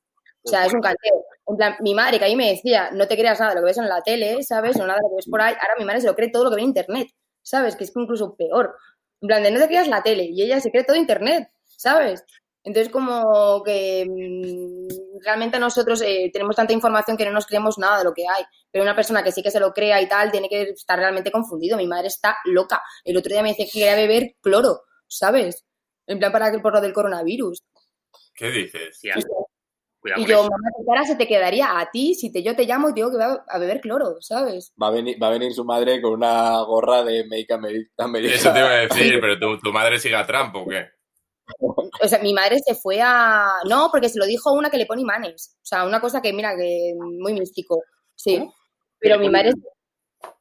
[0.44, 1.24] O sea, es un canteo.
[1.46, 3.62] En plan, mi madre que a mí me decía, no te creas nada de lo
[3.62, 4.74] que ves en la tele, ¿sabes?
[4.76, 5.54] O nada de lo que ves por ahí.
[5.54, 7.08] Ahora mi madre se lo cree todo lo que ve en internet,
[7.42, 7.76] ¿sabes?
[7.76, 8.76] Que es incluso peor.
[9.20, 12.24] En plan, de no te creas la tele y ella se cree todo internet, ¿sabes?
[12.64, 17.98] Entonces, como que mm, realmente nosotros eh, tenemos tanta información que no nos creemos nada
[17.98, 18.44] de lo que hay.
[18.70, 21.32] Pero una persona que sí que se lo crea y tal, tiene que estar realmente
[21.32, 21.76] confundido.
[21.76, 22.82] Mi madre está loca.
[23.04, 25.64] El otro día me dice que quería beber cloro, ¿sabes?
[26.06, 27.62] En plan, para que por lo del coronavirus.
[28.34, 29.00] ¿Qué dices?
[30.02, 30.50] Cuidado Y yo, eso.
[30.50, 32.96] mamá, tu cara se te quedaría a ti si te, yo te llamo y te
[32.96, 34.74] digo que voy a, beber cloro, ¿sabes?
[34.80, 37.90] Va a, venir, va a venir su madre con una gorra de Make America.
[37.98, 38.34] America.
[38.34, 40.88] Eso te iba a decir, pero ¿tu, tu madre sigue a Trump o qué?
[41.58, 43.46] O sea, mi madre se fue a...
[43.68, 45.56] No, porque se lo dijo una que le pone imanes.
[45.56, 47.82] O sea, una cosa que, mira, que muy místico.
[48.14, 48.48] Sí.
[48.98, 49.52] Pero mi madre...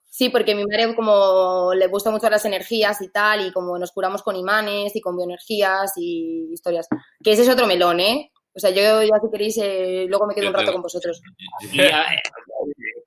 [0.09, 3.91] Sí, porque mi madre como le gusta mucho las energías y tal, y como nos
[3.91, 6.87] curamos con imanes y con bioenergías y historias.
[7.23, 8.29] Que ese es otro melón, ¿eh?
[8.53, 11.21] O sea, yo ya si queréis, eh, luego me quedo un rato con vosotros.
[11.73, 11.91] Eh,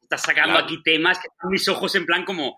[0.03, 2.57] estás sacando aquí temas que están mis ojos en plan como...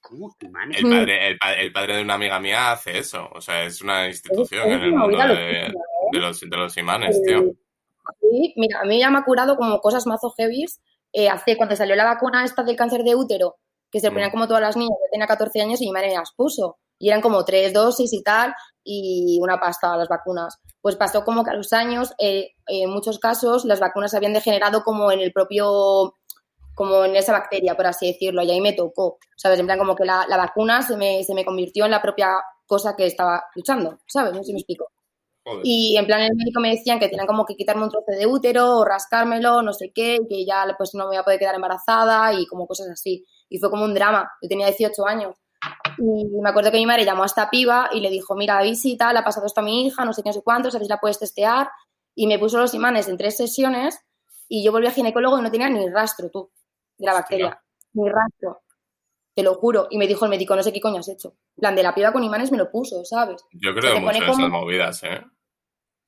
[0.00, 0.78] ¿Cómo imanes?
[0.82, 3.26] El padre, el, pa- el padre de una amiga mía hace eso.
[3.32, 5.72] O sea, es una institución es en el mundo de, ¿eh?
[6.12, 7.42] de los, de los imanes, tío.
[8.20, 10.82] Sí, mira, a mí ya me ha curado como cosas mazo heavies.
[11.10, 13.56] Eh, hace, cuando salió la vacuna esta del cáncer de útero,
[13.94, 14.14] que se Mm.
[14.14, 16.78] ponían como todas las niñas, yo tenía 14 años y mi madre me las puso.
[16.98, 20.58] Y eran como tres dosis y tal, y una pasta las vacunas.
[20.82, 24.82] Pues pasó como que a los años, eh, en muchos casos, las vacunas habían degenerado
[24.82, 26.14] como en el propio,
[26.74, 29.60] como en esa bacteria, por así decirlo, y ahí me tocó, ¿sabes?
[29.60, 32.30] En plan, como que la, la vacuna se me, se me convirtió en la propia
[32.66, 34.32] cosa que estaba luchando, ¿sabes?
[34.32, 34.88] No sé si me explico.
[35.44, 35.60] Joder.
[35.64, 38.26] Y en plan el médico me decían que tenían como que quitarme un trozo de
[38.26, 41.38] útero o rascármelo, no sé qué, y que ya pues no me iba a poder
[41.38, 43.24] quedar embarazada y como cosas así.
[43.48, 44.30] Y fue como un drama.
[44.42, 45.36] Yo tenía 18 años.
[45.98, 49.12] Y me acuerdo que mi madre llamó a esta piba y le dijo, mira, visita,
[49.12, 50.90] le ha pasado esto a mi hija, no sé qué, no sé cuánto, sabes si
[50.90, 51.70] la puedes testear.
[52.14, 53.98] Y me puso los imanes en tres sesiones
[54.48, 56.50] y yo volví al ginecólogo y no tenía ni rastro, tú,
[56.98, 57.62] de la bacteria.
[57.92, 58.62] Ni rastro.
[59.34, 59.88] Te lo juro.
[59.90, 61.34] Y me dijo el médico, no sé qué coño has hecho.
[61.56, 63.44] Plan, de la piba con imanes me lo puso, ¿sabes?
[63.52, 65.24] Yo creo te mucho en esas como- movidas, ¿eh?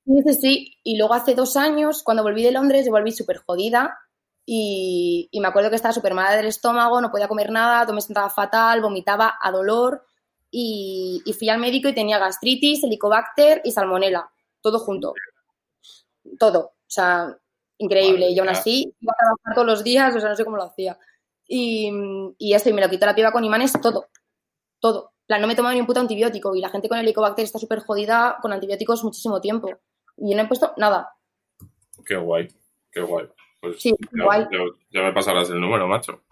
[0.04, 3.38] Y dice sí, y luego hace dos años, cuando volví de Londres, yo volví súper
[3.38, 3.98] jodida
[4.46, 7.96] y, y me acuerdo que estaba súper mala del estómago, no podía comer nada, todo
[7.96, 10.06] me sentaba fatal, vomitaba a dolor
[10.52, 14.30] y, y fui al médico y tenía gastritis, helicobacter y salmonela,
[14.60, 15.12] todo junto,
[16.38, 17.36] todo, o sea,
[17.78, 18.30] increíble.
[18.30, 20.62] Y aún así iba a trabajar todos los días, o sea, no sé cómo lo
[20.62, 20.96] hacía.
[21.48, 21.90] Y,
[22.38, 24.06] y esto, y me lo quitó la piba con imanes, todo,
[24.78, 25.12] todo.
[25.22, 27.44] En plan, no me he tomado ni un puto antibiótico y la gente con helicobacter
[27.44, 29.70] está súper jodida con antibióticos muchísimo tiempo.
[30.16, 31.16] Y yo no he puesto nada.
[32.04, 32.48] Qué guay,
[32.92, 33.28] qué guay.
[33.60, 34.42] Pues Sí, ya, guay.
[34.50, 34.58] ya-
[34.90, 36.22] ya me pasarás el número, macho.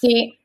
[0.00, 0.38] Sí.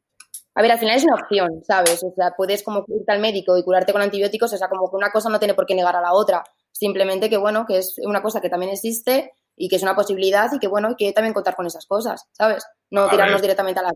[0.55, 2.03] A ver, al final es una opción, ¿sabes?
[2.03, 4.95] O sea, puedes como irte al médico y curarte con antibióticos, o sea, como que
[4.97, 6.43] una cosa no tiene por qué negar a la otra.
[6.71, 10.49] Simplemente que, bueno, que es una cosa que también existe y que es una posibilidad
[10.53, 12.65] y que, bueno, hay que también contar con esas cosas, ¿sabes?
[12.89, 13.41] No A tirarnos ver.
[13.43, 13.93] directamente a la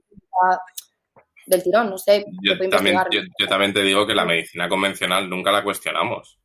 [1.45, 2.97] del tirón, no sé, Yo también,
[3.38, 6.38] yo también te digo que la medicina convencional nunca la cuestionamos.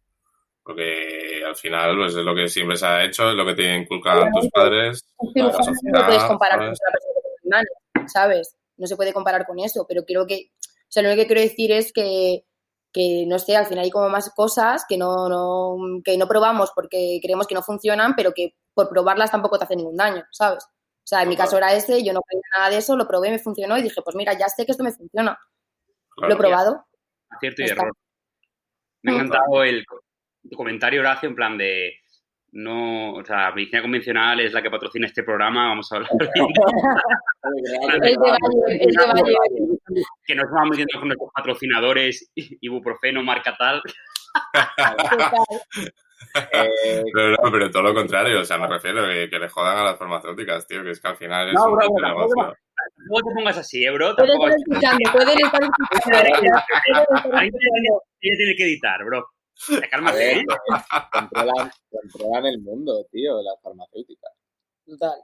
[0.69, 3.75] Porque al final pues, es lo que siempre se ha hecho, es lo que te
[3.75, 5.03] inculcan tus padres.
[5.35, 6.79] No lo puedes comparar ¿sabes?
[6.79, 6.91] con
[7.45, 8.55] una persona ¿sabes?
[8.77, 11.41] No se puede comparar con eso, pero creo que, o sea, lo único que quiero
[11.41, 12.45] decir es que,
[12.93, 16.71] que no sé, al final hay como más cosas que no, no, que no probamos
[16.75, 20.65] porque creemos que no funcionan, pero que por probarlas tampoco te hace ningún daño, ¿sabes?
[20.65, 23.31] O sea, en mi caso era ese, yo no creía nada de eso, lo probé,
[23.31, 25.39] me funcionó y dije, pues mira, ya sé que esto me funciona.
[26.15, 26.29] Claro.
[26.29, 26.87] Lo he probado.
[27.31, 27.81] Acierto y está.
[27.81, 27.97] error.
[29.01, 29.87] Me ha encantado el
[30.57, 31.95] comentario, Horacio, en plan de
[32.51, 36.27] no, o sea, medicina convencional es la que patrocina este programa, vamos a hablar de
[37.93, 39.79] Es de Valle, es de Valle.
[40.25, 43.83] que nos vamos metiendo con nuestros patrocinadores, ibuprofeno, marca tal.
[46.53, 49.79] Eh, Pero, no, pero todo lo contrario, o sea, me refiero que, que le jodan
[49.79, 51.87] a las farmacéuticas, tío, que es que al final es No, un bro.
[51.89, 54.15] No te pongas así, ¿eh, bro?
[54.17, 56.31] Pueden estar escuchando, pueden estar escuchando.
[58.21, 59.27] tiene tiene que editar, bro.
[59.93, 60.45] A ver, ¿eh?
[60.45, 64.33] que controlan, controlan el mundo, tío, las farmacéuticas.
[64.87, 65.19] Total.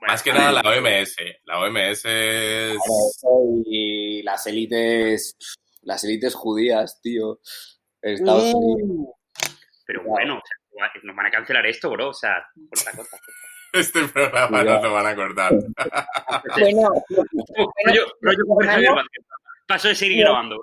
[0.00, 1.16] Bueno, Más que nada la OMS.
[1.44, 2.78] La OMS es...
[3.66, 5.36] Y las élites,
[5.82, 7.40] las élites judías, tío,
[8.02, 9.14] en Estados Unidos.
[9.86, 12.08] Pero bueno, o sea, nos van a cancelar esto, bro.
[12.10, 13.16] O sea, corta, corta.
[13.72, 15.52] Este programa no lo van a cortar.
[16.58, 16.90] Bueno,
[18.46, 19.24] con Javier Vázquez.
[19.70, 20.56] Paso de seguir grabando.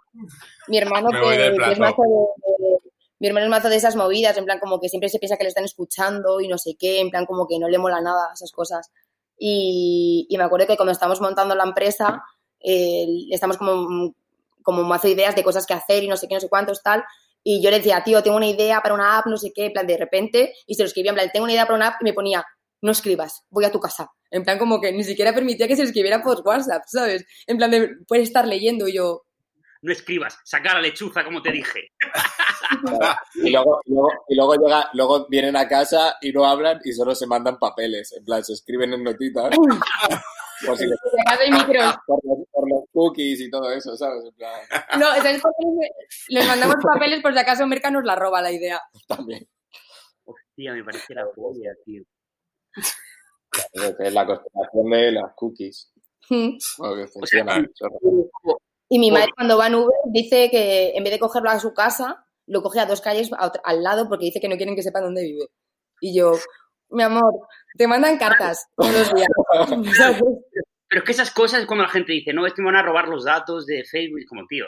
[0.68, 1.36] mi hermano que,
[1.66, 2.78] que es mazo de, de-
[3.20, 5.44] mi hermano es mazo de esas movidas, en plan como que siempre se piensa que
[5.44, 8.30] le están escuchando y no sé qué, en plan como que no le mola nada
[8.34, 8.92] esas cosas.
[9.40, 12.22] Y, y me acuerdo que cuando estamos montando la empresa,
[12.60, 14.14] eh, estamos como,
[14.62, 16.84] como mazo de ideas de cosas que hacer y no sé qué, no sé cuántos,
[16.84, 17.04] tal.
[17.44, 19.74] Y yo le decía, tío, tengo una idea para una app, no sé qué, en
[19.74, 22.02] plan de repente, y se lo escribía, en plan, tengo una idea para una app,
[22.02, 22.46] y me ponía,
[22.82, 24.10] no escribas, voy a tu casa.
[24.30, 27.26] En plan, como que ni siquiera permitía que se escribiera por WhatsApp, ¿sabes?
[27.48, 29.24] En plan de, puedes estar leyendo y yo,
[29.82, 31.90] No escribas, saca la lechuza, como te dije.
[33.36, 36.92] Y luego, y luego, y luego llega, luego vienen a casa y no hablan y
[36.92, 38.12] solo se mandan papeles.
[38.18, 39.56] En plan, se escriben en notitas.
[40.66, 41.96] por, si les- "De casa hay micros.
[42.06, 44.26] por los, por los cookies y todo eso, ¿sabes?
[44.26, 44.52] En plan,
[45.00, 45.42] No, ¿sabes?
[46.28, 48.82] Les mandamos papeles por si acaso Merca nos la roba la idea.
[49.08, 49.48] también.
[50.26, 52.04] Hostia, me parece la polla, tío.
[53.74, 55.92] Es la constelación de las cookies.
[56.30, 56.58] Mm.
[56.78, 57.66] Bueno, que funciona.
[58.90, 61.74] Y mi madre cuando va en Uber dice que en vez de cogerlo a su
[61.74, 64.84] casa, lo coge a dos calles a al lado porque dice que no quieren que
[64.84, 65.48] sepan dónde vive.
[66.00, 66.34] Y yo,
[66.90, 67.34] mi amor,
[67.78, 69.28] te mandan cartas todos los días.
[69.98, 70.22] ¿sabes?
[70.90, 72.78] Pero es que esas cosas es cuando la gente dice, no, es que me van
[72.78, 74.20] a robar los datos de Facebook.
[74.20, 74.66] Es como, tío,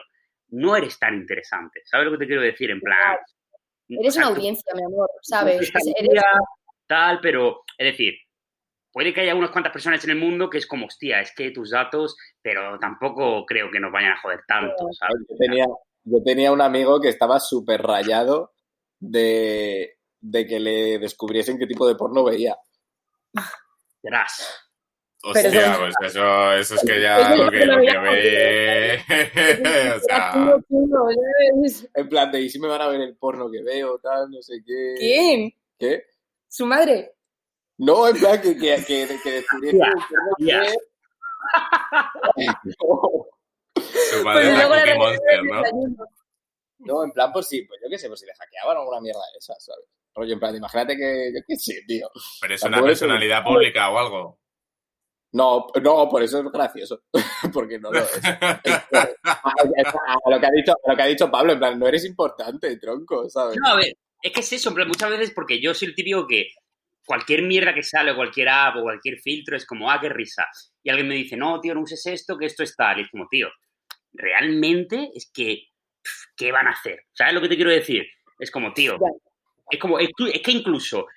[0.49, 1.81] no eres tan interesante.
[1.85, 2.71] ¿Sabes lo que te quiero decir?
[2.71, 3.17] En plan.
[3.87, 5.71] Eres una audiencia, mi amor, ¿sabes?
[5.95, 6.21] Eres...
[6.87, 8.13] Tal, pero, es decir,
[8.91, 11.51] puede que haya unas cuantas personas en el mundo que es como, hostia, es que
[11.51, 15.25] tus datos, pero tampoco creo que nos vayan a joder tanto, ¿sabes?
[15.29, 15.65] Yo tenía,
[16.03, 18.51] yo tenía un amigo que estaba súper rayado
[18.99, 22.57] de, de que le descubriesen qué tipo de porno veía.
[24.03, 24.65] Verás.
[25.21, 28.99] Hostia, Pero pues eso, eso es que ya lo que, lo que ve.
[29.95, 30.55] o sea.
[31.93, 34.41] En plan de, ¿y si me van a ver el porno que veo, tal, no
[34.41, 34.95] sé qué?
[34.97, 35.53] ¿Quién?
[35.77, 36.03] ¿Qué?
[36.47, 37.18] ¿Su madre?
[37.79, 39.43] No, en plan que, que, que, que
[40.39, 40.61] Ya.
[42.35, 43.25] no.
[44.11, 45.63] Su madre es la Cookie Monster, ¿no?
[46.79, 49.19] No, en plan, por si, pues yo qué sé, por si le hackeaban alguna mierda
[49.33, 49.85] de esas, ¿sabes?
[50.15, 52.09] Rollo, en plan, imagínate que, yo qué sé, tío.
[52.41, 54.39] Pero es una Tampoco es un- personalidad pública o algo.
[55.31, 57.03] No, no, por eso es gracioso.
[57.53, 58.25] Porque no lo es.
[58.25, 58.61] A,
[60.25, 62.05] a lo que ha dicho, a lo que ha dicho Pablo, en plan, no eres
[62.05, 63.57] importante, tronco, ¿sabes?
[63.61, 65.95] No, a ver, es que es eso, en plan, muchas veces porque yo soy el
[65.95, 66.47] típico que
[67.09, 70.45] cualquier mierda que sale, cualquier app o cualquier filtro es como, ah, qué risa.
[70.83, 72.99] Y alguien me dice, no, tío, no uses esto, que esto es tal.
[72.99, 73.49] Y es como, tío,
[74.13, 75.69] realmente es que,
[76.37, 77.05] ¿qué van a hacer?
[77.11, 78.05] ¿Sabes lo que te quiero decir?
[78.37, 78.99] Es como, tío,
[79.71, 81.07] es como, es, es que incluso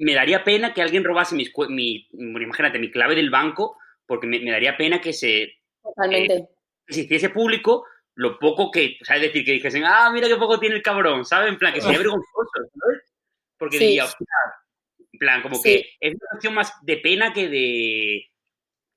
[0.00, 4.40] me daría pena que alguien robase mis, mi, imagínate, mi clave del banco, porque me,
[4.40, 6.48] me daría pena que se, Totalmente.
[6.84, 7.84] que se hiciese público
[8.16, 9.22] lo poco que, ¿sabes?
[9.22, 11.48] decir, que dijesen, ah, mira qué poco tiene el cabrón, ¿sabes?
[11.48, 13.07] En plan, que sería vergonzoso, ¿sabes?
[13.58, 13.84] Porque Sí.
[13.86, 14.26] diría, hostia,
[15.12, 15.62] en plan, como Sí.
[15.62, 18.26] que es una cuestión más de pena que de,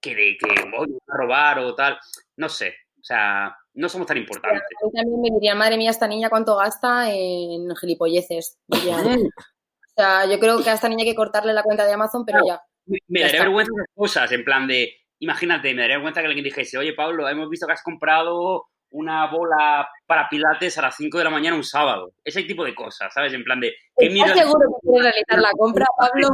[0.01, 0.73] que de que, van
[1.07, 1.99] a robar o tal,
[2.37, 4.61] no sé, o sea, no somos tan importantes.
[4.61, 8.59] A mí también me diría, madre mía, esta niña cuánto gasta en gilipolleces.
[8.67, 8.95] Diría.
[9.35, 12.25] o sea, yo creo que a esta niña hay que cortarle la cuenta de Amazon,
[12.25, 12.61] pero ya.
[12.85, 13.43] Me, me Ya daría está.
[13.43, 17.27] vergüenza esas cosas, en plan de, imagínate, me daría vergüenza que alguien dijese, oye, Pablo,
[17.29, 21.55] hemos visto que has comprado una bola para pilates a las 5 de la mañana
[21.55, 22.13] un sábado.
[22.23, 23.33] Ese tipo de cosas, ¿sabes?
[23.33, 26.29] En plan de, ¿qué ¿Estás mierda seguro que quieres realizar la compra, Pablo?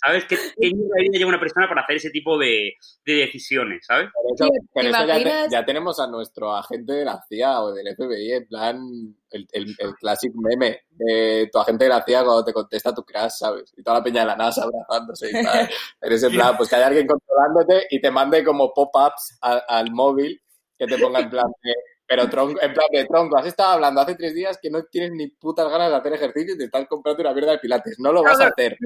[0.00, 0.26] ¿Sabes?
[0.26, 2.72] ¿Qué, qué mierda de vida lleva una persona para hacer ese tipo de,
[3.04, 4.08] de decisiones, ¿sabes?
[4.14, 5.50] Pero eso, Tío, ¿te pero eso ya, te- imaginas?
[5.50, 8.80] ya tenemos a nuestro agente de la CIA o del FBI, en plan,
[9.32, 13.04] el, el, el clásico meme de tu agente de la CIA cuando te contesta tu
[13.04, 13.74] crash, ¿sabes?
[13.76, 15.68] Y toda la peña de la NASA abrazándose y tal.
[16.00, 20.40] Eres en plan, pues que hay alguien controlándote y te mande como pop-ups al móvil
[20.78, 21.74] que te ponga en plan de,
[22.06, 25.10] pero tronco, en plan de tronco, has estado hablando hace tres días que no tienes
[25.12, 27.98] ni putas ganas de hacer ejercicio y te estás comprando una mierda de pilates.
[27.98, 28.78] No lo vas a hacer.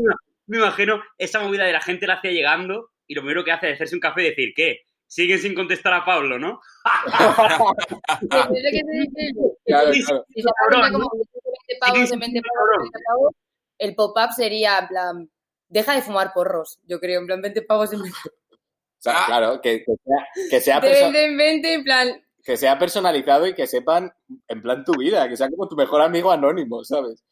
[0.46, 3.68] Me imagino esa movida de la gente la hacía llegando y lo primero que hace
[3.68, 4.80] es hacerse un café y decir, ¿qué?
[5.06, 6.60] Siguen sin contestar a Pablo, ¿no?
[8.20, 9.32] Es lo que te dije.
[9.64, 10.24] Claro, Sí, claro.
[10.34, 13.34] Si se Cabrón, paga como 20 pavos, de 20 pavos, 20 pavos,
[13.78, 15.30] el pop-up sería, en plan,
[15.68, 18.00] deja de fumar porros, yo creo, en plan, 20 pavos en
[19.04, 19.10] 20.
[19.10, 22.24] O sea, claro, que, que sea, que sea De perso- 20 en 20, en plan,
[22.44, 24.12] que sea personalizado y que sepan
[24.48, 27.24] en plan tu vida, que sea como tu mejor amigo anónimo, ¿sabes?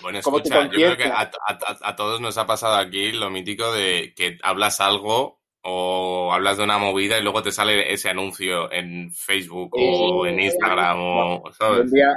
[0.00, 3.72] Bueno, escucha, yo creo que a, a- a todos nos ha pasado aquí lo mítico
[3.72, 8.70] de que hablas algo o hablas de una movida y luego te sale ese anuncio
[8.70, 10.30] en Facebook o Sí.
[10.30, 11.92] en Instagram o, Yo un, ¿sabes?
[11.92, 12.14] día,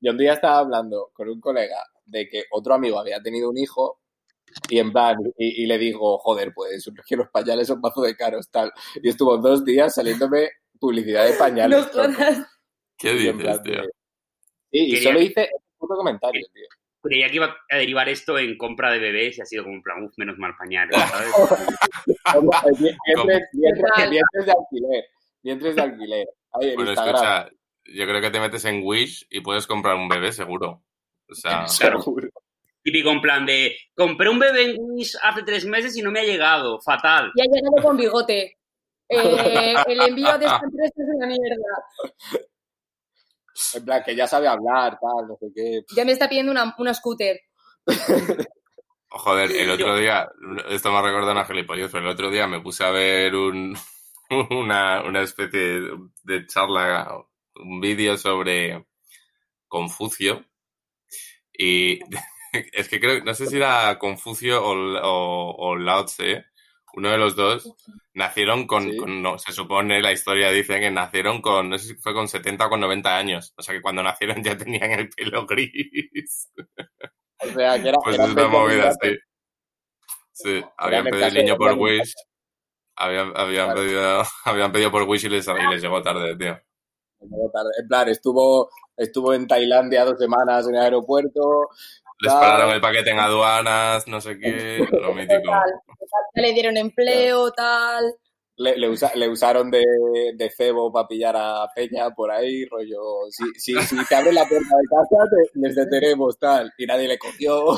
[0.00, 3.58] yo un día estaba hablando con un colega de que otro amigo había tenido un
[3.58, 4.00] hijo
[4.68, 8.16] y en plan, y, y le digo, joder, pues que los pañales son mazo de
[8.16, 8.72] caros, tal.
[9.02, 11.86] Y estuvo dos días saliéndome publicidad de pañales.
[12.96, 13.82] ¿Qué Y dices, plan tío?
[13.82, 13.88] Sí,
[14.70, 16.66] y Quería- solo hice un puto comentario, tío.
[17.00, 19.82] Creía que iba a derivar esto en compra de bebés y ha sido como un
[19.82, 21.32] plan, uff, menos mal pañales, ¿sabes?
[22.06, 22.16] Eh,
[23.06, 25.04] Vientres, vientres- vientres de alquiler.
[25.42, 26.28] Vientres de alquiler.
[26.52, 27.14] Ahí en Bueno, Instagram.
[27.14, 27.50] escucha,
[27.84, 30.82] yo creo que te metes en Wish y puedes comprar un bebé seguro.
[31.30, 31.66] O sea.
[31.68, 32.28] Seguro.
[32.88, 36.20] Típico en plan de, compré un bebé en Wish hace tres meses y no me
[36.20, 37.30] ha llegado, fatal.
[37.34, 38.56] Y ha llegado con bigote.
[39.10, 41.84] Eh, el envío de esta empresa es una mierda.
[43.74, 45.82] En plan, que ya sabe hablar, tal, no sé qué.
[45.94, 47.38] Ya me está pidiendo una, una scooter.
[49.10, 50.26] joder, el otro día,
[50.70, 53.76] esto me ha recordado una gilipollez, pero el otro día me puse a ver un,
[54.50, 55.82] una, una especie
[56.22, 57.22] de charla,
[57.56, 58.86] un vídeo sobre
[59.66, 60.42] Confucio
[61.52, 61.98] y
[62.72, 64.72] es que creo, no sé si era Confucio o,
[65.02, 66.44] o, o Lao Tse,
[66.94, 67.74] uno de los dos,
[68.14, 68.96] nacieron con, Sí.
[68.96, 72.28] con- no, se supone, la historia dice que nacieron con, no sé si fue con
[72.28, 76.50] 70 o con 90 años, o sea que cuando nacieron ya tenían el pelo gris.
[77.40, 79.16] O sea, que era, Pues era es una movida, sí.
[80.32, 81.72] Sí, habían pedido el niño por.
[81.74, 82.14] Wish,
[82.96, 83.80] habían, habían, Claro.
[83.80, 86.58] pedido, habían pedido por Wish y les, y les llegó tarde, tío.
[87.20, 91.68] En plan, estuvo, estuvo en Tailandia dos semanas en el aeropuerto
[92.20, 95.52] Les pararon el paquete en aduanas, no sé qué, lo mítico.
[96.34, 98.04] Le dieron empleo, tal.
[98.60, 99.84] Le, le, usa- le usaron de,
[100.34, 102.98] de cebo para pillar a Peña por ahí, rollo.
[103.30, 106.72] Si, si, si te abren la puerta de casa, te- les detenemos, tal.
[106.76, 107.76] Y nadie le cogió.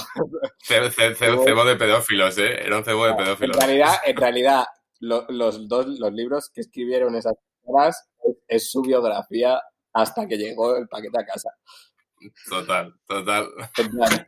[0.59, 2.63] Ce- ce- ce- Cebo de pedófilos, ¿eh?
[2.65, 3.57] Era un cebo de En pedófilos.
[3.59, 4.65] realidad, en realidad
[5.01, 8.09] lo- los dos los libros que escribieron esas personas
[8.49, 9.61] es su biografía
[9.93, 11.51] hasta que llegó el paquete a casa.
[12.49, 13.51] Total, total.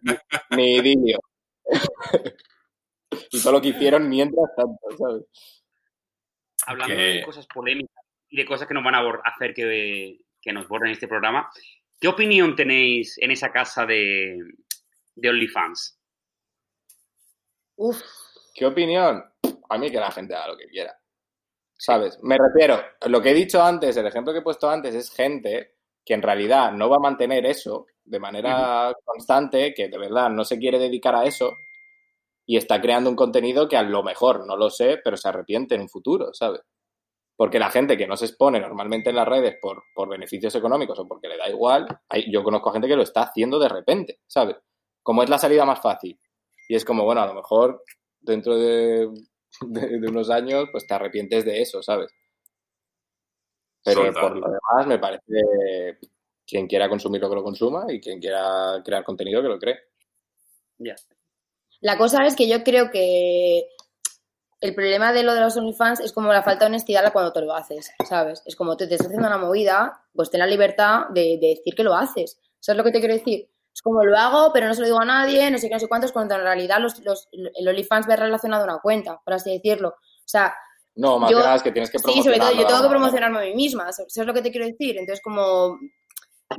[0.03, 1.19] Mi, mi idilio.
[3.31, 5.25] y todo lo que hicieron mientras tanto, ¿sabes?
[6.67, 10.69] Hablando de cosas polémicas y de cosas que nos van a hacer que, que nos
[10.69, 11.51] borren este programa,
[12.01, 14.39] ¿qué opinión tenéis en esa casa de,
[15.15, 15.99] de OnlyFans?
[17.77, 18.01] Uf,
[18.55, 19.25] ¿Qué opinión?
[19.71, 20.97] A mí que la gente haga lo que quiera.
[21.77, 22.19] ¿Sabes?
[22.23, 25.72] Me refiero, lo que he dicho antes, el ejemplo que he puesto antes es gente
[26.05, 30.45] que en realidad no va a mantener eso de manera constante, que de verdad no
[30.45, 31.57] se quiere dedicar a eso
[32.47, 35.75] y está creando un contenido que a lo mejor, no lo sé, pero se arrepiente
[35.77, 36.61] en un futuro, ¿sabes?
[37.37, 40.99] Porque la gente que no se expone normalmente en las redes por, por beneficios económicos
[40.99, 43.69] o porque le da igual, hay- yo conozco a gente que lo está haciendo de
[43.69, 44.57] repente, ¿sabes?
[45.03, 46.19] Como es la salida más fácil.
[46.69, 47.83] Y es como, bueno, a lo mejor
[48.21, 49.09] dentro de,
[49.63, 52.13] de- de unos años, pues te arrepientes de eso, ¿sabes?
[53.85, 55.99] Pero por lo demás, me parece
[56.47, 59.79] quien quiera consumirlo que lo consuma y quien quiera crear contenido que lo cree.
[60.79, 60.95] Ya.
[61.81, 63.69] La cosa es que yo creo que
[64.61, 67.41] el problema de lo de los OnlyFans es como la falta de honestidad cuando te
[67.41, 68.43] lo haces, ¿sabes?
[68.47, 71.75] Es como tú te estás haciendo una movida, pues ten la libertad de, de decir
[71.75, 72.39] que lo haces.
[72.61, 73.49] ¿Sabes lo que te quiero decir?
[73.75, 75.81] Es como lo hago, pero no se lo digo a nadie, no sé qué, no
[75.81, 79.35] sé cuántos, cuando en realidad los, los, el OnlyFans ve relacionado a una cuenta, por
[79.35, 79.89] así decirlo.
[79.89, 80.55] O sea,
[80.95, 82.89] No, más Yo- que nada es que tienes que sí, sobre todo yo tengo que
[82.89, 84.99] promocionarme a mí misma, ¿sabes lo que te quiero decir?
[84.99, 85.79] Entonces, como...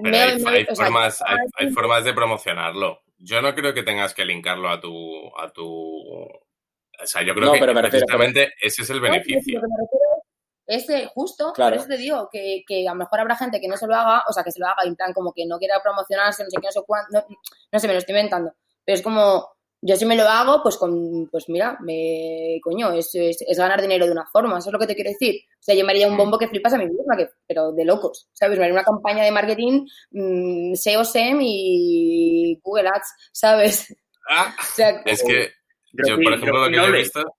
[0.02, 3.02] Pero hay, me- hay o sea, formas, hay, hay formas de promocionarlo.
[3.20, 5.28] Yo no creo que tengas que linkarlo a tu...
[5.38, 5.66] A tu...
[5.66, 9.60] O sea, yo creo No, que pero precisamente ese es el beneficio.
[9.60, 10.24] Lo que me refiero
[10.66, 11.76] es eh, justo, Claro.
[11.76, 13.96] por eso te digo, que, que a lo mejor habrá gente que no se lo
[13.96, 16.50] haga, o sea, que se lo haga en plan como que no quiera promocionarse, no
[16.50, 17.26] sé qué, no sé cuánto, no,
[17.72, 18.54] no sé, me lo estoy inventando.
[18.86, 19.48] Pero es como,
[19.86, 23.82] yo si me lo hago, pues con, pues mira, me, coño, es, es, es ganar
[23.82, 25.42] dinero de una forma, eso es lo que te quiero decir.
[25.46, 27.84] O sea, yo me haría un bombo que flipas a mí misma, que, pero de
[27.84, 28.58] locos, ¿sabes?
[28.58, 33.96] Me haría una campaña de marketing, mm, SEO, SEM y Google Ads, ¿sabes?
[34.30, 35.52] Ah, O sea, es que
[35.92, 37.36] yo, por in, ejemplo, lo que yo he visto,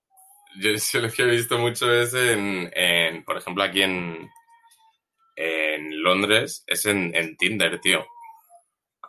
[0.59, 4.29] yo, yo lo que he visto mucho es en, en, por ejemplo, aquí en,
[5.35, 8.05] en Londres, es en, en Tinder, tío.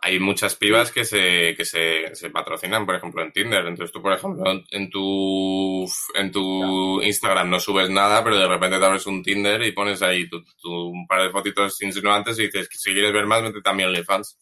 [0.01, 3.65] Hay muchas pibas que se, que se, se patrocinan, por ejemplo, en Tinder.
[3.65, 5.85] Entonces tú, por ejemplo, en tu,
[6.15, 10.01] en tu Instagram no subes nada, pero de repente te abres un Tinder y pones
[10.01, 13.41] ahí tu, tu- un par de fotitos insinuantes y dices que si quieres ver más,
[13.43, 14.37] vete también a OnlyFans.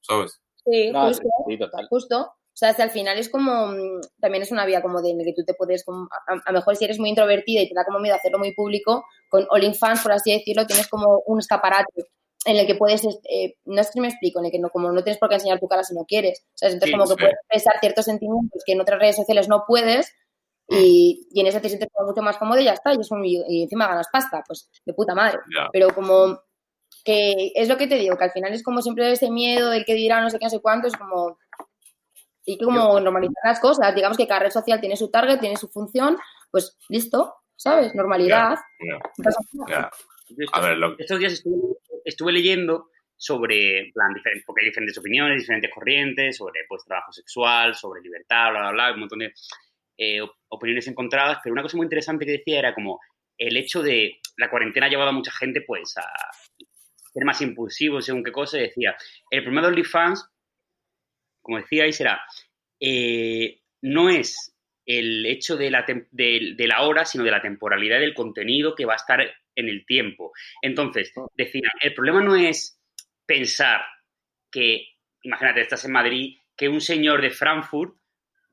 [0.00, 0.40] ¿Sabes?
[0.64, 1.28] sí, No, justo.
[1.48, 1.86] sí, total.
[1.88, 2.20] Justo.
[2.52, 5.18] O sea, si al final es como, mm, también es una vía como de en
[5.18, 7.68] la que tú te puedes, como, a, a lo mejor si eres muy introvertida y
[7.68, 11.38] te da como miedo hacerlo muy público, con OnlyFans, por así decirlo, tienes como un
[11.38, 12.04] escaparate
[12.46, 14.90] en el que puedes, eh, no sé si me explico, en el que no, como
[14.92, 16.74] no tienes por qué enseñar tu cara si no quieres, ¿sabes?
[16.74, 17.16] Entonces Sí, como que sí.
[17.20, 20.10] puedes expresar ciertos sentimientos que en otras redes sociales no puedes
[20.68, 23.16] y, y en ese te sientes como mucho más cómodo y ya está, y, eso,
[23.24, 25.68] y, y encima ganas pasta, pues de puta madre Ya.
[25.72, 26.40] pero como
[27.04, 29.84] que es lo que te digo, que al final es como siempre ese miedo del
[29.84, 31.38] que dirá no sé qué, no sé cuánto, es como...
[32.46, 35.56] Y que como normalizar las cosas, digamos que cada red social tiene su target, tiene
[35.56, 36.16] su función,
[36.50, 37.94] pues listo, ¿sabes?
[37.94, 38.56] Normalidad.
[39.68, 39.90] Ya.
[40.28, 41.56] Yo A ver, lo, Estos días estuve,
[42.04, 43.92] estuve leyendo sobre,
[44.46, 48.92] porque hay diferentes opiniones, diferentes corrientes, sobre pues trabajo sexual, sobre libertad, bla, bla, bla,
[48.94, 49.32] un montón de
[49.98, 52.98] eh, op- opiniones encontradas, pero una cosa muy interesante que decía era como
[53.36, 56.02] el hecho de la cuarentena ha llevado a mucha gente pues a
[57.12, 58.96] ser más impulsivos según qué cosa, y decía,
[59.30, 60.26] el problema de OnlyFans,
[61.42, 62.22] como decíais, era,
[62.80, 64.54] eh, no es
[64.86, 68.94] el hecho de la, de la hora, sino de la temporalidad del contenido que va
[68.94, 69.20] a estar
[69.54, 70.32] en el tiempo.
[70.62, 72.80] Entonces, decían, el problema no es
[73.26, 73.82] pensar
[74.50, 74.88] que,
[75.22, 77.94] imagínate, estás en Madrid, que un señor de Frankfurt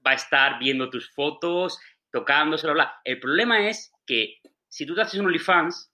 [0.06, 1.80] va a estar viendo tus fotos,
[2.12, 3.02] tocándoselo, bla.
[3.04, 4.38] El problema es que
[4.70, 5.92] si tú te haces un OnlyFans,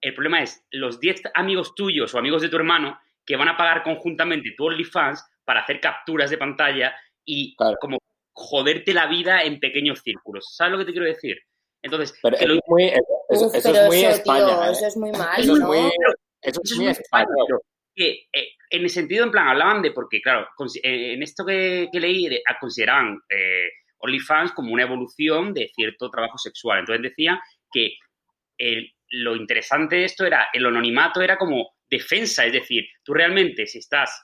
[0.00, 3.56] el problema es los 10 amigos tuyos o amigos de tu hermano que van a
[3.56, 6.94] pagar conjuntamente tu OnlyFans para hacer capturas de pantalla
[7.24, 7.76] y Claro.
[7.80, 7.98] como
[8.32, 10.54] joderte la vida en pequeños círculos.
[10.54, 11.38] ¿Sabes lo que te quiero decir?
[11.82, 14.08] Entonces, Pero que eso lo- es muy, eso, eso- Uf, eso pero es muy eso,
[14.10, 14.46] España.
[14.46, 14.70] tío, ¿eh?
[14.72, 15.90] eso es muy mal, Eso es muy, eso
[16.42, 17.22] Eso es es muy muy España.
[17.24, 17.60] España, pero
[17.94, 20.46] que eh, en el sentido, en plan, hablaban de, porque claro,
[20.82, 23.68] eh, en esto que, que leí, de- ah, consideraban eh,
[23.98, 26.80] OnlyFans como una evolución de cierto trabajo sexual.
[26.80, 27.38] Entonces decían
[27.72, 27.92] que
[28.58, 33.66] el- lo interesante de esto era, el anonimato era como defensa, es decir, tú realmente
[33.66, 34.22] si estás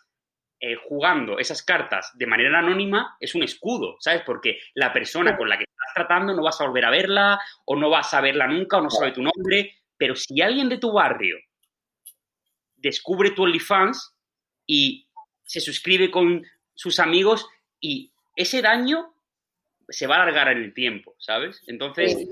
[0.64, 4.22] eh, jugando esas cartas de manera anónima es un escudo, ¿sabes?
[4.24, 5.64] Porque la persona con la que
[5.94, 8.90] tratando no vas a volver a verla o no vas a verla nunca o no
[8.90, 11.36] sabe tu nombre, pero si alguien de tu barrio
[12.76, 14.14] descubre tu OnlyFans
[14.66, 15.08] y
[15.44, 17.46] se suscribe con sus amigos
[17.80, 19.14] y ese daño
[19.88, 21.62] se va a alargar en el tiempo, ¿sabes?
[21.66, 22.28] Entonces, Sí,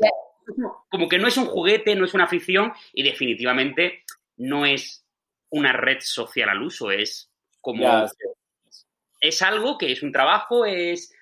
[0.89, 4.05] como que no es un juguete, no es una afición y definitivamente
[4.37, 5.05] no es
[5.51, 7.31] una red social al uso, es
[7.61, 8.85] como Ya, sí.
[9.21, 11.13] es algo que es un trabajo, es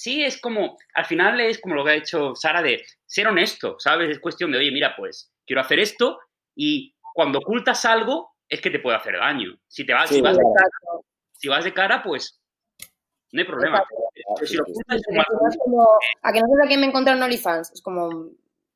[0.00, 3.76] sí es como al final es como lo que ha hecho Sara de ser honesto,
[3.78, 4.08] ¿sabes?
[4.10, 6.18] Es cuestión de, oye, mira, pues quiero hacer esto
[6.54, 9.50] y cuando ocultas algo es que te puede hacer daño.
[9.68, 11.04] Si te vas, Sí, si vas, de, Exacto.
[11.32, 12.40] si vas de cara, pues
[13.32, 13.78] no hay problema.
[13.78, 13.94] Exacto.
[14.36, 15.00] Pero si lo ocultas
[15.50, 15.86] es como
[16.22, 17.70] a que no sé a quién me encontré en OnlyFans.
[17.72, 18.08] Es como,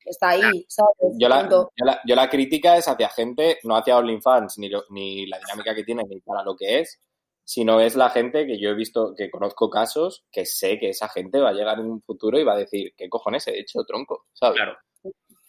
[0.05, 1.15] está ahí, ¿sabes?
[1.17, 4.85] Yo la, yo, la, yo la crítica es hacia gente, no hacia OnlyFans, ni, lo-
[4.91, 7.01] ni la dinámica que tiene, ni para lo que es,
[7.45, 11.07] sino es la gente que yo he visto, que conozco casos, que sé que esa
[11.07, 13.85] gente va a llegar en un futuro y va a decir, ¿qué cojones he hecho,
[13.85, 14.25] tronco?
[14.33, 14.57] ¿Sabes?
[14.57, 14.77] Claro.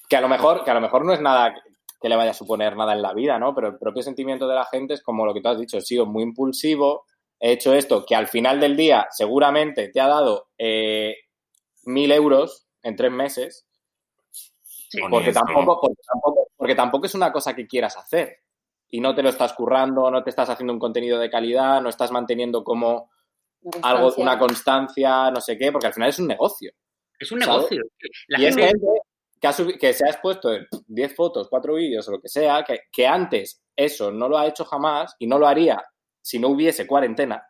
[0.08, 1.54] Que a lo mejor, que a lo mejor no es nada
[2.00, 3.54] que le vaya a suponer nada en la vida, ¿no?
[3.54, 5.80] Pero el propio sentimiento de la gente es como lo que tú has dicho, he
[5.80, 7.06] sido muy impulsivo,
[7.40, 11.16] he hecho esto, que al final del día seguramente te ha dado eh,
[11.84, 13.66] mil euros en tres meses,
[14.88, 15.00] Sí.
[15.10, 18.38] Porque tampoco, porque, tampoco, porque tampoco es una cosa que quieras hacer.
[18.90, 21.88] Y no te lo estás currando, no te estás haciendo un contenido de calidad, no
[21.88, 23.10] estás manteniendo como
[23.62, 24.22] Una algo, constancia.
[24.22, 26.72] una constancia, no sé qué, porque al final es un negocio.
[27.18, 27.56] Es un ¿sabes?
[27.70, 27.82] negocio.
[28.28, 28.86] La y es gente- gente
[29.40, 32.62] que, ha que se ha expuesto en 10 fotos, 4 vídeos o lo que sea,
[32.62, 35.82] que, que antes eso no lo ha hecho jamás y no lo haría
[36.22, 37.46] si no hubiese cuarentena,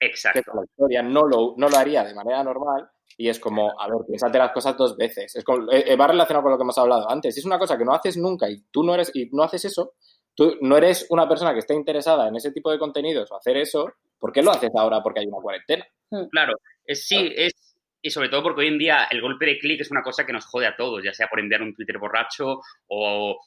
[0.00, 0.52] Exacto.
[0.54, 2.88] la historia, no lo, no lo haría de manera normal.
[3.18, 5.34] Y es como, a ver, piénsate las cosas dos veces.
[5.36, 7.32] Es como- eh, eh, va relacionado con lo que hemos hablado antes.
[7.34, 9.64] Si es una cosa que no haces nunca y tú no eres y no haces
[9.64, 9.94] eso,
[10.36, 13.56] tú no eres una persona que esté interesada en ese tipo de contenidos o hacer
[13.56, 15.84] eso, ¿por qué lo haces ahora porque hay una cuarentena?
[16.30, 17.52] Claro, es, sí, es,
[18.00, 20.32] y sobre todo porque hoy en día el golpe de clic es una cosa que
[20.32, 23.40] nos jode a todos, ya sea por enviar un Twitter borracho o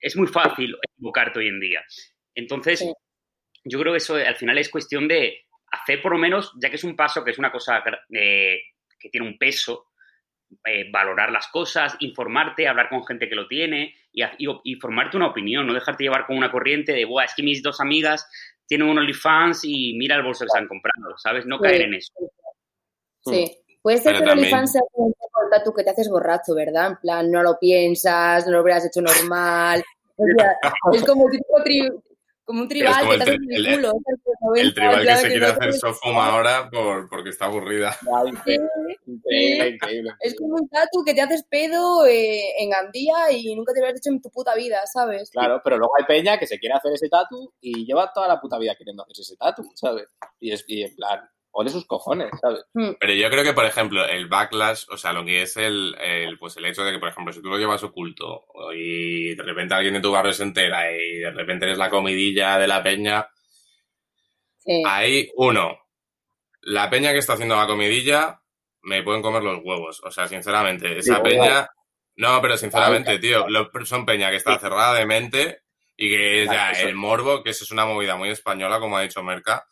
[0.00, 1.80] es muy fácil equivocarte hoy en día.
[2.34, 2.92] Entonces, Sí.
[3.64, 6.76] yo creo que eso al final es cuestión de hacer por lo menos, ya que
[6.76, 8.58] es un paso que es una cosa eh,
[8.98, 9.86] que tiene un peso,
[10.64, 14.74] eh, valorar las cosas, informarte, hablar con gente que lo tiene y, ha- y, y
[14.76, 17.80] formarte una opinión, no dejarte llevar con una corriente de, Buah, es que mis dos
[17.80, 18.26] amigas
[18.66, 21.44] tienen un OnlyFans y mira el bolso que se han comprado, ¿sabes?
[21.46, 21.62] No Sí.
[21.64, 22.12] caer en eso.
[23.24, 23.58] Sí.
[23.82, 25.12] Puede ser Pero que el OnlyFans sea un
[25.50, 26.90] tatu que te haces borracho, ¿verdad?
[26.92, 29.82] En plan, no lo piensas, no lo hubieras hecho normal.
[30.16, 30.56] O sea,
[30.92, 32.02] es como tipo tri-
[32.44, 33.88] como un tribal como que el te en el- el culo.
[33.88, 37.96] Los 90, El tribal que se quiere no hacer sofuma ahora por, porque está aburrida.
[38.26, 38.68] Increíble,
[39.04, 40.10] Sí, increíble, increíble.
[40.20, 43.86] Es como un tatu que te haces pedo eh, en Gandía y nunca te lo
[43.86, 45.30] has hecho en tu puta vida, ¿sabes?
[45.30, 48.40] Claro, pero luego hay peña que se quiere hacer ese tatu y lleva toda la
[48.40, 50.08] puta vida queriendo hacerse ese tatu, ¿sabes?
[50.40, 51.20] Y es y en plan,
[51.54, 52.64] o de sus cojones, ¿sabes?
[52.98, 56.38] Pero yo creo que, por ejemplo, el backlash, o sea, lo que es el, el,
[56.38, 59.74] pues el hecho de que, por ejemplo, si tú lo llevas oculto y de repente
[59.74, 63.28] alguien de tu barrio se entera y de repente eres la comidilla de la peña,
[64.64, 64.82] Sí.
[64.86, 65.76] Ahí, uno,
[66.60, 68.40] la peña que está haciendo la comidilla
[68.82, 70.00] me pueden comer los huevos.
[70.04, 71.68] O sea, sinceramente, esa Sí, peña.
[72.14, 75.62] No, pero sinceramente, tío, lo- son peña que está cerrada de mente
[75.96, 79.02] y que es ya el morbo, que eso es una movida muy española, como ha
[79.02, 79.66] dicho Merca.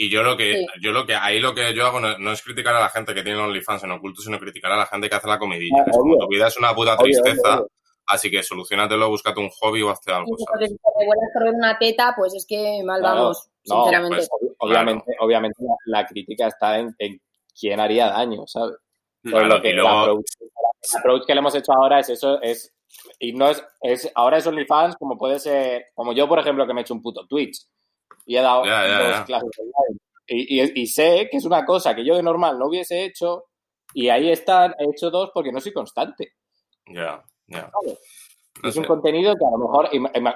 [0.00, 0.66] Y yo lo que, Sí.
[0.80, 3.12] yo lo que, ahí lo que yo hago no, no es criticar a la gente
[3.14, 5.82] que tiene OnlyFans en oculto, sino criticar a la gente que hace la comidilla.
[5.84, 6.18] Ah, obvio.
[6.20, 7.70] tu vida es una puta tristeza, obvio, obvio.
[8.06, 10.52] así que solucionatelo, búscate un hobby o hazte algo, si te
[10.94, 14.16] vuelves a correr una teta, pues es que mal Claro, vamos, no, sinceramente.
[14.18, 17.20] pues, Ob- obviamente, obviamente la, la crítica está en, en
[17.58, 18.76] quién haría daño, ¿sabes?
[19.20, 22.08] Pues Claro, lo que luego- el, approach, el approach que le hemos hecho ahora es
[22.08, 22.72] eso, es
[23.18, 26.72] y no es, es ahora es OnlyFans como puede ser, como yo por ejemplo que
[26.72, 27.66] me he hecho un puto Twitch
[28.28, 29.24] y he dado Ya, ya, dos ya.
[29.24, 29.98] clases online
[30.28, 33.46] y, y- y sé que es una cosa que yo de normal no hubiese hecho
[33.94, 36.34] y ahí están, he hecho dos porque no soy constante.
[36.86, 37.70] Ya, ya.
[38.62, 39.88] es un contenido que a lo mejor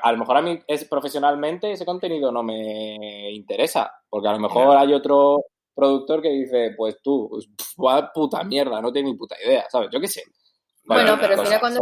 [0.03, 4.39] a lo mejor a mí es profesionalmente ese contenido no me interesa porque a lo
[4.39, 7.29] mejor hay otro productor que dice pues tú
[7.77, 10.23] pues, puta mierda no tengo ni puta idea sabes yo qué sé
[10.85, 11.45] Bueno, Vale, pero al cosa.
[11.47, 11.81] final cuando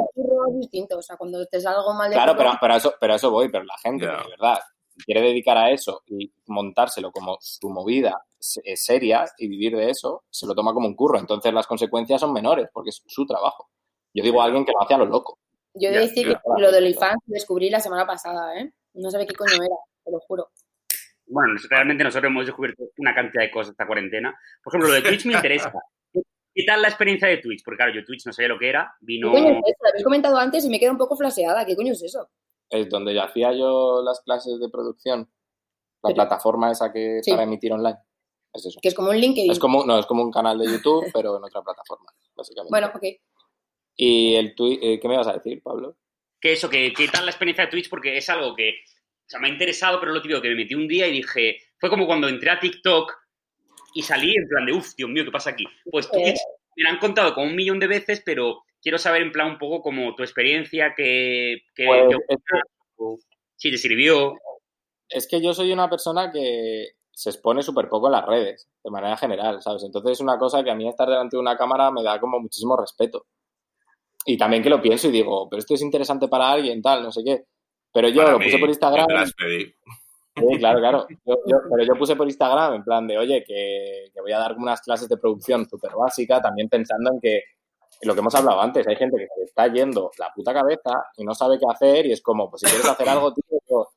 [0.50, 0.98] es distinto.
[0.98, 3.30] O sea, cuando te salga algo mal de claro pero, pero a eso pero eso
[3.30, 4.58] voy pero la gente que de verdad
[5.04, 8.22] quiere dedicar a eso y montárselo como su movida
[8.64, 12.20] eh, seria y vivir de eso se lo toma como un curro entonces las consecuencias
[12.20, 13.70] son menores porque es su trabajo
[14.12, 15.38] yo digo a alguien que lo hace a lo loco
[15.74, 18.72] Yo he de decir que lo de OnlyFans lo descubrí la semana pasada, ¿eh?
[18.94, 20.50] No sabía qué coño era, te lo juro.
[21.26, 24.36] Bueno, realmente nosotros hemos descubierto una cantidad de cosas esta cuarentena.
[24.64, 25.72] Por ejemplo, lo de Twitch me interesa.
[26.54, 27.62] ¿Qué tal la experiencia de Twitch?
[27.64, 28.92] Porque claro, yo Twitch no sabía lo que era.
[28.98, 29.30] ¿Qué Vino...
[29.30, 29.76] coño es eso?
[29.80, 31.64] Lo habéis comentado antes y me queda un poco flaseada.
[31.64, 32.28] ¿Qué coño es eso?
[32.70, 35.28] Es donde yo hacía yo las clases de producción
[36.02, 37.30] La Pero- plataforma esa que Sí.
[37.30, 37.98] para emitir online.
[38.54, 38.80] Es eso.
[38.80, 39.50] Que es como un LinkedIn.
[39.52, 42.70] Es como, no, es como un canal de YouTube, pero en otra plataforma, básicamente.
[42.70, 43.04] Bueno, ok.
[43.96, 45.96] ¿Y el twi- eh, qué me vas a decir, Pablo?
[46.40, 49.38] que eso, que qué tal la experiencia de Twitch, porque es algo que o sea,
[49.40, 52.06] me ha interesado, pero lo típico que me metí un día y dije, fue como
[52.06, 53.12] cuando entré a TikTok
[53.94, 55.66] y salí en plan de, uff, Dios mío, ¿qué pasa aquí?
[55.90, 56.10] Pues Eh.
[56.12, 56.38] Twitch
[56.76, 59.58] me lo han contado como un millón de veces, pero quiero saber en plan un
[59.58, 64.34] poco como tu experiencia, que, que, Pues, que- es que- si te sirvió.
[65.08, 68.90] es que yo soy una persona que se expone súper poco en las redes, de
[68.90, 69.82] manera general, ¿sabes?
[69.84, 72.40] Entonces es una cosa que a mí estar delante de una cámara me da como
[72.40, 73.26] muchísimo respeto.
[74.24, 77.10] Y también que lo pienso y digo, pero esto es interesante para alguien, tal, no
[77.12, 77.44] sé qué.
[77.92, 79.06] Pero yo Para lo mí, puse por Instagram.
[79.06, 79.74] te las pedí.
[80.36, 81.06] Sí, claro, claro.
[81.26, 84.38] Yo- yo- pero yo puse por Instagram en plan de, oye, que, que voy a
[84.38, 87.42] dar unas clases de producción súper básica, también pensando en que
[88.02, 91.24] lo que hemos hablado antes, hay gente que se está yendo la puta cabeza y
[91.24, 93.88] no sabe qué hacer y es como, pues si quieres hacer algo, tío, yo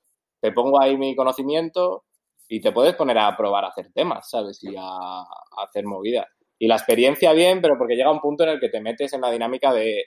[0.41, 2.03] te pongo ahí mi conocimiento
[2.49, 4.63] y te puedes poner a probar a hacer temas, ¿sabes?
[4.63, 6.27] Y a, a hacer movidas.
[6.59, 9.21] Y la experiencia bien, pero porque llega un punto en el que te metes en
[9.21, 10.03] la dinámica de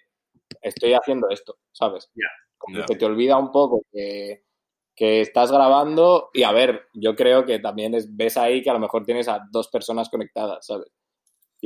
[0.60, 2.10] estoy haciendo esto, ¿sabes?
[2.58, 4.42] Como que te olvida un poco que,
[4.94, 8.74] que estás grabando y a ver, yo creo que también es, ves ahí que a
[8.74, 10.88] lo mejor tienes a dos personas conectadas, ¿sabes?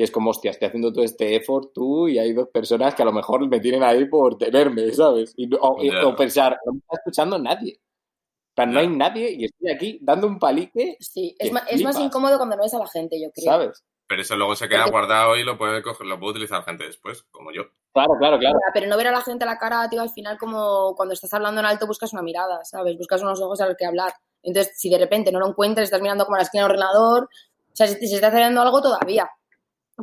[0.00, 3.02] Y es como, hostia, estoy haciendo todo este effort tú y hay dos personas que
[3.02, 5.34] a lo mejor me tienen ahí por tenerme, ¿sabes?
[5.36, 6.06] Y, no- o, y- Ya.
[6.06, 7.78] o pensar, no me está escuchando nadie.
[7.78, 11.82] O sea, no hay nadie y estoy aquí dando un palique, Sí, es, ma- es
[11.82, 13.44] más incómodo cuando no ves a la gente, yo creo.
[13.44, 13.84] ¿sabes?
[14.06, 16.84] Pero eso luego se queda Porque- guardado y lo puede coger, lo puede utilizar gente
[16.84, 17.64] después, como yo.
[17.92, 18.58] Claro, claro, claro.
[18.72, 21.34] Pero no ver a la gente a la cara, tío, al final como cuando estás
[21.34, 22.96] hablando en alto buscas una mirada, ¿sabes?
[22.96, 24.14] Buscas unos ojos a los que hablar.
[24.42, 27.24] Entonces, si de repente no lo encuentras, estás mirando como a la esquina del ordenador,
[27.24, 29.30] o sea, se, se está haciendo algo todavía.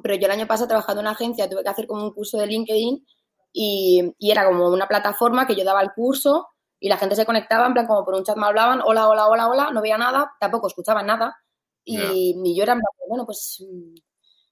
[0.01, 2.37] Pero yo el año pasado trabajando en una agencia tuve que hacer como un curso
[2.37, 3.05] de LinkedIn
[3.53, 6.47] y, y era como una plataforma que yo daba el curso
[6.79, 9.27] y la gente se conectaba, en plan como por un chat me hablaban, hola, hola,
[9.27, 11.35] hola, hola, no veía nada, tampoco escuchaban nada.
[11.83, 12.11] Y, Ya.
[12.13, 13.63] y yo era en plan, bueno, pues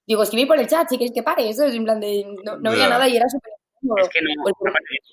[0.06, 2.56] digo, escribí por el chat, si queréis que pare, eso es en plan de, no,
[2.56, 3.52] no veía nada y era súper.
[4.02, 4.54] Es que no, Pues,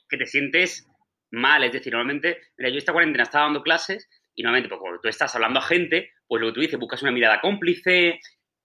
[0.09, 0.87] que te sientes
[1.31, 5.01] mal, es decir, normalmente, mira, yo esta cuarentena estaba dando clases y normalmente, pues cuando
[5.01, 8.19] tú estás hablando a gente, pues lo que tú dices, buscas una mirada cómplice,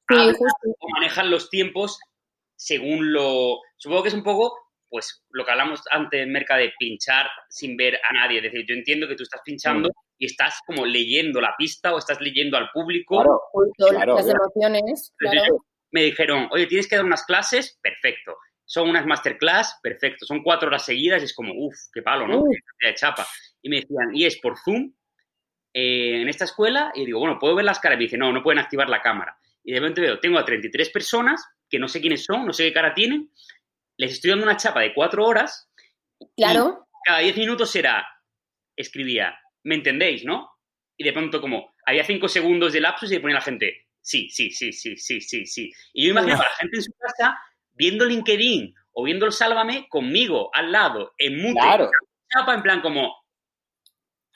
[0.08, 0.68] Sí, hablas justo.
[0.78, 1.98] o manejan los tiempos
[2.56, 3.58] según lo...
[3.76, 4.56] Supongo que es un poco,
[4.88, 8.38] pues, lo que hablamos antes, Merca, de pinchar sin ver a nadie.
[8.38, 9.88] Es decir, yo entiendo que tú estás pinchando
[10.18, 13.16] y estás como leyendo la pista o estás leyendo al público.
[13.16, 14.40] Claro, Justo, Claro, las claro.
[14.44, 15.64] emociones, Entonces, claro.
[15.92, 18.36] me dijeron, oye, tienes que dar unas clases, perfecto.
[18.64, 20.26] Son unas masterclass, perfecto.
[20.26, 22.42] Son cuatro horas seguidas y es como, uff, qué palo, ¿no?
[22.82, 23.26] De chapa.
[23.62, 24.92] Y me decían, y es por Zoom
[25.72, 26.90] eh, en esta escuela.
[26.94, 27.96] Y digo, bueno, ¿puedo ver las caras?
[27.96, 29.37] Y me dice, no, no pueden activar la cámara.
[29.68, 32.64] Y de repente veo, tengo a 33 personas que no sé quiénes son, no sé
[32.64, 33.30] qué cara tienen.
[33.98, 35.70] Les estoy dando una chapa de cuatro horas.
[36.38, 38.08] Claro, Cada 10 minutos era,
[38.74, 40.50] escribía, ¿me entendéis, no?
[40.96, 44.30] Y de pronto como, había cinco segundos de lapsus y le ponía la gente, sí,
[44.30, 45.70] sí, sí, sí, sí, sí, sí.
[45.92, 47.38] Y yo imaginaba a la gente en su casa
[47.72, 51.90] viendo LinkedIn o viendo el Sálvame conmigo, al lado, en mute, Claro.
[52.32, 53.14] chapa, en plan como...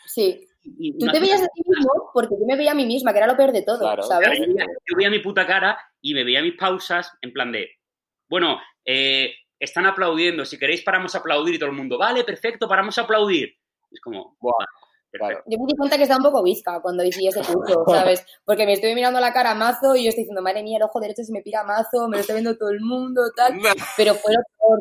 [0.05, 0.47] sí.
[0.65, 3.19] Y- Tú te veías a ti mismo porque yo me veía a mí misma, que
[3.19, 4.03] era lo peor de todo, Claro.
[4.03, 4.39] ¿sabes?
[4.39, 7.69] Yo veía, yo veía mi puta cara y me veía mis pausas en plan de,
[8.29, 12.69] bueno, eh, están aplaudiendo, si queréis paramos a aplaudir y todo el mundo, vale, perfecto,
[12.69, 13.55] paramos a aplaudir.
[13.91, 14.67] Es como, Buah, "Vale,
[15.11, 15.27] perfecto.
[15.27, 15.45] claro.
[15.47, 17.85] Yo me di cuenta que estaba un poco visca cuando hice ese curso,
[18.17, 18.25] ¿sabes?
[18.45, 20.99] Porque me estoy mirando la cara mazo y yo estoy diciendo, madre mía, el ojo
[21.01, 23.53] derecho se me pira mazo, me lo está viendo todo el mundo, tal.
[23.97, 24.81] Pero fue lo peor,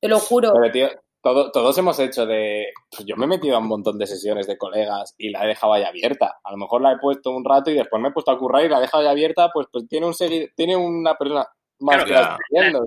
[0.00, 0.52] te lo juro.
[0.54, 0.88] Pero, tío,
[1.22, 2.66] todo- todos hemos hecho de.
[2.90, 5.48] pues yo me he metido a un montón de sesiones de colegas y la he
[5.48, 6.38] dejado ahí abierta.
[6.44, 8.64] A lo mejor la he puesto un rato y después me he puesto a currar
[8.64, 10.14] y la he dejado ahí abierta, pues, pues tiene un
[10.56, 11.46] tiene una persona
[11.80, 12.80] más Claro, que la.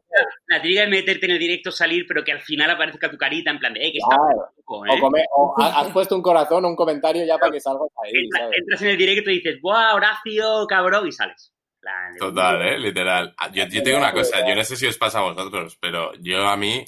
[0.47, 3.49] La típica de meterte en el directo, salir, pero que al final aparezca tu carita
[3.51, 4.49] en plan de, eh, que está Claro.
[4.57, 4.99] loco, O, ¿eh?
[4.99, 8.11] come- o ha- has puesto un corazón o un comentario ya para que salgas ahí,
[8.13, 8.57] Entra- ¿sabes?
[8.59, 11.07] entras en el directo y dices, ¡buah, Horacio, cabrón!
[11.07, 11.53] Y sales.
[12.19, 12.77] Total, ¿eh?
[12.79, 13.33] Literal.
[13.37, 15.77] Ah, Yo, yo te digo una cosa, yo no sé si os pasa a vosotros,
[15.81, 16.85] pero yo a mí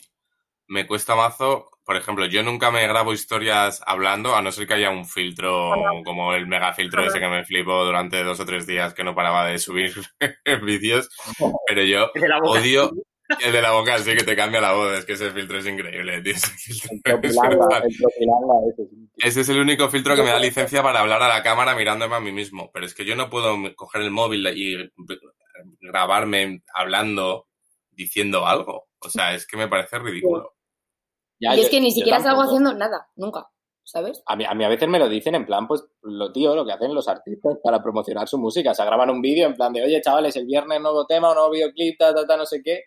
[0.73, 4.73] me cuesta mazo, por ejemplo, yo nunca me grabo historias hablando, a no ser que
[4.73, 5.71] haya un filtro
[6.03, 9.13] como el mega filtro ese que me flipó durante dos o tres días que no
[9.13, 9.93] paraba de subir
[10.63, 11.09] vídeos,
[11.67, 12.11] pero yo
[12.43, 12.91] odio
[13.39, 15.67] el de la boca, sí que te cambia la voz, es que ese filtro es
[15.67, 16.33] increíble, tío.
[16.33, 17.83] ese filtro El es propilanga, brutal.
[17.83, 19.09] el propilanga ese, sí.
[19.17, 22.15] Ese es el único filtro que me da licencia para hablar a la cámara mirándome
[22.15, 22.71] a mí mismo.
[22.73, 24.91] Pero es que yo no puedo coger el móvil y
[25.81, 27.47] grabarme hablando
[27.91, 28.87] diciendo algo.
[28.99, 30.52] O sea, es que me parece ridículo.
[31.39, 32.57] Ya, y es yo- que ni siquiera salgo tampoco.
[32.57, 33.47] haciendo nada, nunca,
[33.83, 34.21] ¿sabes?
[34.25, 36.65] A mí, a mí a veces me lo dicen en plan, pues, lo tío, lo
[36.65, 38.73] que hacen los artistas para promocionar su música.
[38.73, 41.51] Se graban un vídeo en plan de, oye, chavales, el viernes nuevo tema, un nuevo
[41.51, 42.83] videoclip, ta, ta, ta, no sé qué.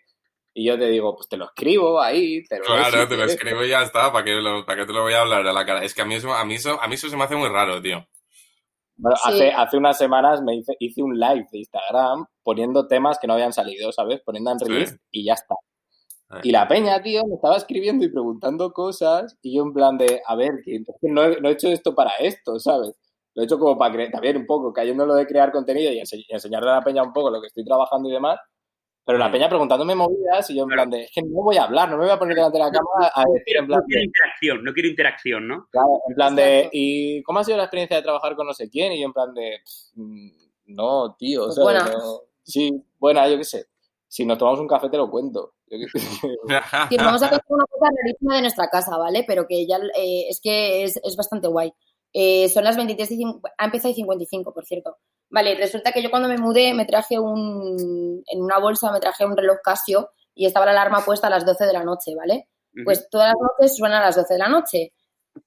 [0.53, 3.63] Y yo te digo, pues te lo escribo ahí, te lo Claro, te lo escribo
[3.63, 4.11] y ya está.
[4.11, 5.83] ¿Para qué, lo- para qué te lo voy a hablar a la cara?
[5.83, 7.47] Es que a mí, eso, a, mí eso, a mí eso se me hace muy
[7.49, 8.07] raro, tío.
[8.95, 9.29] Bueno, Sí.
[9.29, 13.33] hace, hace unas semanas me hice, hice un live de Instagram poniendo temas que no
[13.33, 14.21] habían salido, ¿sabes?
[14.25, 14.65] Poniendo en Sí.
[14.65, 15.53] release y ya está.
[16.29, 16.41] Ah.
[16.43, 20.21] Y la peña, tío, me estaba escribiendo y preguntando cosas y yo en plan de,
[20.25, 22.93] a ver, que, no, he, no he hecho esto para esto, ¿sabes?
[23.33, 25.91] Lo he hecho como para creer, también un poco, cayendo en lo de crear contenido
[25.93, 28.39] y, ense- y enseñarle a la peña un poco lo que estoy trabajando y demás.
[29.05, 29.31] Pero la Mm.
[29.31, 31.95] peña preguntándome movidas y yo en plan de, es que no voy a hablar, no
[31.97, 34.05] me voy a poner delante de la cámara a decir en plan no quiero de,
[34.05, 35.67] interacción, no quiero interacción, ¿no?
[35.71, 36.69] Claro, en plan de.
[36.73, 38.91] ¿y cómo ha sido la experiencia de trabajar con no sé quién?
[38.91, 40.29] Y yo en plan de, "Pff, mm,
[40.75, 41.63] no, tío, Pues ¿sabes?
[41.83, 41.89] buena.
[41.97, 43.65] No- Sí, buena, yo qué sé.
[44.07, 45.55] Si nos tomamos un café te lo cuento.
[45.69, 49.25] Os vamos a contar una cosa rarísima de nuestra casa, ¿vale?
[49.27, 51.73] Pero que ya eh, es que es, es bastante guay.
[52.13, 53.23] Eh, son las 23 y
[53.57, 54.97] ha empezado y 55, por cierto.
[55.29, 59.25] Vale, resulta que yo cuando me mudé me traje un, en una bolsa me traje
[59.25, 62.47] un reloj Casio y estaba la alarma puesta a las 12 de la noche, ¿vale?
[62.85, 64.93] Pues todas las noches suena a las 12 de la noche.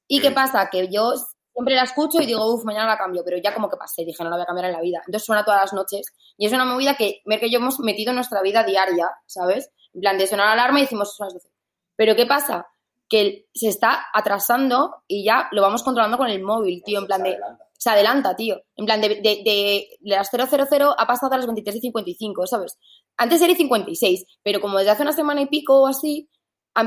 [0.09, 0.69] ¿Y qué pasa?
[0.69, 1.15] Que yo
[1.53, 4.23] siempre la escucho y digo, uff, mañana la cambio, pero ya como que pasé, dije,
[4.23, 4.99] no la voy a cambiar en la vida.
[5.07, 6.07] Entonces suena todas las noches
[6.37, 9.71] y es una movida que, ver que yo hemos metido en nuestra vida diaria, ¿sabes?
[9.93, 11.49] En plan, de sonar la alarma y decimos, son las 12.
[11.97, 12.67] Pero ¿qué pasa?
[13.09, 17.23] Que se está atrasando y ya lo vamos controlando con el móvil, tío, en plan
[17.23, 17.37] de...
[17.77, 18.61] Se adelanta, tío.
[18.77, 22.79] En plan, de, de, de las 000 ha pasado a las 23 y 55, ¿sabes?
[23.17, 26.29] Antes era 56, pero como desde hace una semana y pico o así,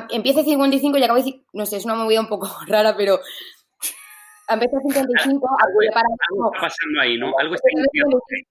[0.10, 1.44] empieza a 55 y acaba de...
[1.53, 3.19] No sé, es una movida un poco rara, pero...
[4.49, 7.31] Empieza a 55, Algo, para algo está pasando ahí, ¿no?
[7.37, 7.69] Algo está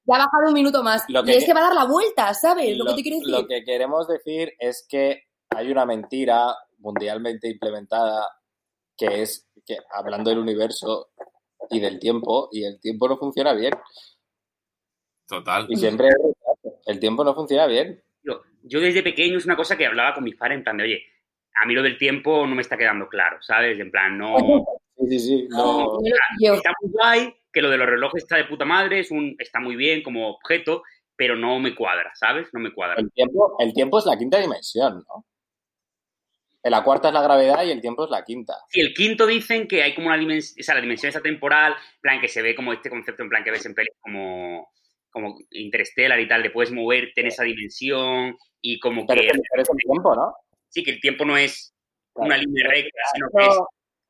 [0.05, 1.05] ya ha bajado un minuto más.
[1.09, 2.77] Lo y es que va a dar la vuelta, ¿sabes?
[2.77, 3.33] Lo, lo, que te quiero decir.
[3.33, 8.27] lo que queremos decir es que hay una mentira mundialmente implementada
[8.97, 11.11] que es que hablando del universo
[11.71, 13.73] y del tiempo, y el tiempo no funciona bien.
[15.27, 15.67] Total.
[15.69, 16.09] Y siempre
[16.87, 18.03] el tiempo no funciona bien.
[18.23, 20.85] Yo, yo desde pequeño es una cosa que hablaba con mis padres en plan de,
[20.85, 21.03] oye,
[21.55, 23.79] a mí lo del tiempo no me está quedando claro, ¿sabes?
[23.79, 24.37] En plan, no...
[25.09, 25.49] Sí, sí, sí.
[25.49, 25.99] No,
[26.55, 29.59] Está muy guay, que lo de los relojes está de puta madre, es un, está
[29.59, 30.85] muy bien como objeto,
[31.17, 32.49] pero no me cuadra, ¿sabes?
[32.53, 33.01] No me cuadra.
[33.01, 35.27] el, tiempo, el tiempo es la quinta dimensión, ¿no?
[36.65, 38.55] La cuarta es la gravedad y el tiempo es la quinta.
[38.73, 41.73] Y el quinto dicen que hay como una dimensión, o sea, la dimensión esa temporal,
[41.73, 44.71] en plan que se ve como este concepto en plan que ves en pelis como,
[45.11, 49.63] como Interstellar y tal, de puedes moverte en esa dimensión y como Pero, que pero
[49.63, 50.33] es el tiempo, ¿no?
[50.73, 51.73] Sí, que el tiempo no es
[52.15, 52.27] Claro.
[52.27, 53.59] una línea recta, sino que es,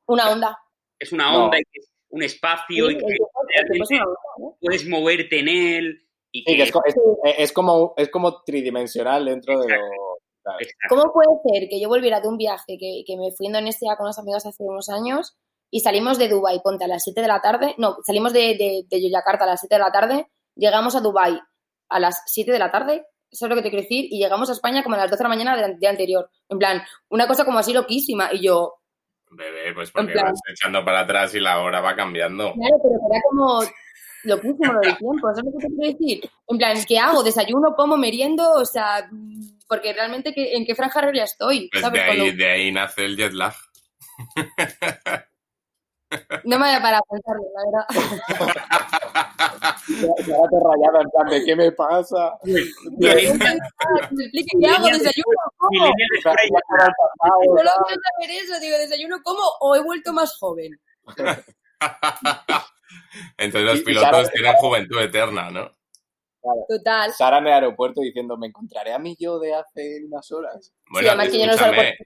[0.07, 0.59] una onda.
[0.99, 1.45] es una No.
[1.45, 4.05] onda y que es un espacio Sí, y que es onda,
[4.39, 4.57] ¿no?
[4.61, 6.57] puedes moverte en él y Sí, que...
[6.57, 6.95] que es, co- es,
[7.39, 10.19] es como, es como tridimensional dentro de lo...
[10.43, 10.59] claro.
[10.89, 11.29] ¿Cómo puede
[11.61, 14.19] ser que yo volviera de un viaje que, que me fui a Indonesia con unas
[14.19, 15.37] amigas hace unos años
[15.71, 18.83] y salimos de Dubai, ponte a las 7 de la tarde, no, salimos de, de,
[18.89, 20.27] de Yogyakarta a las 7 de la tarde,
[20.57, 21.39] llegamos a Dubai
[21.89, 24.49] a las 7 de la tarde, eso es lo que te quiero decir, y llegamos
[24.51, 26.31] a España como a las 12 de la mañana del día anterior.
[26.49, 28.29] En plan, una cosa como así loquísima.
[28.33, 28.75] Y yo,
[29.31, 32.53] Bebé, pues porque plan- vas echando para atrás y la hora va cambiando.
[32.53, 33.63] claro, pero era como
[34.25, 36.31] loquísimo lo del tiempo, eso es lo que te quiero decir.
[36.49, 37.23] En plan, ¿qué hago?
[37.23, 38.53] ¿Desayuno, como, meriendo?
[38.53, 39.09] O sea,
[39.67, 41.69] porque realmente, ¿qué- ¿en qué franja horaria estoy?
[41.73, 42.01] Pues ¿Sabes?
[42.03, 43.55] de ahí, Cuando- de ahí nace el jet lag.
[46.45, 47.87] No me vaya para pensarlo, la verdad.
[49.89, 52.39] Ya, ya te rayado en plan de ¿qué me pasa?
[52.45, 52.71] Me qué
[54.69, 55.41] hago, desayuno,
[56.23, 59.41] pasado, Solo saber eso, digo, desayuno, ¿cómo?
[59.61, 60.79] O he vuelto más joven.
[63.37, 65.71] Entonces los pilotos Sara- tienen juventud eterna, ¿no?
[66.69, 67.13] Total.
[67.13, 70.73] Sara en el aeropuerto diciendo, me encontraré a mí yo de hace unas horas.
[70.91, 71.97] Bueno, sí, además que yo no que-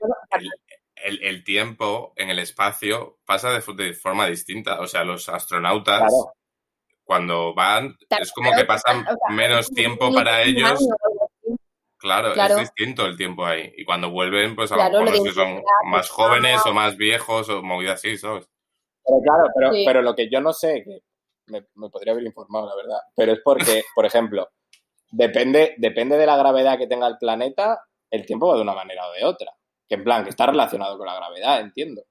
[1.04, 4.80] el, tiempo en el espacio pasa de, forma distinta.
[4.80, 6.32] O sea, los astronautas, Claro.
[7.04, 10.86] cuando van, Claro, es como que pasan o sea, menos tiempo para ellos.
[11.98, 12.54] Claro, Claro.
[12.54, 13.72] es distinto el tiempo ahí.
[13.76, 17.62] Y cuando vuelven, pues a Claro, lo mejor son más jóvenes o más viejos o
[17.62, 18.48] movidas así, ¿sabes?
[19.04, 19.84] Pero claro, pero, Sí.
[19.86, 21.00] pero lo que yo no sé, que
[21.46, 23.56] me, me podría haber informado, la verdad, pero es porque,
[23.94, 24.48] por ejemplo,
[25.10, 29.06] depende, depende de la gravedad que tenga el planeta, el tiempo va de una manera
[29.08, 29.52] o de otra.
[29.88, 32.02] Que en plan, que está relacionado con la gravedad, entiendo.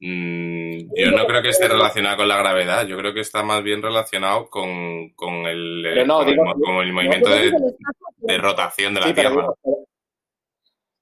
[0.00, 2.86] Mm, yo no creo que esté relacionado con la gravedad.
[2.86, 6.54] Yo creo que está más bien relacionado con, con el, no, con, el digo- mo-
[6.54, 9.30] con el movimiento de, rotación de la Sí, Tierra.
[9.30, 9.56] digo,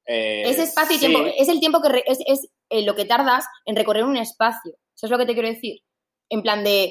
[0.07, 1.29] eh, Es espacio y sí, tiempo.
[1.37, 4.73] Es el tiempo que re- es, es, eh, lo que tardas en recorrer un espacio.
[4.97, 5.81] Eso es lo que te quiero decir.
[6.31, 6.85] En plan de,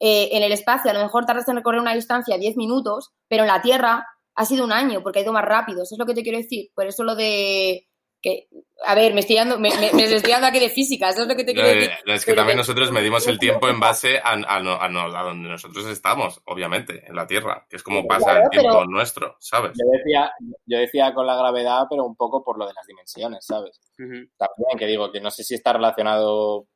[0.00, 3.42] eh, en el espacio a lo mejor tardas en recorrer una distancia 10 minutos, pero
[3.42, 5.82] en la Tierra ha sido un año porque ha ido más rápido.
[5.82, 6.70] Eso es lo que te quiero decir.
[6.74, 7.86] Por eso lo de
[8.22, 8.46] que,
[8.86, 11.08] a ver, me estoy dando, me, me- me estoy dando aquí de física.
[11.10, 11.90] Eso es lo que te quiero Eh, decir.
[12.06, 15.14] es que también que- nosotros medimos el tiempo en base a, a no- a no-
[15.16, 18.68] a donde nosotros estamos, obviamente, en la Tierra, que es como pasa Claro, el tiempo
[18.78, 19.72] pero- nuestro, ¿sabes?
[19.72, 20.30] Yo decía,
[20.66, 23.80] yo decía con la gravedad, pero un poco por lo de las dimensiones, ¿sabes?
[23.96, 26.66] También, que digo, que no sé si está relacionado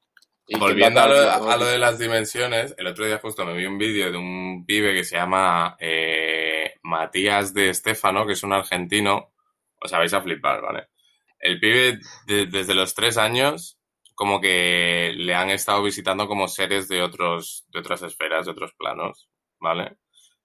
[0.61, 4.13] Volviendo lo, a lo de las dimensiones, el otro día justo me vi un vídeo
[4.13, 9.33] de un pibe que se llama eh, Matías de Estefano, que es un argentino.
[9.83, 10.87] Os vais a flipar, ¿vale?
[11.47, 13.79] El pibe de- desde los tres años,
[14.15, 18.73] como que le han estado visitando como seres de otros, de otras esferas, de otros
[18.79, 19.29] planos,
[19.61, 19.97] ¿vale?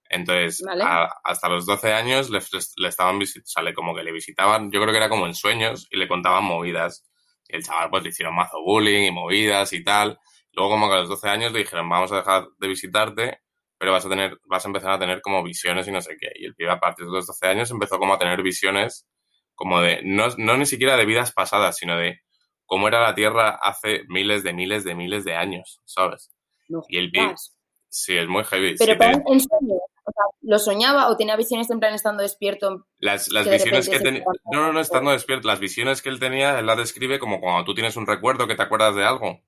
[0.10, 0.84] Entonces, Vale.
[0.84, 2.40] a- hasta los 12 años le,
[2.78, 5.88] le estaban visitando, sale como que le visitaban, yo creo que era como en sueños
[5.90, 7.10] y le contaban movidas.
[7.48, 10.20] Y el chaval pues le hicieron mazo bullying y movidas y tal.
[10.52, 13.40] Luego como que a los 12 años le dijeron, vamos a dejar de visitarte,
[13.78, 16.30] pero vas a tener, vas a empezar a tener como visiones y no sé qué.
[16.36, 19.08] Y el pibe a partir de los 12 años empezó como a tener visiones
[19.62, 22.22] como de, no, no ni siquiera de vidas pasadas, sino de
[22.66, 26.32] cómo era la Tierra hace miles de miles de miles de años, ¿sabes?
[26.68, 27.56] No Y el jodas.
[27.90, 28.76] sí, es muy heavy.
[28.80, 32.24] Pero sí te- en sueño, o sea, ¿lo soñaba o tenía visiones en plan estando
[32.24, 32.88] despierto?
[32.98, 34.24] Las, las que visiones que tenía.
[34.24, 35.48] te No, no, no, estando despierto.
[35.48, 38.56] Las visiones que él tenía, él las describe como cuando tú tienes un recuerdo que
[38.56, 39.40] te acuerdas de algo.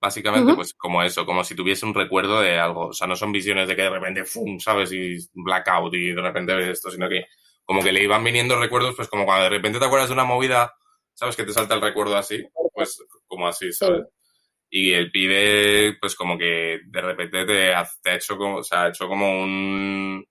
[0.00, 2.88] Básicamente, pues como eso, como si tuviese un recuerdo de algo.
[2.88, 4.58] O sea, no son visiones de que de repente, ¡fum!
[4.58, 4.92] ¿sabes?
[4.92, 7.24] Y blackout y de repente ves esto, sino que
[7.64, 10.24] como que le iban viniendo recuerdos, pues como cuando de repente te acuerdas de una
[10.24, 10.74] movida,
[11.14, 11.36] ¿sabes?
[11.36, 14.04] Que te salta el recuerdo así, pues como así, ¿sabes?
[14.70, 18.62] Y el pibe, pues como que de repente te ha, te ha hecho como, o
[18.64, 20.24] sea, ha hecho como un,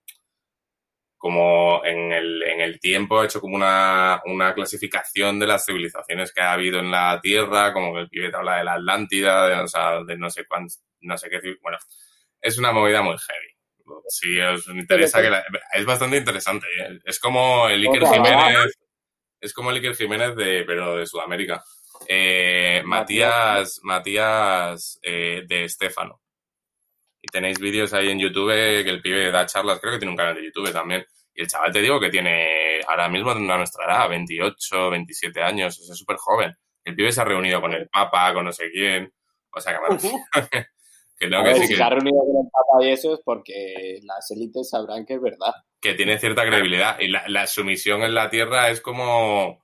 [1.24, 6.32] como en el, en el tiempo, ha hecho como una, una clasificación de las civilizaciones
[6.34, 9.48] que ha habido en la Tierra, como que el pibe te habla de la Atlántida,
[9.48, 10.66] de, o sea, de no sé cuán,
[11.00, 11.78] no sé qué, bueno,
[12.42, 13.53] es una movida muy heavy.
[14.08, 16.66] Si os interesa, que la- es bastante interesante.
[16.78, 16.98] ¿eh?
[17.04, 18.06] Es como el Iker.
[18.06, 18.78] Jiménez,
[19.40, 21.62] es como el Iker Jiménez de, pero de Sudamérica.
[22.08, 26.20] Eh, Matías, Matías eh, de Estefano.
[27.22, 30.16] Y tenéis vídeos ahí en YouTube que el pibe da charlas, creo que tiene un
[30.16, 31.06] canal de YouTube también.
[31.34, 35.78] Y el chaval te digo que tiene, ahora mismo a nuestra edad, 28, 27 años,
[35.80, 36.54] o sea, es súper joven.
[36.84, 39.12] El pibe se ha reunido con el Papa, con no sé quién.
[39.50, 39.80] O sea, que,
[41.16, 43.14] que no, que ver, sí si que, se ha reunido con el Papa y eso
[43.14, 45.54] es porque las élites sabrán que es verdad.
[45.80, 46.98] que tiene cierta credibilidad.
[46.98, 49.62] Y la, la sumisión en la Tierra es como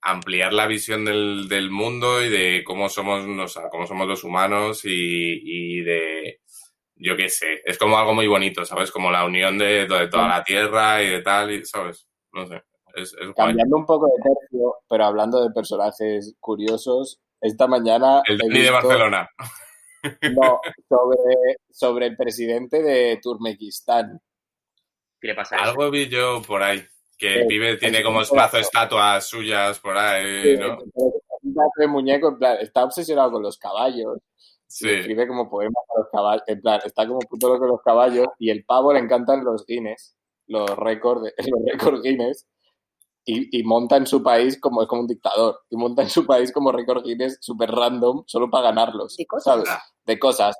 [0.00, 4.22] ampliar la visión del, del mundo y de cómo somos, o sea, cómo somos los
[4.24, 6.40] humanos y, y de,
[6.94, 8.90] yo qué sé, es como algo muy bonito, ¿sabes?
[8.90, 12.08] Como la unión de, de toda la Tierra y de tal, y, ¿sabes?
[12.32, 12.62] No sé,
[12.94, 13.34] es, es guay.
[13.34, 18.70] Cambiando un poco de tercio, pero hablando de personajes curiosos, esta mañana El Dani de
[18.70, 19.28] Barcelona.
[20.02, 24.20] No, sobre, sobre el presidente de Turkmenistán.
[25.20, 25.64] ¿Qué le pasa a?
[25.64, 26.84] Algo vi yo por ahí,
[27.16, 28.34] que el Sí, pibe tiene como sí.
[28.60, 30.78] estatuas suyas por ahí, ¿no?
[31.76, 34.18] De muñeco, en plan, está obsesionado con los caballos.
[34.66, 34.90] Sí.
[34.90, 36.42] escribe como poemas a los caballos.
[36.46, 38.26] En plan, está como puto loco con los caballos.
[38.38, 40.14] Y el pavo le encantan los Guinness,
[40.46, 42.46] los récords los récords Guinness.
[43.30, 45.60] Y, y monta en su país como es como un dictador.
[45.68, 49.16] Y monta en su país como récord Guinness súper random, solo para ganarlos.
[49.16, 49.64] De cosas.
[49.64, 49.82] ¿Sabes?
[50.06, 50.56] De cosas.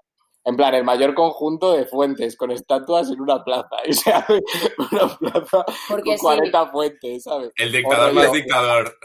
[0.49, 3.77] En plan, el mayor conjunto de fuentes con estatuas en una plaza.
[3.87, 4.41] Y se hace
[4.91, 6.23] una plaza Porque con sí.
[6.23, 7.51] 40 fuentes, ¿sabes?
[7.57, 8.97] El dictador más dictador.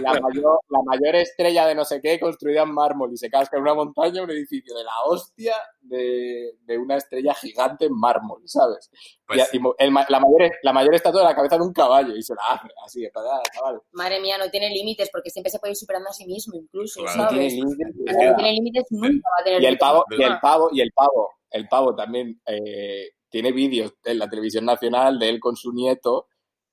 [0.00, 3.58] la mayor, la mayor estrella de no sé qué construida en mármol y se casca
[3.58, 8.40] en una montaña un edificio de la hostia de, de una estrella gigante en mármol,
[8.46, 8.90] ¿sabes?
[9.26, 12.22] Pues, y, el la, mayor, la mayor estatua de la cabeza de un caballo y
[12.22, 13.82] se la hace así, de para chaval.
[13.92, 17.02] Madre mía, no tiene límites porque siempre se puede ir superando a sí mismo, incluso,
[17.02, 17.22] Claro.
[17.24, 17.54] No tiene ¿sabes?
[17.54, 17.94] límites
[18.30, 19.80] no tiene límites nunca va a tener Y el límites.
[19.80, 24.18] pavo, y el Ah, pavo, y el pavo, el pavo también eh, tiene vídeos en
[24.18, 26.28] la televisión nacional de él con su nieto,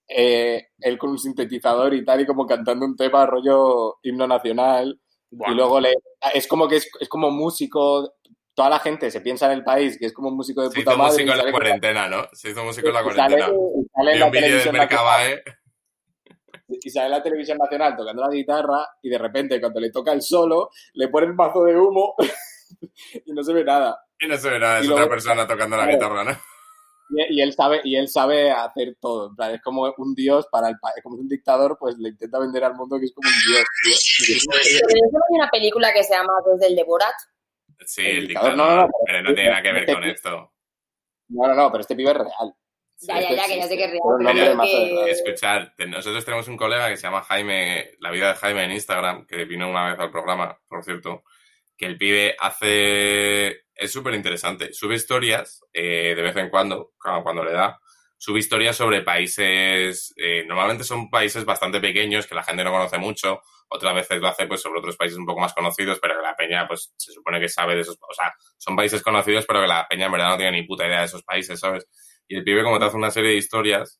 [0.08, 5.00] eh, él con un sintetizador y tal, y como cantando un tema rollo himno nacional.
[5.32, 5.52] Buah.
[5.52, 5.95] Y luego le,
[6.34, 8.14] es como que es, es como músico,
[8.54, 10.76] toda la gente se piensa en el país que es como un músico de se
[10.76, 11.12] puta hizo madre.
[11.14, 12.28] músico y en la cuarentena, ¿no?
[12.34, 13.50] Se hizo músico en la cuarentena.
[13.50, 15.44] Vi un vídeo de Mercabae.
[16.68, 20.22] y sale la televisión nacional tocando la guitarra y de repente cuando le toca el
[20.22, 22.14] solo le pone el mazo de humo
[23.26, 24.00] y no se ve nada.
[24.20, 26.32] Y no se ve nada, es otra persona tocando la guitarra, ¿no?
[27.10, 29.30] Y, y él sabe y él sabe hacer todo.
[29.30, 30.95] En plan, es como un dios para el país.
[31.04, 33.66] Como es un dictador, pues le intenta vender al mundo que es como un dios.
[34.26, 34.82] tío.
[35.30, 37.14] Vi una película que se llama Desde el de Borat.
[37.86, 38.70] Sí, El el dictador, dictador.
[38.70, 40.54] no, no, no, pero no tiene nada que ver con esto.
[41.30, 42.56] No, no, no, pero este pibe es real.
[43.02, 44.62] Ya, ya, ya, que ya sé que es real.
[44.62, 45.12] Que-.
[45.12, 49.26] Escuchar, nosotros tenemos un colega que se llama Jaime, la vida de Jaime en Instagram,
[49.28, 51.24] que vino una vez al programa, por cierto,
[51.85, 53.64] el pibe hace...
[53.76, 54.72] Es súper interesante.
[54.73, 57.80] Sube historias eh, de vez en cuando, cuando, cuando le da.
[58.18, 60.14] Sube historias sobre países...
[60.18, 63.41] eh, normalmente son países bastante pequeños que la gente no conoce mucho.
[63.69, 66.35] Otras veces lo hace pues sobre otros países un poco más conocidos, pero que la
[66.35, 67.97] peña pues se supone que sabe de esos...
[67.99, 70.85] O sea, son países conocidos, pero que la peña en verdad no tiene ni puta
[70.88, 71.88] idea de esos países, ¿sabes?
[72.27, 73.99] Y el pibe como te hace una serie de historias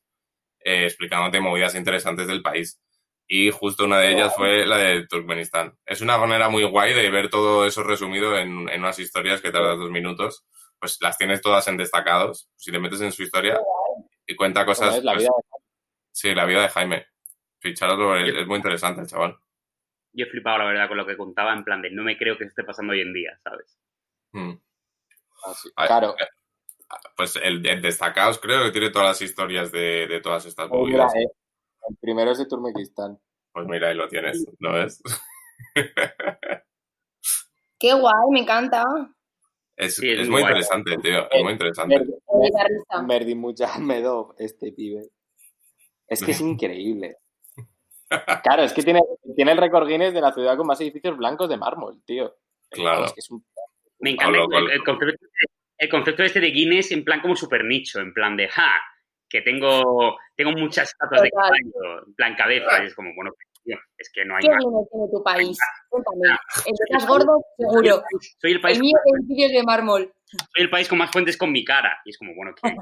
[0.64, 2.80] eh, explicándote movidas interesantes del país.
[3.26, 5.76] Y justo una de ellas fue la de Turkmenistán.
[5.86, 9.50] Es una manera muy guay de ver todo eso resumido en, en unas historias que
[9.50, 10.44] tardan dos minutos.
[10.78, 13.58] Pues las tienes todas en destacados, si te metes en su historia
[14.26, 15.00] y cuenta cosas.
[15.00, 15.42] Pues, vida de-
[16.12, 17.06] Sí, la vida de Jaime.
[17.60, 19.36] Ficharlo es, es muy interesante, el chaval.
[20.12, 22.36] Yo he flipado, la verdad, con lo que contaba, en plan de no me creo
[22.38, 23.78] que esté pasando hoy en día, ¿sabes?
[24.32, 24.52] Mm.
[25.46, 25.70] Así.
[25.76, 26.14] Ay, Claro.
[26.20, 26.26] eh,
[27.16, 30.82] Pues el, el destacados creo que tiene todas las historias de, de todas estas Pues
[30.82, 31.14] mira, movidas.
[31.16, 31.28] eh,
[31.88, 33.18] el primero es de Turkmenistán.
[33.52, 35.00] Pues mira, ahí lo tienes, ¿no ves?
[37.78, 38.84] Qué guay, me encanta.
[39.76, 40.52] Es, Sí, es es muy guay.
[40.52, 41.30] interesante, tío.
[41.30, 42.00] Es muy interesante.
[43.06, 45.08] Merdi- Mujahmedov, este pibe.
[46.06, 47.16] Es que es increíble.
[48.42, 49.00] Claro, es que tiene,
[49.34, 52.36] tiene el récord Guinness de la ciudad con más edificios blancos de mármol, tío.
[52.70, 53.06] Claro.
[53.06, 53.44] Es que es un-
[53.98, 54.38] Me encanta
[54.72, 55.26] el concepto,
[55.78, 58.70] el concepto este de Guinness en plan como super nicho, en plan de, ja,
[59.34, 63.32] que tengo, tengo muchas estatuas de caballo, en plan cabeza, y es como, bueno,
[63.98, 64.58] es que no hay ¿Qué más.
[64.60, 65.58] bien tiene tu país?
[65.88, 66.28] Cuéntame.
[66.66, 68.02] De más gordo, seguro.
[68.40, 70.12] Soy el país, El mío edificios de mármol.
[70.30, 71.98] soy el país con más fuentes con mi cara.
[72.04, 72.76] Y es como, bueno, que Yo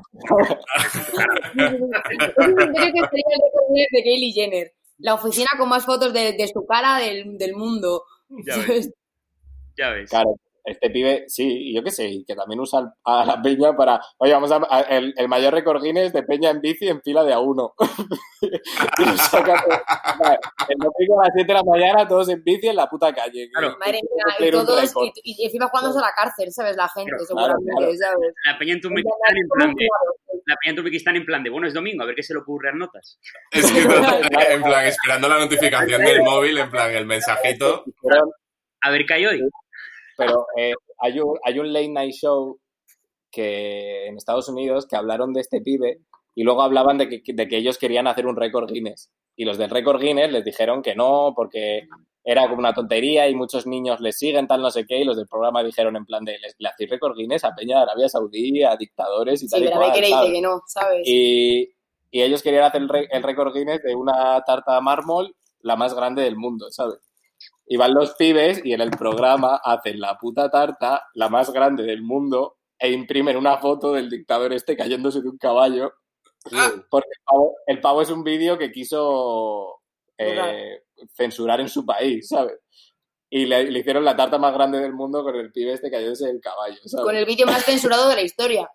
[1.56, 3.36] creo que sería
[3.70, 4.72] el de Kylie Jenner.
[4.98, 8.04] La oficina con más fotos de, de su cara del, del mundo.
[8.28, 8.92] ya ves,
[9.78, 10.10] ya ves.
[10.10, 10.34] Claro,
[10.64, 14.00] este pibe, sí, yo qué sé, y que también usa a la peña para.
[14.18, 14.60] Oye, vamos a.
[14.70, 17.74] a- el, el mayor récord Guinness de peña en bici en fila de a uno.
[18.98, 19.78] Y lo saca todo.
[20.20, 23.12] Vale, El domingo a las 7 de la mañana, todos en bici en la puta
[23.14, 23.48] calle.
[23.52, 23.76] Claro.
[23.78, 26.76] Madre mía, y todos, y, y encima jugándose a la cárcel, ¿sabes?
[26.76, 27.92] La gente, Claro, seguramente, claro.
[27.94, 28.34] ¿sabes?
[28.46, 29.86] La peña en Turkmenistán en plan de,
[30.46, 32.40] la peña en Turkmenistán en plan de, bueno, es domingo, a ver qué se le
[32.40, 33.18] ocurre a notas.
[33.52, 33.78] Es que
[34.52, 37.84] en plan, esperando la notificación del móvil, en plan, el mensajito.
[38.80, 39.40] A ver qué hay hoy.
[40.26, 42.58] Pero, eh, hay, un, hay un late night show
[43.30, 46.00] que en Estados Unidos que hablaron de este pibe
[46.34, 49.10] y luego hablaban de que, de que ellos querían hacer un récord Guinness.
[49.36, 51.88] Y los del récord Guinness les dijeron que no, porque
[52.24, 54.98] era como una tontería y muchos niños les siguen, tal, no sé qué.
[54.98, 57.78] Y los del programa dijeron en plan de, les, le hacéis récord Guinness a Peña
[57.78, 61.02] de Arabia Saudí, a dictadores y Sí, tal y que no, ¿sabes?
[61.06, 61.70] Y,
[62.10, 66.36] y ellos querían hacer el, récord Guinness de una tarta mármol la más grande del
[66.36, 66.98] mundo, ¿sabes?
[67.66, 71.84] Y van los pibes y en el programa hacen la puta tarta, la más grande
[71.84, 75.92] del mundo, e imprimen una foto del dictador este cayéndose de un caballo.
[76.90, 79.80] Porque el pavo, el pavo es un vídeo que quiso
[80.18, 80.82] eh,
[81.14, 82.58] censurar en su país, ¿sabes?
[83.30, 86.26] Y le, le hicieron la tarta más grande del mundo con el pibe este cayéndose
[86.26, 87.06] del caballo, ¿sabes?
[87.06, 88.68] Con el vídeo más censurado de la historia.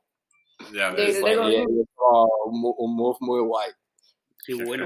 [0.73, 1.21] Ya ves.
[1.23, 3.69] de- Y- y es como un, un move muy guay.
[4.37, 4.85] Sí, bueno.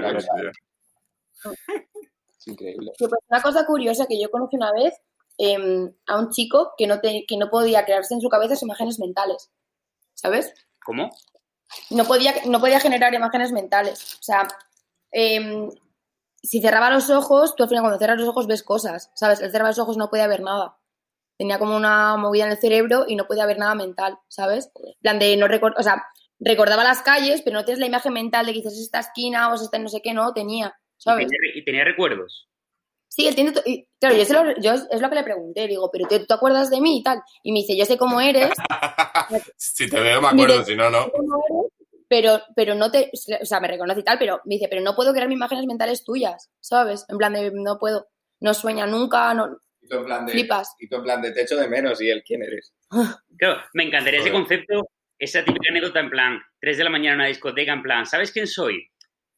[2.42, 2.92] Es increíble.
[2.98, 4.94] Pues una cosa curiosa que yo conocí una vez
[5.38, 8.98] em, a un chico que no, te- que no podía crearse en su cabeza imágenes
[8.98, 9.50] mentales.
[10.14, 10.52] ¿Sabes?
[10.84, 11.10] ¿Cómo?
[11.90, 14.14] No podía, no podía generar imágenes mentales.
[14.20, 14.46] O sea,
[15.10, 15.70] em,
[16.42, 19.40] si cerraba los ojos, tú al final cuando cierras los ojos ves cosas, ¿sabes?
[19.40, 20.76] Él cerraba los ojos no podía ver nada.
[21.38, 24.70] Tenía como una movida en el cerebro y no podía ver nada mental, ¿sabes?
[24.74, 26.04] En plan de no recordar, o sea,
[26.40, 29.50] recordaba las calles, pero no tienes la imagen mental de que dices "Es esta esquina
[29.50, 31.26] o es esta no sé qué, no, tenía, Y ¿sabes?
[31.26, 32.48] tenía, y tenía recuerdos.
[33.08, 33.52] Sí, él tiene.
[33.66, 36.26] y, claro, yo, se lo- yo es lo que le pregunté, digo, pero ¿tú, tú
[36.26, 37.20] te acuerdas de mí y tal?
[37.42, 38.50] Y me dice, yo sé cómo eres,
[39.56, 41.04] si te veo, me acuerdo, si no, no.
[41.04, 41.72] sé cómo eres,
[42.08, 43.10] pero, pero no te.
[43.40, 46.04] O sea, me reconoce y tal, pero me dice, pero no puedo crear imágenes mentales
[46.04, 47.04] tuyas, ¿sabes?
[47.08, 48.08] En plan de, no puedo.
[48.40, 49.58] No sueña nunca, no.
[49.80, 50.74] Y tú en plan de, Flipas.
[50.78, 52.74] Y tú en plan de techo de menos y él, ¿quién eres?
[53.38, 54.88] Claro, me encantaría ese concepto,
[55.18, 58.30] esa típica anécdota en plan, 3 de la mañana en una discoteca, en plan, ¿sabes
[58.30, 58.88] quién soy?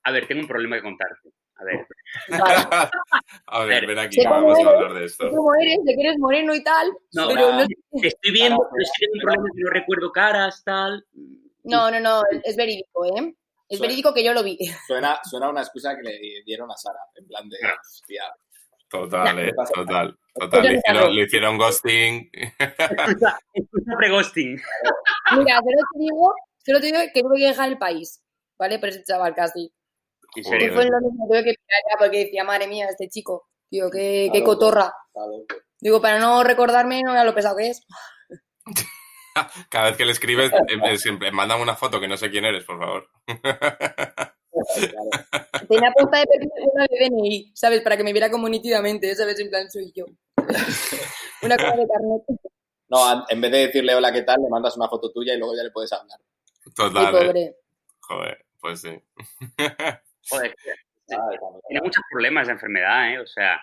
[0.03, 1.31] A ver, tengo un problema que contarte.
[1.57, 1.87] A ver,
[2.29, 2.91] Vale.
[3.47, 5.31] A ver, ven aquí, vamos a eres, hablar de esto.
[5.31, 7.65] cómo eres, de que eres moreno y tal, No, pero no,
[8.01, 11.07] te estoy viendo, pero es que tengo un problema que no recuerdo caras, tal.
[11.65, 13.35] no, no, no, es verídico, ¿eh?
[13.69, 14.59] Es Suena- verídico que yo lo vi.
[14.87, 18.25] Suena, suena una excusa que le dieron a Sara, en plan de, hostia,
[18.89, 20.17] Total, eh, total.
[20.35, 22.31] Total, le hicieron, le hicieron ghosting.
[22.59, 24.61] Excusa, excusa pre-ghosting.
[25.37, 28.21] Mira, solo te digo, solo te digo que tuve que dejar el país,
[28.59, 28.79] ¿vale?
[28.79, 29.73] Por ese chaval casi.
[30.43, 30.75] Serio.
[30.75, 31.55] fue Londres, me tuve que
[31.99, 34.93] porque decía, madre mía, este chico, tío, qué, qué cotorra.
[35.81, 37.83] Digo, para no recordarme, no vea lo pesado que es.
[39.69, 42.65] Cada vez que le escribes, eh, siempre mandan una foto que no sé quién eres,
[42.65, 43.09] por favor.
[43.27, 43.59] Claro.
[45.69, 47.83] Tenía puesta de perfil una de DNI, ¿sabes?
[47.83, 49.39] Para que me viera como nítidamente, ¿sabes?
[49.41, 50.05] En plan, soy yo.
[51.43, 52.23] una cosa de carnet.
[52.89, 54.41] No, en vez de decirle hola, ¿qué tal?
[54.41, 56.21] Le mandas una foto tuya y luego ya le puedes hablar.
[56.75, 57.27] Total, eh.
[57.27, 57.57] pobre.
[58.01, 59.03] Joder, pues sí.
[60.31, 60.55] Joder,
[61.11, 61.37] Ay,
[61.69, 63.19] tiene muchos problemas de enfermedad, ¿eh?
[63.21, 63.61] O sea,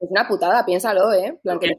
[0.00, 1.38] Es una putada, piénsalo, ¿eh?
[1.42, 1.74] Plan, que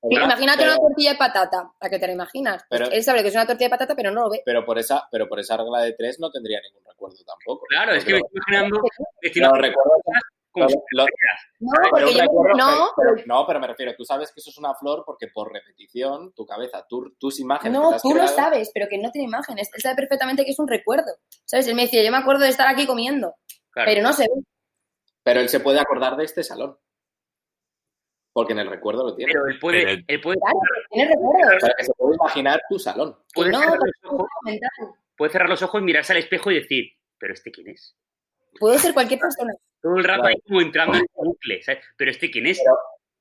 [0.00, 2.64] Imagínate pero, una tortilla de patata, ¿a qué te la imaginas?
[2.68, 4.42] Pues Pero- él sabe que es una tortilla de patata, pero no lo ve.
[4.44, 7.66] pero por esa, pero por esa regla de tres no tendría ningún recuerdo tampoco.
[7.68, 8.80] Claro, es que me estoy imaginando
[9.52, 10.00] los recuerdos
[10.50, 11.06] como lo- lo-
[11.60, 14.40] No, Pero porque yo recuerdo- no, pero- pero- no, pero me refiero, tú sabes que
[14.40, 16.86] eso es una flor porque por repetición, tu cabeza,
[17.18, 17.78] tus imágenes.
[17.78, 19.68] no, tú lo creado- sabes, pero que no tiene imágenes.
[19.74, 21.12] Él sabe perfectamente que es un recuerdo.
[21.44, 21.66] ¿Sabes?
[21.68, 23.34] Él me decía, yo me acuerdo de estar aquí comiendo,
[23.70, 23.90] Claro.
[23.90, 24.42] pero no se ve.
[25.22, 26.78] Pero él se puede acordar de este salón.
[28.32, 29.32] Porque en el recuerdo lo tiene.
[29.32, 30.58] Pero él puede, Pero- él puede, Claro,
[30.90, 31.54] tiene recuerdos.
[31.56, 33.18] O sea, que se puede imaginar tu salón.
[33.34, 34.28] Puede no, cerrar pero los ojos,
[35.16, 36.84] puede cerrar los ojos, mirarse al espejo y decir,
[37.18, 37.96] ¿pero este quién es?
[38.58, 39.52] Puede ser cualquier persona.
[39.88, 40.34] Todo el rato Claro.
[40.36, 41.84] ahí como entrando en un bucle, ¿sabes?
[41.96, 42.58] ¿Pero este quién es?
[42.58, 42.76] Pero-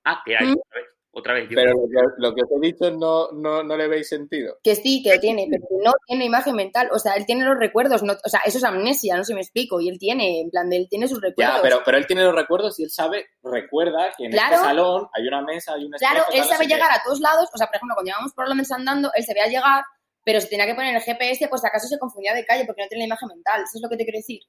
[0.05, 0.51] ah, que hay, ¿Mm?
[0.59, 1.47] otra vez, otra vez.
[1.49, 4.57] Pero lo que, lo que os he dicho no, no, no le veis sentido.
[4.63, 6.89] Que sí, que lo tiene, pero que no tiene imagen mental.
[6.91, 8.03] O sea, él tiene los recuerdos.
[8.03, 9.81] No, o sea, eso es amnesia, no sé si me explico.
[9.81, 11.55] Y él tiene, en plan, de él tiene sus recuerdos.
[11.57, 14.55] Ya, pero, pero él tiene los recuerdos y él sabe, recuerda que en Claro.
[14.55, 16.13] este salón hay una mesa, hay un espejo.
[16.13, 17.49] Claro, él sabe llegar a todos lados.
[17.53, 19.83] O sea, por ejemplo, cuando íbamos por Londres andando, él se veía llegar,
[20.23, 22.81] pero se tenía que poner el GPS, pues si acaso se confundía de calle porque
[22.83, 23.61] no tiene la imagen mental.
[23.63, 24.41] ¿Eso es lo que te quiero decir?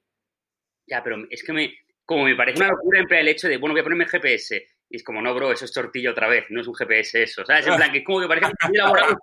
[0.87, 1.69] Ya, pero es que me,
[2.09, 4.65] como me parece una locura en plan el hecho de, bueno, voy a ponerme GPS.
[4.89, 7.45] Y es como, no, bro, eso es tortilla otra vez, no es un GPS eso.
[7.45, 7.67] ¿Sabes?
[7.67, 9.15] En plan, que es como que parece muy elaborado.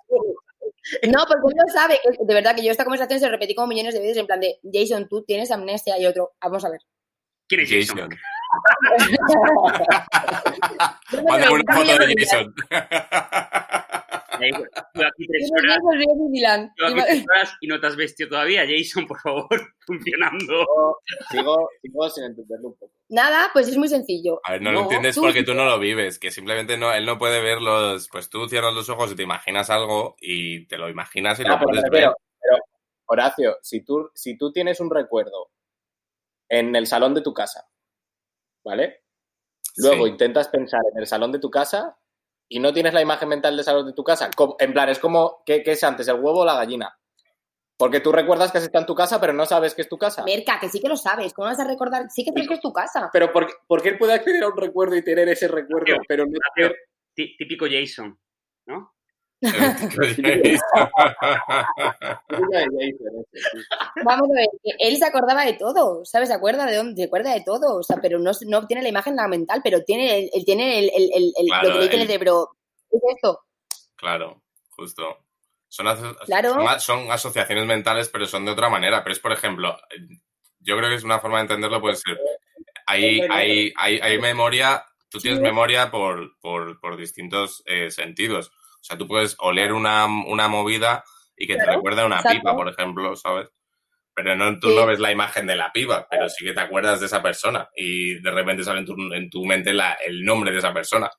[1.03, 1.99] No, porque lo sabe.
[2.01, 4.39] que- De verdad que yo esta conversación se repetí como millones de veces en plan
[4.39, 6.35] de Jason, tú tienes amnesia y otro.
[6.41, 6.81] Vamos a ver.
[7.49, 8.09] ¿Quién es Jason?
[8.09, 8.19] Jason.
[11.29, 12.55] Mándame una foto de Jason.
[14.41, 16.71] Y ahí, tú aquí tres Yo horas, soy Disneyland.
[16.77, 18.65] tú aquí tres horas y no te has vestido todavía.
[18.67, 19.49] Jason, por favor,
[19.87, 20.67] funcionando.
[21.31, 22.93] Sigo, sigo, sin entenderlo un poco.
[23.09, 24.41] Nada, pues es muy sencillo.
[24.45, 26.93] A ver, no, lo No, entiendes tú- porque tú no lo vives, que simplemente no,
[26.93, 28.09] él no puede ver los.
[28.09, 31.49] Pues tú cierras los ojos y te imaginas algo y te lo imaginas y Ah,
[31.51, 32.09] lo pero, puedes me ver.
[32.41, 32.59] pero,
[33.09, 35.51] Horacio, si tú, si tú tienes un recuerdo
[36.49, 37.69] en el salón de tu casa,
[38.65, 39.03] ¿vale?
[39.77, 40.11] Luego Sí.
[40.13, 41.97] intentas pensar en el salón de tu casa
[42.49, 44.31] y no tienes la imagen mental del salón de tu casa.
[44.37, 46.97] Como- En plan, es como, ¿qué, qué es antes, el huevo o la gallina?
[47.79, 49.99] Porque tú recuerdas que has estado en tu casa, pero no sabes que es tu
[49.99, 50.25] casa.
[50.25, 51.35] Merca, que sí que lo sabes.
[51.35, 52.07] ¿Cómo vas a recordar?
[52.11, 53.11] Sí que sabes que es tu casa.
[53.13, 55.85] Pero ¿por, qué- por qué él puede acceder a un recuerdo y tener ese recuerdo,
[55.85, 56.41] Tío, pero no tío.
[56.69, 56.77] tener...
[57.15, 58.19] Tí- Típico Jason,
[58.67, 58.96] ¿no?
[64.05, 64.49] Vamos a ver,
[64.79, 66.29] él se acordaba de todo, ¿sabes?
[66.29, 68.89] Se acuerda de dónde, se acuerda de todo, o sea, pero no, no tiene la
[68.89, 71.81] imagen la mental, pero tiene, el, el- tiene el, el, el- el- Claro, lo que
[71.85, 72.51] dice en el cerebro.
[72.91, 73.41] ¿Qué es esto?
[73.97, 75.19] Claro, justo.
[75.69, 76.51] Son, aso- Claro.
[76.55, 79.03] son a- son asociaciones mentales, pero son de otra manera.
[79.03, 79.77] Pero es, por ejemplo,
[80.61, 82.19] yo creo que es una forma de entenderlo, puede ser.
[82.87, 85.45] Hay, hay, hay, hay memoria, tú tienes Sí.
[85.45, 88.53] memoria por, por, por distintos eh, sentidos.
[88.87, 91.03] O sea, tú puedes oler una, una movida
[91.37, 92.39] y que te recuerda a una exacto.
[92.39, 93.49] pipa, por ejemplo, ¿sabes?
[94.15, 94.77] Pero no, tú Sí.
[94.77, 97.69] no ves la imagen de la pipa, pero sí que te acuerdas de esa persona
[97.75, 101.11] y de repente sale en tu, en tu mente la- el nombre de esa persona.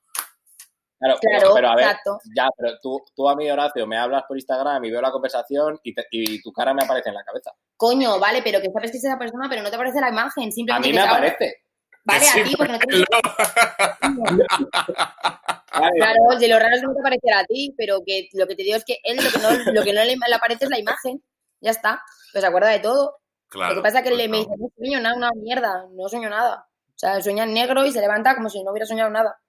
[0.99, 2.17] Claro, pero- Claro, pero a ver, exacto.
[2.35, 5.77] ya, pero tú, tú a mí, Horacio, me hablas por Instagram y veo la conversación
[5.83, 7.51] y, te- y tu cara me aparece en la cabeza.
[7.75, 10.47] Coño, vale, pero que sabes que es esa persona, pero no te aparece la imagen,
[10.47, 11.55] A simplemente mí que me sabes- aparece.
[12.07, 12.85] Vale, Sí, a ti, porque no te
[15.95, 18.55] Claro, de lo raro es que no te aparecerá a ti, pero que lo que
[18.55, 20.71] te digo es que él lo que no, lo que no le, le aparece es
[20.71, 21.21] la imagen.
[21.61, 22.01] Ya está.
[22.31, 23.17] Pues se acuerda de todo.
[23.49, 23.75] Claro.
[23.75, 24.43] lo que pasa es que pues le me no.
[24.43, 26.67] dice, no sueño nada, una mierda, no sueño nada.
[26.69, 29.39] O sea, sueña en negro y se levanta como si no hubiera soñado nada.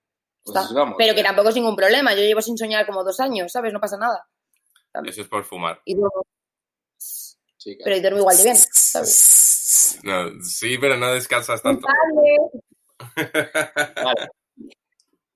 [0.44, 0.56] pues.
[0.98, 2.12] Pero que tampoco es ningún problema.
[2.14, 3.72] Yo llevo sin soñar como dos años, ¿sabes?
[3.72, 4.26] No pasa nada.
[5.05, 5.80] Eso es por fumar.
[5.85, 6.24] Y duermo,
[6.97, 7.85] Sí, claro.
[7.85, 9.57] pero y duermo igual de bien, ¿sabes?
[10.02, 11.86] No, sí, pero no descansas tanto.
[13.16, 14.28] Vale.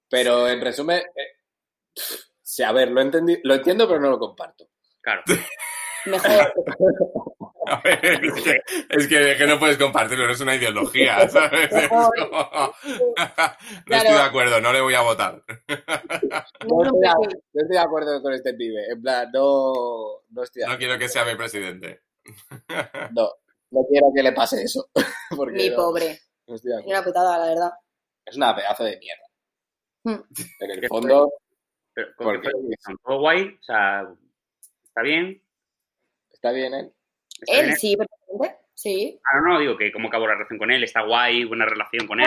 [0.09, 1.39] Pero en resumen, eh,
[2.43, 4.69] sí, a ver, lo, entendí, lo entiendo, pero no lo comparto.
[5.01, 5.23] Claro.
[6.05, 6.53] Mejor.
[7.69, 8.61] A ver, es, que,
[8.91, 11.71] es que- que no puedes compartirlo, no es una ideología, ¿sabes?
[11.73, 12.11] Es como-
[13.87, 15.43] no estoy de acuerdo, no le voy a votar.
[15.47, 18.85] No estoy, de, no estoy de acuerdo con este pibe.
[18.91, 19.73] En plan, no,
[20.31, 22.03] no estoy de No quiero que sea mi presidente.
[23.15, 23.31] No,
[23.73, 24.89] no quiero que le pase eso.
[25.37, 26.21] Porque Mi no- pobre.
[26.47, 27.71] no Es una putada, la verdad.
[28.25, 29.25] Es una pedazo de mierda.
[30.05, 30.23] Hmm.
[30.61, 31.33] En el ¿Qué fondo,
[31.95, 32.51] Pero, ¿Por ¿con qué qué?
[32.53, 32.97] fue Jason?
[33.05, 33.57] ¿Todo guay?
[33.59, 34.09] O sea,
[34.85, 35.43] ¿está bien?
[36.33, 36.93] está bien, ¿eh?
[37.41, 37.77] ¿Está Él bien?
[37.77, 38.59] sí, perfectamente.
[38.75, 39.21] Sí.
[39.25, 40.83] Ah, no, no, digo que cómo acabó la relación con él.
[40.83, 41.45] ¿Está guay?
[41.45, 42.27] ¿Buena relación con él?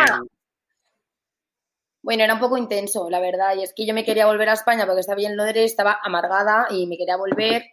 [2.01, 3.55] Bueno, era un poco intenso, la verdad.
[3.57, 5.99] Y es que yo me quería volver a España porque estaba bien en Londres, estaba
[6.03, 7.63] amargada y me quería volver.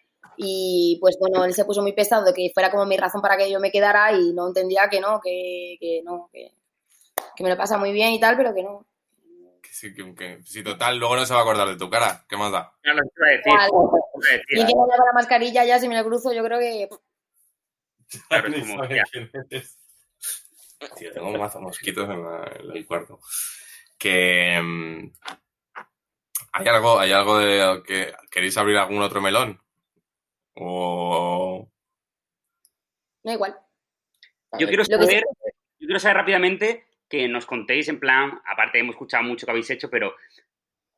[0.42, 3.36] Y pues bueno, él se puso muy pesado de que fuera como mi razón para
[3.36, 6.52] que yo me quedara y no entendía que no, que, que no, que,
[7.36, 8.86] que me lo pasa muy bien y tal, pero que no.
[9.62, 12.24] Que sí, que, que- sí, total, luego no se va a acordar de tu cara.
[12.28, 12.74] ¿Qué más da?
[12.84, 13.52] Ya lo iba a decir.
[13.52, 13.68] Vale.
[13.72, 13.90] lo
[14.20, 14.44] iba a decir.
[14.50, 16.88] Y que no lleva la mascarilla ya, si me la cruzo, yo creo que.
[18.28, 18.82] Claro, es como.
[20.98, 23.20] Tío, tengo un mazo mosquitos en, la- en el cuarto.
[23.96, 24.60] Que.
[24.60, 25.12] mm,
[26.54, 29.58] ¿Hay algo, hay algo de que queréis abrir algún otro melón?
[30.54, 31.68] O.
[33.22, 33.56] Da igual.
[34.58, 35.24] Yo quiero saber,
[35.78, 39.70] yo quiero saber rápidamente que nos contéis en plan, aparte hemos escuchado mucho que habéis
[39.70, 40.14] hecho, pero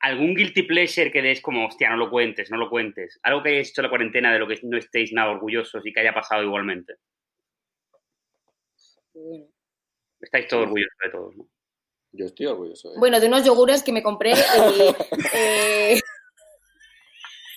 [0.00, 3.18] algún guilty pleasure que des como, hostia, no lo cuentes, no lo cuentes.
[3.22, 5.92] Algo que hayáis hecho en la cuarentena de lo que no estéis nada orgullosos y
[5.92, 6.94] que haya pasado igualmente.
[9.12, 9.46] Bueno.
[10.20, 11.48] Estáis todos orgullosos de todo, ¿no?
[12.12, 12.92] Yo estoy orgulloso.
[12.92, 14.32] de Bueno, de unos yogures que me compré.
[14.32, 14.94] eh,
[15.34, 16.00] eh,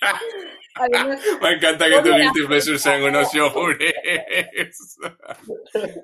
[0.80, 3.92] además, Me encanta que la guilty pleasures sean unos yogures.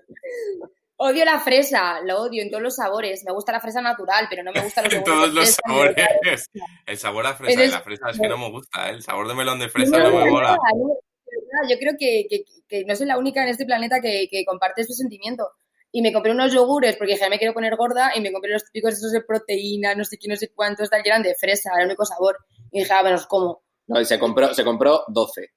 [0.97, 3.25] odio la fresa, lo odio en todos los sabores.
[3.25, 6.51] Me gusta la fresa natural, pero no me gustan los En todos los sabores.
[6.87, 8.89] El sabor a fresa Es de la fresa es que no me gusta.
[8.89, 8.95] ¿eh?
[8.95, 10.57] El sabor de melón de fresa no me gusta mola.
[11.69, 14.83] Yo creo que, que- que no soy la única en este planeta que, que comparte
[14.83, 15.49] este sentimiento.
[15.93, 18.65] Y me compré unos yogures porque dije, me quiero poner gorda y me compré los
[18.65, 21.71] típicos esos de proteína, no sé qué, no sé cuántos, tal, que eran de fresa,
[21.73, 22.39] era el único sabor.
[22.73, 23.63] Y dije, ah, bueno, los como.
[23.86, 25.48] No, y se compró, se compró 12.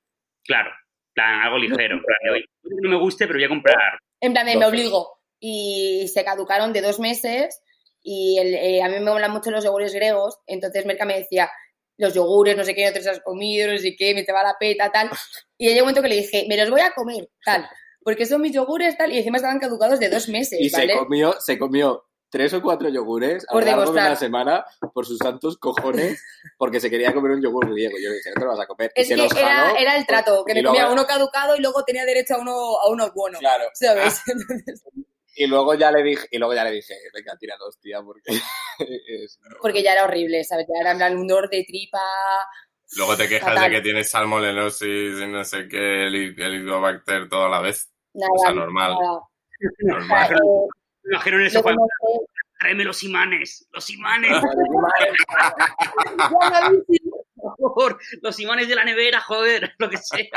[0.43, 1.95] Claro, en plan, algo ligero.
[1.95, 2.45] en plan de, "Oye,
[2.81, 3.99] no me guste, pero voy a comprar.
[4.21, 5.19] En plan, de, me obligo.
[5.39, 7.61] Y se caducaron de dos meses
[8.01, 10.39] y el- eh, a mí me molan mucho los yogures griegos.
[10.47, 11.49] Entonces Merca me decía,
[11.97, 14.31] los yogures, no sé qué, no te los has comido, no sé qué, me te
[14.31, 15.09] va la peta, tal.
[15.57, 17.67] Y llegó un momento que le dije, me los voy a comer, tal.
[18.01, 19.11] Porque son mis yogures, tal.
[19.11, 20.93] Y encima estaban caducados de dos meses, Y ¿vale?
[20.93, 24.65] se comió, se comió tres o cuatro yogures a Por lo largo de una semana
[24.93, 26.21] por sus santos cojones
[26.57, 27.97] porque se quería comer un yogur griego.
[28.01, 28.91] Yo le dije, no te lo vas a comer.
[28.95, 29.77] Es que era, jaló.
[29.77, 32.39] era el trato, que y me luego- comía uno caducado y luego tenía derecho a
[32.39, 33.39] uno, a uno bueno.
[33.39, 33.65] Claro.
[33.73, 34.21] ¿Sabes?
[34.27, 34.83] Entonces,
[35.39, 38.23] Y luego ya le dije, y luego ya le dije, venga, tíralos, tía, porque
[38.79, 40.65] es- porque ya era horrible, ¿sabes?
[40.67, 42.01] Ya era en plan un dolor de tripa.
[42.95, 43.69] Luego te quejas Fatal.
[43.69, 47.91] de que tienes salmonellosis y no sé qué, el helicobacter todo a la vez.
[48.13, 48.95] Nada, O sea, normal.
[48.99, 49.19] nada.
[49.19, 49.29] O
[49.59, 50.33] sea, Normal.
[50.33, 50.67] eh,
[51.11, 52.27] imagino en el lo sofá, que mostré-
[52.59, 54.31] tráeme los imanes, los imanes,
[57.35, 60.29] por favor, los imanes de la nevera, joder, lo que sea.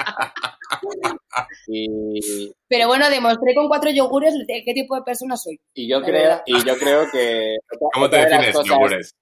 [1.66, 5.58] y, Pero bueno, demostré con cuatro yogures de qué tipo de persona soy.
[5.74, 7.56] y yo creo, y yo creo que
[7.92, 9.14] ¿Cómo te defines, cosas- yogures?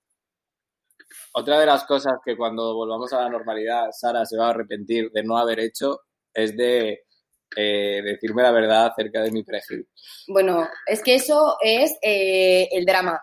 [1.32, 5.10] otra de las cosas que cuando volvamos a la normalidad Sara se va a arrepentir
[5.12, 6.00] de no haber hecho
[6.34, 7.04] es de
[7.56, 9.88] eh, decirme la verdad acerca de mi perejil.
[10.28, 13.20] Bueno, es que eso es eh, el drama.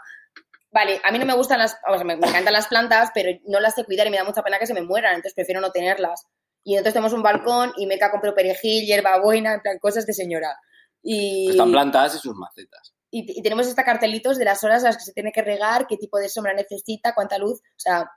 [0.72, 3.30] Vale, a mí no me gustan las, o sea, me, me encantan las plantas, pero
[3.48, 5.62] no las sé cuidar y me da mucha pena que se me mueran, entonces prefiero
[5.62, 6.26] no tenerlas.
[6.64, 10.56] Y entonces tenemos un balcón y me compró perejil, hierbabuena, en plan cosas de señora.
[11.02, 12.94] Y, Están plantadas y sus macetas.
[13.12, 15.86] y, y tenemos hasta cartelitos de las horas a las que se tiene que regar,
[15.88, 17.60] qué tipo de sombra necesita, cuánta luz.
[17.62, 18.10] O sea,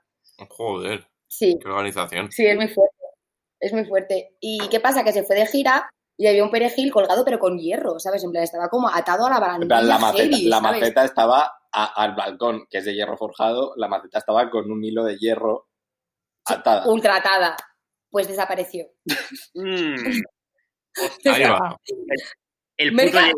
[0.49, 2.31] Joder, sí, qué organización.
[2.31, 2.95] sí, es muy fuerte.
[3.61, 4.35] Es muy fuerte.
[4.39, 5.03] ¿Y qué pasa?
[5.03, 5.89] Que se fue de gira
[6.21, 8.23] y había un perejil colgado, pero con hierro, ¿sabes?
[8.25, 9.67] En plan, estaba como atado a la En barandilla.
[9.69, 13.73] plan, la maceta, heavy, la maceta estaba a- al balcón, que es de hierro forjado,
[13.77, 15.69] la maceta estaba con un hilo de hierro
[16.45, 16.85] atada.
[16.89, 17.55] ultra atada.
[18.11, 18.87] Pues desapareció.
[19.53, 19.95] Mm,
[21.25, 21.77] Ahí va.
[22.77, 23.33] el puto, el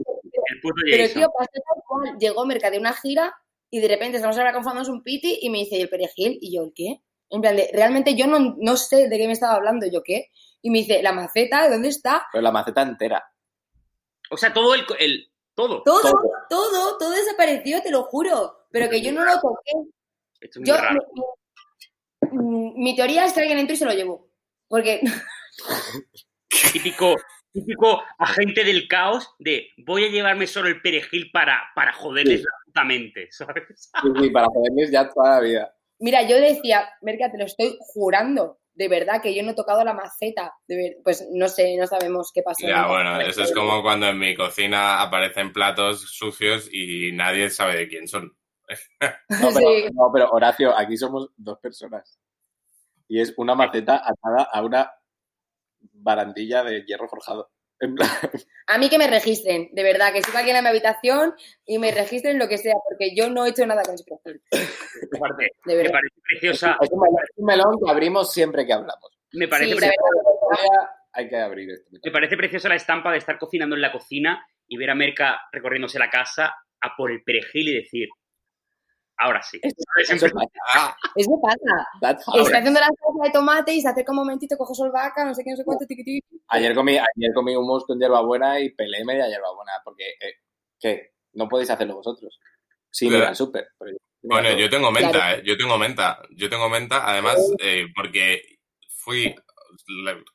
[0.92, 1.22] pero Jason.
[1.22, 2.18] tío, pasó tal cual.
[2.20, 3.34] Llegó Merca de una gira
[3.70, 6.38] y de repente estamos ahora confundamos un piti y me dice, ¿y el perejil?
[6.42, 7.02] Y yo, ¿el qué?
[7.30, 10.28] En plan de, realmente yo no, no sé de qué me estaba hablando, yo, ¿qué?
[10.62, 11.70] Y me dice, ¿la maceta?
[11.70, 12.28] ¿Dónde está?
[12.32, 13.24] Pero la maceta entera.
[14.30, 15.84] O sea, todo el, el todo.
[15.84, 16.22] Todo, Todo.
[16.50, 18.66] todo, todo, desapareció, te lo juro.
[18.72, 19.72] Pero que yo no lo toqué.
[20.40, 21.00] Esto es muy Yo, raro.
[22.32, 24.30] mi, mi- mi teoría es que alguien entró y se lo llevó.
[24.68, 25.02] Porque,
[26.74, 27.16] Típico,
[27.52, 32.46] típico agente del caos de voy a llevarme solo el perejil para, para joderles Sí.
[32.46, 33.64] la puta mente, ¿sabes?
[34.02, 35.76] Sí, sí, para joderles ya toda la vida.
[36.00, 38.60] mira, yo decía, Merca, te lo estoy jurando.
[38.74, 40.54] De verdad que yo no he tocado la maceta.
[40.68, 42.66] De ver- pues no sé, no sabemos qué pasó.
[42.68, 47.76] Ya, bueno, eso es como cuando en mi cocina aparecen platos sucios y nadie sabe
[47.78, 48.32] de quién son.
[49.30, 49.86] No pero, Sí.
[49.94, 52.18] no, pero Horacio, aquí somos dos personas.
[53.10, 54.92] Y es una maceta atada a una
[55.94, 57.52] barandilla de hierro forjado.
[57.82, 58.10] En plan,
[58.68, 61.34] A mí que me registren, de verdad, que suba alguien a mi habitación
[61.66, 64.42] y me registren lo que sea, porque yo no he hecho nada con perfil,
[65.18, 65.92] Aparte, de me verdad.
[65.94, 69.12] parece preciosa, es un melón, es un melón que abrimos siempre que hablamos.
[69.34, 73.18] me parece, Sí, pre- pero- Hay que abrir este me parece preciosa la estampa de
[73.18, 77.22] estar cocinando en la cocina y ver a Merca recorriéndose la casa a por el
[77.24, 78.08] perejil y decir,
[79.22, 79.60] ahora sí.
[79.64, 79.72] En
[80.16, 82.18] Eso plan, Ah, Eso pasa.
[82.42, 85.44] Está haciendo la salsa de tomate y se acerca un momentito, cojo solvaca, no sé
[85.44, 86.42] qué, no sé cuánto, tiqui, tiqui.
[86.50, 90.34] Ayer comí, ayer comí hummus con hierbabuena y pelé media hierbabuena, porque, eh,
[90.80, 91.12] ¿qué?
[91.34, 92.40] No podéis hacerlo vosotros.
[93.00, 93.28] Ir Claro.
[93.28, 93.68] al súper.
[94.24, 95.38] Bueno, yo tengo menta, Claro.
[95.40, 95.44] ¿eh?
[95.46, 96.22] Yo tengo menta.
[96.36, 98.42] Yo tengo menta, además, eh, porque
[98.90, 99.34] fui,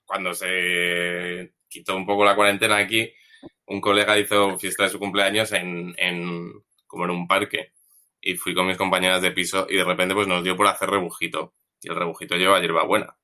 [0.04, 3.12] cuando se quitó un poco la cuarentena aquí,
[3.66, 6.52] un colega hizo fiesta de su cumpleaños en, en
[6.86, 7.72] como en un parque.
[8.28, 10.90] Y fui con mis compañeras de piso y de repente pues nos dio por hacer
[10.90, 11.55] rebujito.
[11.81, 13.16] Y el rebujito lleva hierbabuena.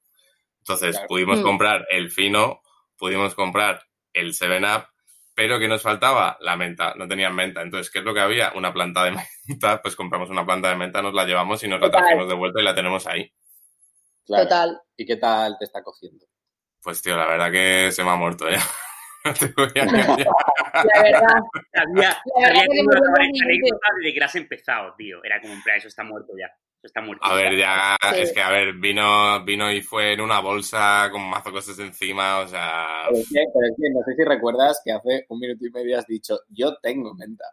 [0.59, 1.09] Entonces Claro.
[1.09, 1.43] pudimos Mm.
[1.43, 2.62] comprar el fino,
[2.97, 4.87] pudimos comprar el 7-Up
[5.35, 6.37] pero ¿qué nos faltaba?
[6.41, 7.62] La menta, no tenían menta.
[7.62, 8.53] Entonces, ¿qué es lo que había?
[8.55, 9.12] Una planta de
[9.49, 12.35] menta, pues compramos una planta de menta, nos la llevamos y nos la trajimos de
[12.35, 13.33] vuelta y la tenemos ahí.
[14.27, 14.45] Claro.
[14.45, 14.81] Total.
[14.97, 16.27] ¿Y qué tal te está cogiendo?
[16.83, 18.61] Pues tío, la verdad que se me ha muerto ya.
[19.24, 19.85] No te voy a.
[20.85, 21.40] La verdad.
[21.73, 23.70] Sabía, sabía que
[24.03, 25.23] desde que has empezado, tío.
[25.24, 26.47] Era como, en plan, eso está muerto ya.
[26.47, 27.24] Eso está muerto.
[27.24, 28.20] A ver, ya, Sí.
[28.23, 32.40] es que a ver, vino, vino y fue en una bolsa con mazo cosas encima,
[32.40, 35.39] o sea, Pero es, que, pero es que no sé si recuerdas que hace un
[35.39, 37.44] minuto y medio has dicho, yo tengo menta.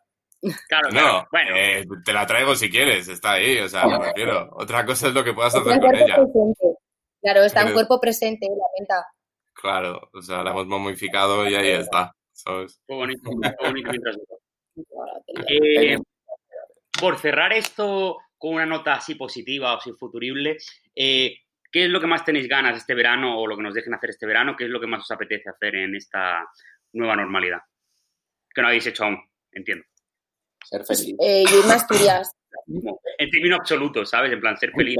[0.67, 1.07] Claro, claro.
[1.07, 4.49] no, Bueno, eh, te la traigo si quieres, está ahí, o sea, me refiero.
[4.53, 6.15] Otra cosa es lo que puedas hacer con cuerpo ella.
[6.15, 6.65] presente.
[7.21, 9.05] Claro, está en cuerpo presente, la venta.
[9.59, 12.81] Claro, o sea, la hemos momificado y ahí está, ¿sabes?
[12.87, 14.17] fue bonito, fue bonito mientras
[15.47, 15.97] Eh,
[16.99, 20.57] por cerrar esto con una nota así positiva o así futurible,
[20.95, 21.35] eh,
[21.69, 24.11] ¿qué es lo que más tenéis ganas este verano o lo que nos dejen hacer
[24.11, 24.55] este verano?
[24.57, 26.47] ¿Qué es lo que más os apetece hacer en esta
[26.93, 27.59] nueva normalidad?
[28.53, 29.19] Que no habéis hecho aún,
[29.51, 29.85] entiendo.
[30.63, 31.15] Ser feliz.
[31.19, 32.31] Eh, yo irme a Asturias.
[33.17, 34.31] En términos absolutos, ¿sabes?
[34.31, 34.95] En plan, ser feliz.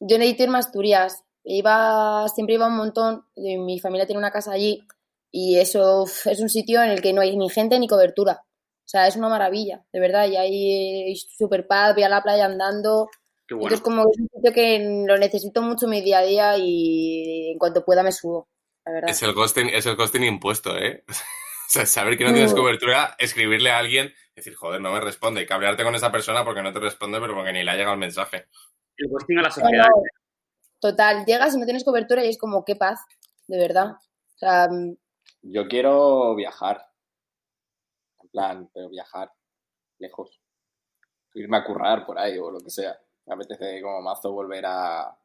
[0.00, 1.24] Yo necesito irme a Asturias.
[1.44, 3.24] Iba, siempre iba un montón.
[3.36, 4.82] eh, Mi familia tiene una casa allí
[5.30, 8.42] y eso es un sitio en el que no hay ni gente ni cobertura.
[8.42, 10.28] O sea, es una maravilla, de verdad.
[10.28, 13.08] Y hay super paz, voy a la playa andando.
[13.46, 13.68] Qué bueno.
[13.74, 17.50] Entonces, como es un sitio que lo necesito mucho en mi día a día y
[17.52, 18.48] en cuanto pueda me subo,
[18.84, 19.10] la verdad.
[19.10, 21.04] Es el ghosting, es el ghosting impuesto, ¿eh?
[21.70, 25.40] O sea, saber que no tienes cobertura, escribirle a alguien, decir, joder, no me responde,
[25.40, 27.92] y cabrearte con esa persona porque no te responde, pero porque ni le ha llegado
[27.94, 28.48] el mensaje.
[28.96, 29.86] El ghosting a la sociedad.
[29.86, 30.02] no.
[30.80, 33.00] Total, llegas y no tienes cobertura y es como, qué paz,
[33.46, 33.92] de verdad.
[34.34, 34.96] O sea, mm,
[35.42, 36.86] Yo quiero viajar.
[38.22, 39.30] En plan, pero viajar
[39.98, 40.40] lejos.
[41.34, 42.98] Irme a currar por ahí o lo que sea.
[43.26, 45.16] Me apetece como mazo volver a,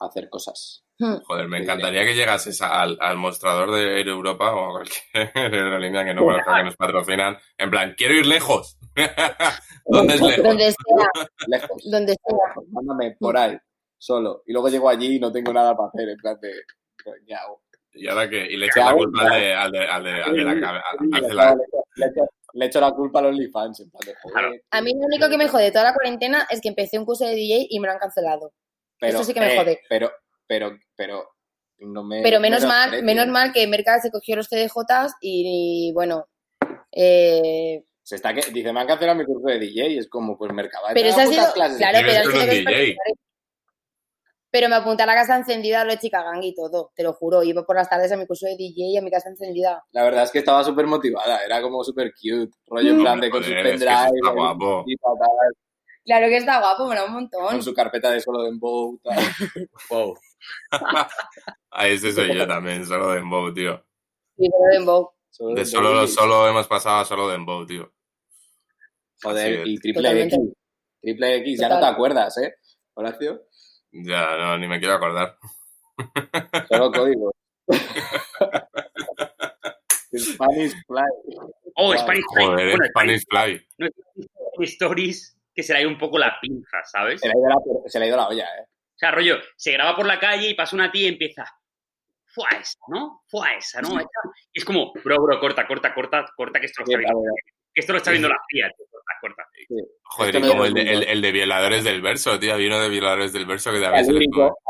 [0.00, 0.84] hacer cosas.
[0.98, 5.30] hmm, Joder, me encantaría que llegases al, al mostrador de Air Europa o a cualquier
[5.34, 7.36] aerolínea que no que nos patrocinan.
[7.58, 8.76] En plan, quiero ir lejos.
[9.86, 10.44] ¿Dónde es lejos?
[10.44, 11.08] donde sea,
[11.46, 11.82] Lejos.
[11.90, 12.62] donde sea.
[12.70, 13.56] Mándame por ahí,
[14.04, 14.42] solo.
[14.46, 16.08] Y luego llego allí y no tengo nada para hacer.
[16.10, 16.52] En plan de,
[17.26, 17.62] ¿qué hago?
[17.92, 20.10] Y ahora que, y le ¿Qué echas la culpa al de, al de, al de,
[20.22, 21.56] al de la cabe- al- al de la-
[22.56, 23.80] Le echo- la culpa al OnlyFans.
[23.80, 24.34] En plan de, joder.
[24.34, 24.54] Claro.
[24.70, 27.24] A mí lo único que me jode toda la cuarentena es que empecé un curso
[27.24, 28.52] de DJ y me lo han cancelado.
[29.00, 29.80] Pero, Eso sí que me eh, jode.
[29.88, 30.10] Pero,
[30.46, 31.28] pero, pero,
[31.78, 32.22] no me.
[32.22, 36.26] Pero menos mal, menos mal que Merca se cogió los CDJs y, bueno,
[36.92, 40.36] eh, Se está que, dice, me han cancelado mi curso de DJ y es como,
[40.36, 40.94] pues Mercabal.
[40.94, 42.96] pero eso ha sido, claro, pero es DJ.
[44.54, 47.12] Pero me apunté a la casa encendida, lo de chica gang y todo, te lo
[47.12, 47.42] juro.
[47.42, 49.82] Iba por las tardes a mi curso de DJ y a mi casa encendida.
[49.90, 52.52] La verdad es que estaba súper motivada, era como súper cute.
[52.68, 54.10] Rollo en plan de con su Joder, es que pendrive.
[54.14, 54.84] está guapo.
[54.86, 55.12] y tal,
[56.04, 57.46] Claro que está guapo, me da un montón.
[57.48, 59.00] con su carpeta de solo de Dembow.
[59.02, 59.16] tal.
[59.90, 60.14] Wow.
[61.72, 63.84] A ese soy yo también, solo de Dembow, tío.
[64.38, 65.10] Sí, pero de Dembow.
[65.30, 67.92] Solo De Dembow solo, solo hemos pasado a solo Dembow, tío.
[69.20, 70.36] Joder, y triple Totalmente.
[70.36, 70.52] X.
[71.02, 72.54] Triple X, ya no te acuerdas, ¿eh?
[72.94, 73.42] Horacio,
[73.96, 75.38] Ya, no, ni me quiero acordar.
[76.68, 77.32] solo código.
[80.16, 81.02] Spanish Fly.
[81.76, 81.96] Oh.
[81.96, 82.44] Spanish Fly.
[82.44, 83.66] Joder, Bueno, Spanish Fly.
[83.78, 83.86] no
[84.58, 87.20] hay stories que se le ha ido un poco la pinza, ¿sabes?
[87.20, 87.56] Se le ha ido la,
[87.88, 88.64] se le ha ido la olla, ¿eh?
[88.66, 91.44] O sea, rollo, se graba por la calle y pasa una tía y empieza.
[92.26, 93.22] Fue a esa, ¿no?
[93.28, 94.00] Fue a esa, ¿no?
[94.00, 96.86] Y es como, bro, bro, corta, corta, corta, corta, que esto lo
[97.74, 99.48] Esto lo está viendo la tía, tío, corta, corta.
[100.02, 102.54] Joder, Esto y como el de, el, el de violadores del verso, tío.
[102.54, 104.16] Había uno de violadores del verso que Al también se al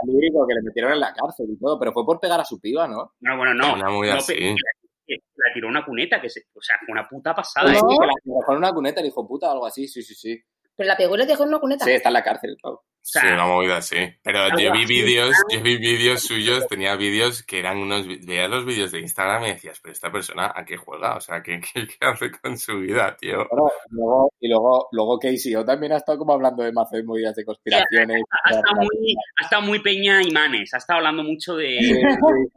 [0.07, 2.61] lírico que le metieron en la cárcel y todo, pero fue por pegar a su
[2.61, 3.15] piba, ¿no?
[3.21, 3.75] No, bueno, no.
[3.75, 4.35] Una no, así.
[4.39, 7.73] la tiró una cuneta, que se, o sea, fue una puta pasada.
[7.73, 7.79] No.
[7.79, 7.97] ¿eh?
[8.01, 10.43] Que la en una cuneta, el hijo puta o algo así, sí, sí, sí.
[10.77, 11.85] Pero la pegó y le dejó en una cuneta.
[11.85, 12.77] Sí, está en la cárcel, claro.
[12.77, 13.97] O sea, Sí, una movida así.
[14.23, 18.65] Pero yo vi vídeos, yo vi vídeos suyos, tenía vídeos que eran unos, veías los
[18.65, 21.15] vídeos de Instagram y decías, pero esta persona, ¿a qué juega?
[21.17, 23.47] O sea, ¿qué, qué, qué hace con su vida, tío?
[23.51, 26.97] Bueno, y luego, y luego, luego Casey O también ha estado como hablando de mazo
[26.97, 28.23] de movidas de conspiraciones.
[28.45, 31.79] ha estado muy, ha estado muy peña imanes, ha estado hablando mucho de...
[31.81, 32.01] Sí, sí,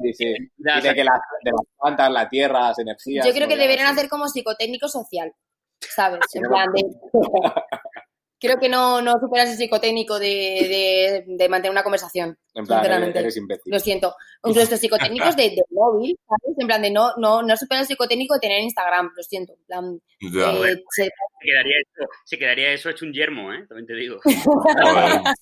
[0.02, 0.26] sí, sí.
[0.58, 3.28] de- Y de que las, de las plantas, la tierra, las energías.
[3.28, 5.34] Yo creo que deberían hacer como psicotécnico social,
[5.82, 6.22] ¿sabes?
[6.32, 6.84] Sí, En plan de...
[8.40, 12.38] Creo que no, no superas el psicotécnico de, de, de mantener una conversación.
[12.54, 13.20] En plan, eres, sinceramente.
[13.20, 13.74] eres imbécil.
[13.74, 14.16] Lo siento.
[14.44, 16.56] Incluso estos psicotécnicos de, de móvil, ¿sabes?
[16.60, 19.54] En plan de no, no, no supera el psicotécnico de tener Instagram, lo siento.
[19.54, 21.10] En plan, Ya, eh, se- Se
[21.42, 23.66] quedaría, eso, se quedaría eso hecho un yermo, ¿eh?
[23.68, 24.20] También te digo.
[24.24, 25.22] joder.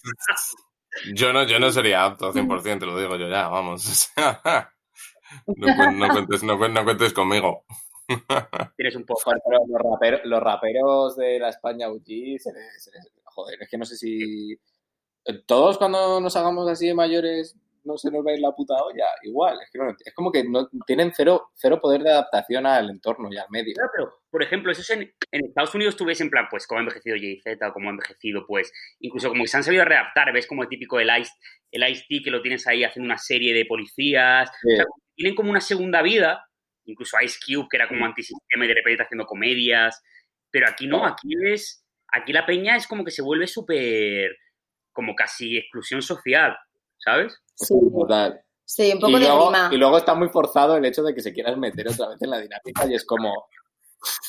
[1.13, 4.09] Yo no, yo no sería apto 100%, te lo digo yo ya, vamos.
[4.15, 7.65] No, cu- no cuentes, no, cu- no cuentes conmigo.
[8.77, 9.21] Tienes un poco...
[9.25, 12.05] Pero los, raperos, los raperos de la España UG,
[12.39, 14.57] se les, se les- joder, es que no sé si...
[15.47, 17.55] Todos cuando nos hagamos así de mayores
[17.85, 19.05] no se nos va a ir la puta olla.
[19.23, 22.89] Igual, es, que no, es como que no, tienen cero, cero poder de adaptación al
[22.89, 23.73] entorno y al medio.
[23.75, 26.67] Claro, pero, por ejemplo, eso es en, en Estados Unidos tú ves en plan, pues,
[26.67, 30.33] cómo ha envejecido Jay-Z, cómo ha envejecido, pues, incluso como que se han sabido readaptar,
[30.33, 31.31] ves como el típico el Ice,
[31.71, 34.73] el Ice-T que lo tienes ahí haciendo una serie de policías, Sí.
[34.73, 36.44] o sea, tienen como una segunda vida,
[36.85, 40.01] incluso Ice Cube, que era como antisistema y de repente está haciendo comedias,
[40.51, 44.35] pero aquí no, aquí es, aquí la peña es como que se vuelve súper,
[44.91, 46.55] como casi exclusión social,
[46.97, 47.41] ¿sabes?
[47.55, 48.41] Sí, Total.
[48.63, 49.69] sí, un poco y, de luego, rima.
[49.71, 52.29] y luego está muy forzado el hecho de que se quieras meter otra vez en
[52.29, 53.47] la dinámica y es como,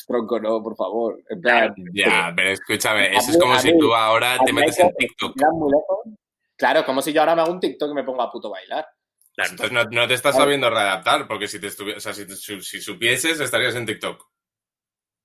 [0.06, 1.20] tronco, no, por favor.
[1.28, 5.34] En plan, Ya, pero escúchame, eso es como si tú ahora te metes en TikTok.
[5.52, 6.18] muy lejos.
[6.56, 8.86] Claro, como si yo ahora me hago un TikTok y me pongo a puto bailar.
[9.36, 9.50] Claro.
[9.50, 10.44] Entonces no, no te estás Claro.
[10.46, 13.84] sabiendo readaptar, porque si te estuvi- o sea, si, te- si- si supieses, estarías en
[13.86, 14.26] TikTok.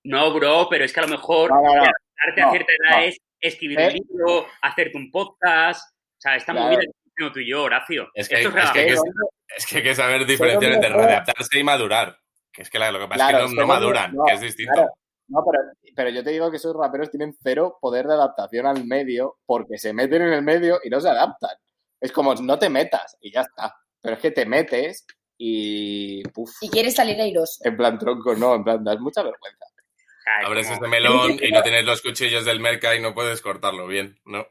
[0.04, 1.82] No, bro, pero es que a lo mejor No, no, no.
[1.84, 3.04] adaptarte a cierta edad no.
[3.04, 3.88] es escribir ¿Eh?
[3.88, 5.90] un libro, hacerte un podcast.
[5.92, 6.68] O sea, esta Claro.
[6.76, 6.82] movida
[7.16, 8.10] que tú y yo, Horacio.
[8.14, 9.14] Es que, Esto es, que, hay que- readaptar.
[9.58, 12.18] es que hay que saber diferenciar entre readaptarse y madurar.
[12.52, 14.24] Que es que lo que pasa Claro, es que no, que no no- maduran, no,
[14.26, 14.74] que es distinto.
[14.74, 14.90] Claro.
[15.30, 15.64] No, pero,
[15.96, 19.78] pero yo te digo que esos raperos tienen cero poder de adaptación al medio porque
[19.78, 21.56] se meten en el medio y no se adaptan.
[22.02, 23.74] Es como, no te metas y ya está.
[24.02, 25.06] Pero es que te metes
[25.38, 26.24] y...
[26.30, 27.62] Puf, Y quieres salir airoso.
[27.64, 29.66] en plan tronco, no, en plan, das mucha vergüenza.
[30.40, 33.88] Es Abres ese melón y no tienes los cuchillos del merca y no puedes cortarlo
[33.88, 34.46] bien, ¿no?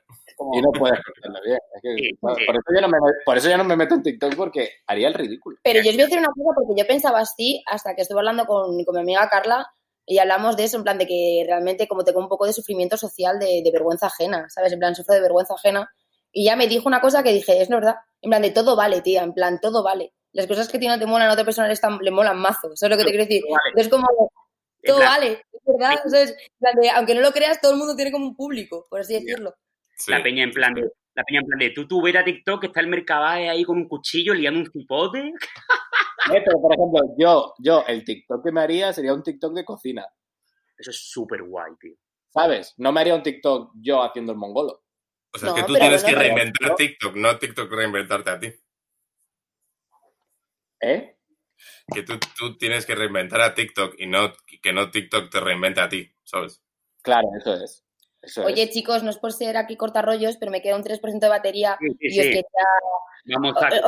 [0.55, 1.59] Y no puedes hacerlo bien.
[1.75, 2.47] Es que- Sí, bueno, sí.
[2.47, 5.09] Por, eso yo no me, por eso yo no me meto en TikTok porque haría
[5.09, 5.59] el ridículo.
[5.63, 8.21] Pero yo os voy a decir una cosa porque yo pensaba así hasta que estuve
[8.21, 9.67] hablando con, con mi amiga Carla
[10.07, 12.97] y hablamos de eso, en plan de que realmente como tengo un poco de sufrimiento
[12.97, 14.73] social, de, de vergüenza ajena, ¿sabes?
[14.73, 15.89] En plan, sufro de vergüenza ajena.
[16.33, 19.01] Y ya me dijo una cosa que dije, es verdad, en plan de todo vale,
[19.03, 20.13] tía, en plan, todo vale.
[20.33, 22.39] Las cosas que a ti no te molan a otra persona le, están, le molan
[22.39, 23.43] mazo, ¿sabes lo que te quiero decir?
[23.49, 23.83] Vale.
[23.83, 24.07] Es como,
[24.85, 26.31] todo plan, vale, es verdad, ¿sabes?
[26.31, 29.01] En plan de, aunque no lo creas, todo el mundo tiene como un público, por
[29.01, 29.55] así decirlo.
[29.97, 30.11] Sí.
[30.11, 30.83] La peña en plan de,
[31.15, 33.65] la peña en plan de, tú, tú, ver a TikTok que está el Mercabae ahí
[33.65, 35.33] con un cuchillo liando un cipote.
[36.33, 39.65] Eh, pero, por ejemplo, yo, yo, el TikTok que me haría sería un TikTok de
[39.65, 40.07] cocina.
[40.77, 41.95] Eso es súper guay, tío.
[42.29, 42.75] ¿Sabes?
[42.77, 44.83] No me haría un TikTok yo haciendo el mongolo.
[45.33, 48.31] O sea, es No, que tú tienes bueno, que pero- reinventar TikTok, no TikTok reinventarte
[48.31, 48.55] a ti.
[50.81, 51.17] ¿Eh?
[51.93, 54.33] Que tú, tú tienes que reinventar a TikTok y no
[54.63, 56.63] que no TikTok te reinvente a ti, ¿sabes?
[57.03, 57.85] Claro, eso es.
[58.23, 58.71] Eso Oye, es.
[58.71, 61.89] chicos, no es por ser aquí cortarrollos, pero me queda un 3% de batería Sí,
[61.89, 62.31] sí, y os sí.
[62.31, 62.45] quería
[63.37, 63.69] Vamos os- a...
[63.69, 63.81] porque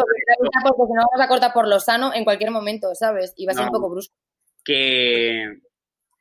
[0.87, 3.33] si no vamos a cortar por lo sano en cualquier momento, ¿sabes?
[3.37, 3.71] Y va a ser No.
[3.71, 4.15] un poco brusco.
[4.65, 5.47] Que...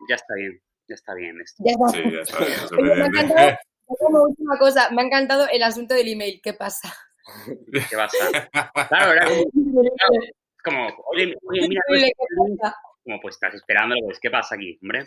[0.10, 1.64] Ya está bien, ya está bien esto.
[1.66, 1.88] Ya está.
[1.90, 2.76] Sí, ya está.
[2.76, 3.58] bien,
[4.00, 6.40] como última cosa, me ha encantado el asunto del email.
[6.44, 6.94] ¿Qué pasa?
[7.90, 8.12] ¿Qué vas
[8.54, 8.88] a...?
[8.88, 9.44] Claro, era como,
[10.64, 12.24] como, oye, oye, mira, Increíble, esto.
[12.48, 12.76] ¿qué pasa?
[13.04, 15.06] como pues estás esperando, pues, ¿qué pasa aquí, hombre?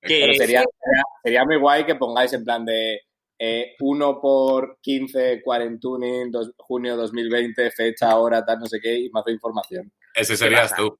[0.00, 3.00] Pero sería, sería, sería muy guay que pongáis en plan de
[3.38, 9.10] eh, 1 por 15, quarentuning, dos- junio 2020, fecha, hora, tal, no sé qué, y
[9.10, 9.92] más de información.
[10.14, 10.76] Ese serías pasa?
[10.76, 10.96] tú,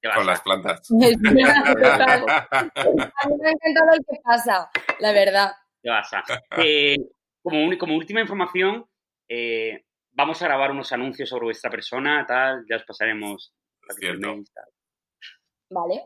[0.00, 0.80] ¿qué vas con las plantas.
[0.88, 2.24] Total.
[2.50, 2.70] A
[3.28, 4.70] mí me ha encantado el que pasa,
[5.00, 5.52] la verdad.
[5.82, 6.22] ¿Qué pasa?
[6.56, 6.96] Que,
[7.42, 8.84] como, un- como última información,
[9.28, 13.54] eh, vamos a grabar unos anuncios sobre vuestra persona, tal, ya os pasaremos
[13.98, 14.34] cierto.
[15.70, 16.02] Vale.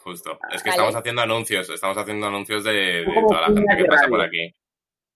[0.00, 0.32] Justo.
[0.50, 0.82] Es que Vale.
[0.82, 4.08] estamos haciendo anuncios, estamos haciendo anuncios de, de toda la gente cuñas que de pasa
[4.08, 4.54] por aquí.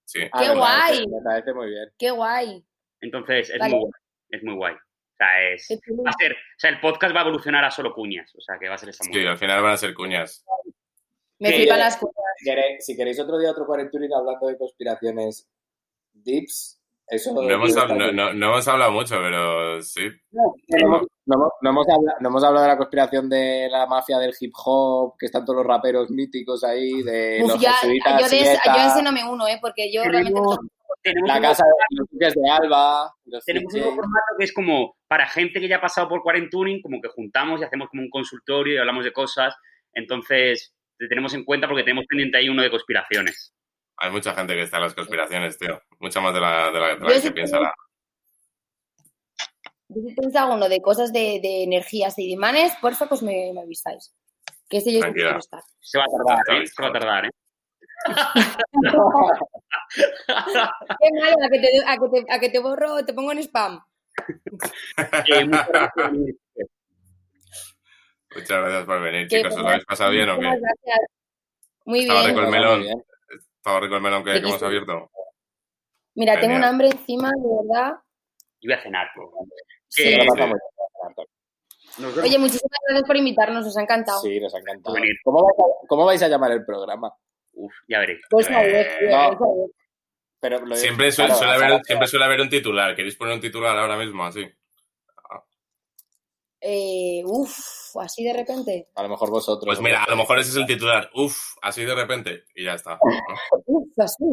[0.05, 0.21] Sí.
[0.33, 1.07] Ah, ¡Qué me parece- guay!
[1.09, 1.89] Me parece muy bien.
[1.99, 2.65] Qué guay.
[3.01, 3.75] Entonces, es Vale.
[3.75, 3.93] muy guay.
[4.31, 4.75] Es muy guay.
[4.75, 5.69] O sea, es,
[6.05, 8.33] va a ser, o sea, el podcast va a evolucionar a solo cuñas.
[8.37, 10.45] O sea, que va a ser esta Sí, al final van a ser cuñas.
[11.39, 12.15] Me flipan las cosas.
[12.39, 15.49] Si queréis, si queréis otro día otro quarentuning hablando de conspiraciones
[16.13, 17.33] dips, eso...
[17.35, 18.17] No hemos, hab- no, bien.
[18.17, 20.09] no- no hemos hablado mucho, pero sí.
[20.33, 23.87] No hemos, no hemos- no hemos hablado, no hemos hablado de la conspiración de la
[23.87, 27.73] mafia del hip hop, que están todos los raperos míticos ahí, de Uf, los ya,
[27.75, 29.59] jesuitas, yo, de yo a ese no me uno, ¿eh?
[29.61, 30.41] Porque yo realmente
[31.25, 35.29] la casa de los duques de Alba, los tenemos un formato que es como para
[35.29, 38.75] gente que ya ha pasado por Quarentuning, como que juntamos y hacemos como un consultorio
[38.75, 39.55] y hablamos de cosas.
[39.93, 43.53] Entonces, te tenemos en cuenta porque tenemos pendiente ahí uno de conspiraciones.
[43.99, 45.81] Hay mucha gente que está en las conspiraciones, tío.
[46.01, 47.59] Mucha más de la, de la, de la que sí piensa.
[47.61, 47.75] la-
[49.89, 53.53] Yo si tenéis alguno de cosas de, de energías y de imanes, porfa, pues me,
[53.55, 54.15] me avisáis.
[54.69, 55.63] Que ese yo quiero estar.
[55.81, 56.67] Se va a tardar, ¿eh?
[56.67, 57.31] Se va a tardar, ¿eh?
[59.95, 63.39] Qué malo, a que, te, a, que te, a que te borro, te pongo en
[63.39, 63.81] spam.
[65.27, 66.11] Eh, muchas gracias.
[68.37, 69.55] Muchas gracias por venir, chicos.
[69.55, 70.47] ¿Os lo habéis pasado bien o qué?
[70.47, 70.99] Gracias.
[71.85, 72.31] Muy Estaba bien.
[72.37, 72.85] rico el melón.
[73.57, 75.11] Estaba rico el melón que, que hemos abierto.
[76.15, 77.95] Mira, tengo un hambre encima, de verdad.
[78.61, 79.07] Y voy a cenar.
[79.89, 80.17] Sí.
[82.23, 84.21] Oye, muchísimas gracias por invitarnos, os ha encantado.
[84.21, 84.95] Sí, nos ha encantado.
[84.95, 85.17] Venir.
[85.25, 87.13] ¿Cómo vais, a, cómo vais a llamar el programa?
[87.53, 88.21] Uf, ya veréis.
[88.29, 89.17] Pues a ver, tío, no.
[89.17, 89.39] a ver.
[90.41, 92.95] pero lo- Siempre, suele, claro, suele a haber, siempre suele haber un titular.
[92.95, 94.47] ¿Queréis poner un titular ahora mismo así?
[96.61, 98.89] Eh, uf, así de repente.
[98.95, 99.67] A lo mejor vosotros.
[99.67, 101.11] Pues mira, a lo mejor ese es el titular.
[101.15, 102.45] Uf, así de repente.
[102.55, 102.99] Y ya está.
[103.67, 104.25] Uf, así.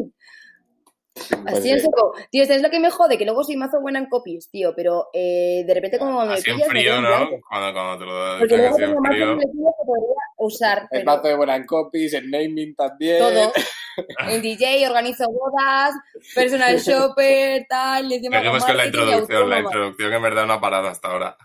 [1.14, 2.12] Pues Así en seco.
[2.32, 3.16] Tío, ¿sabes lo que me jode?
[3.16, 6.50] Que luego soy mazo buena en copies, tío, pero eh, de repente como me Así
[6.50, 7.08] en pillas, me frío, en ¿no?
[7.48, 9.26] Cuando, cuando te lo Porque luego así tengo en más frío.
[9.34, 13.18] muletillas que podría usar, Es pero mazo de buena en copies, en naming también.
[13.18, 13.52] todo.
[14.28, 15.94] En DJ, organizo bodas,
[16.34, 19.50] personal shopper, tal, y encima Seguimos con con la introducción.
[19.50, 21.36] La introducción en verdad no ha parado hasta ahora.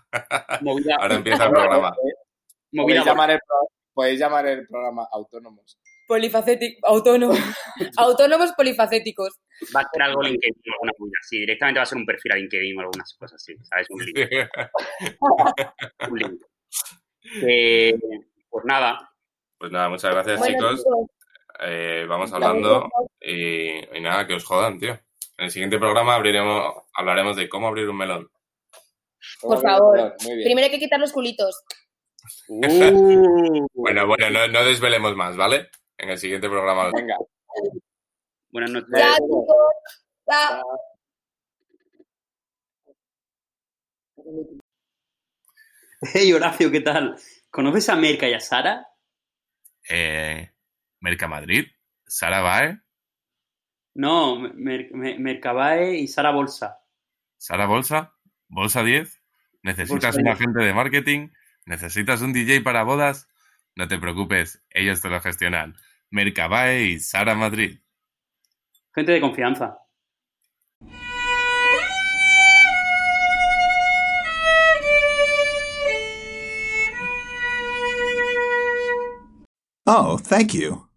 [0.60, 1.94] Movida, Ahora empieza el programa.
[2.72, 3.40] movida Podéis llamar, el
[3.92, 5.78] podéis llamar el programa Autónomos.
[6.08, 7.38] Polifacético, autónomos.
[7.96, 9.38] autónomos polifacéticos.
[9.74, 11.38] va a ser algo LinkedIn o alguna movida así.
[11.38, 13.86] Directamente va a ser un perfil a LinkedIn o algunas cosas así, ¿sabes?
[13.90, 14.18] Un link.
[16.10, 16.42] Un link.
[17.42, 17.94] Eh,
[18.48, 19.08] pues nada,
[19.58, 20.78] Pues nada, muchas gracias, Bueno, chicos.
[20.82, 21.06] chicos,
[21.62, 22.88] Eh, vamos hablando
[23.20, 24.92] y, y nada, que os jodan, tío.
[24.92, 28.30] En el siguiente programa abriremos, hablaremos de cómo abrir un melón.
[29.40, 30.14] Por favor.
[30.18, 31.62] Primero hay que quitar los culitos.
[32.48, 35.70] Uh, Bueno, bueno, no, no desvelemos más, ¿vale?
[35.96, 36.90] En el siguiente programa.
[36.94, 37.16] Venga.
[38.50, 38.90] buenas noches.
[38.92, 39.16] Ya.
[40.26, 40.62] Ya.
[46.02, 47.16] Hey Horacio, ¿qué tal?
[47.50, 48.86] ¿Conoces a Merca y a Sara?
[49.88, 50.49] Eh,
[51.00, 51.66] Mercamadrid,
[52.06, 52.80] Sara Bae,
[53.94, 56.78] No, Mer- Mer- Mercabae y Sara Bolsa.
[57.38, 58.14] Sara Bolsa,
[58.48, 59.20] Bolsa 10.
[59.62, 60.34] ¿Necesitas Bolsa un 10.
[60.36, 61.28] agente de marketing?
[61.66, 63.28] ¿Necesitas un DJ para bodas?
[63.74, 65.74] No te preocupes, ellos te lo gestionan.
[66.10, 67.80] Mercabae y Sara Madrid.
[68.94, 69.78] Gente de confianza.
[79.86, 80.89] Oh, thank you.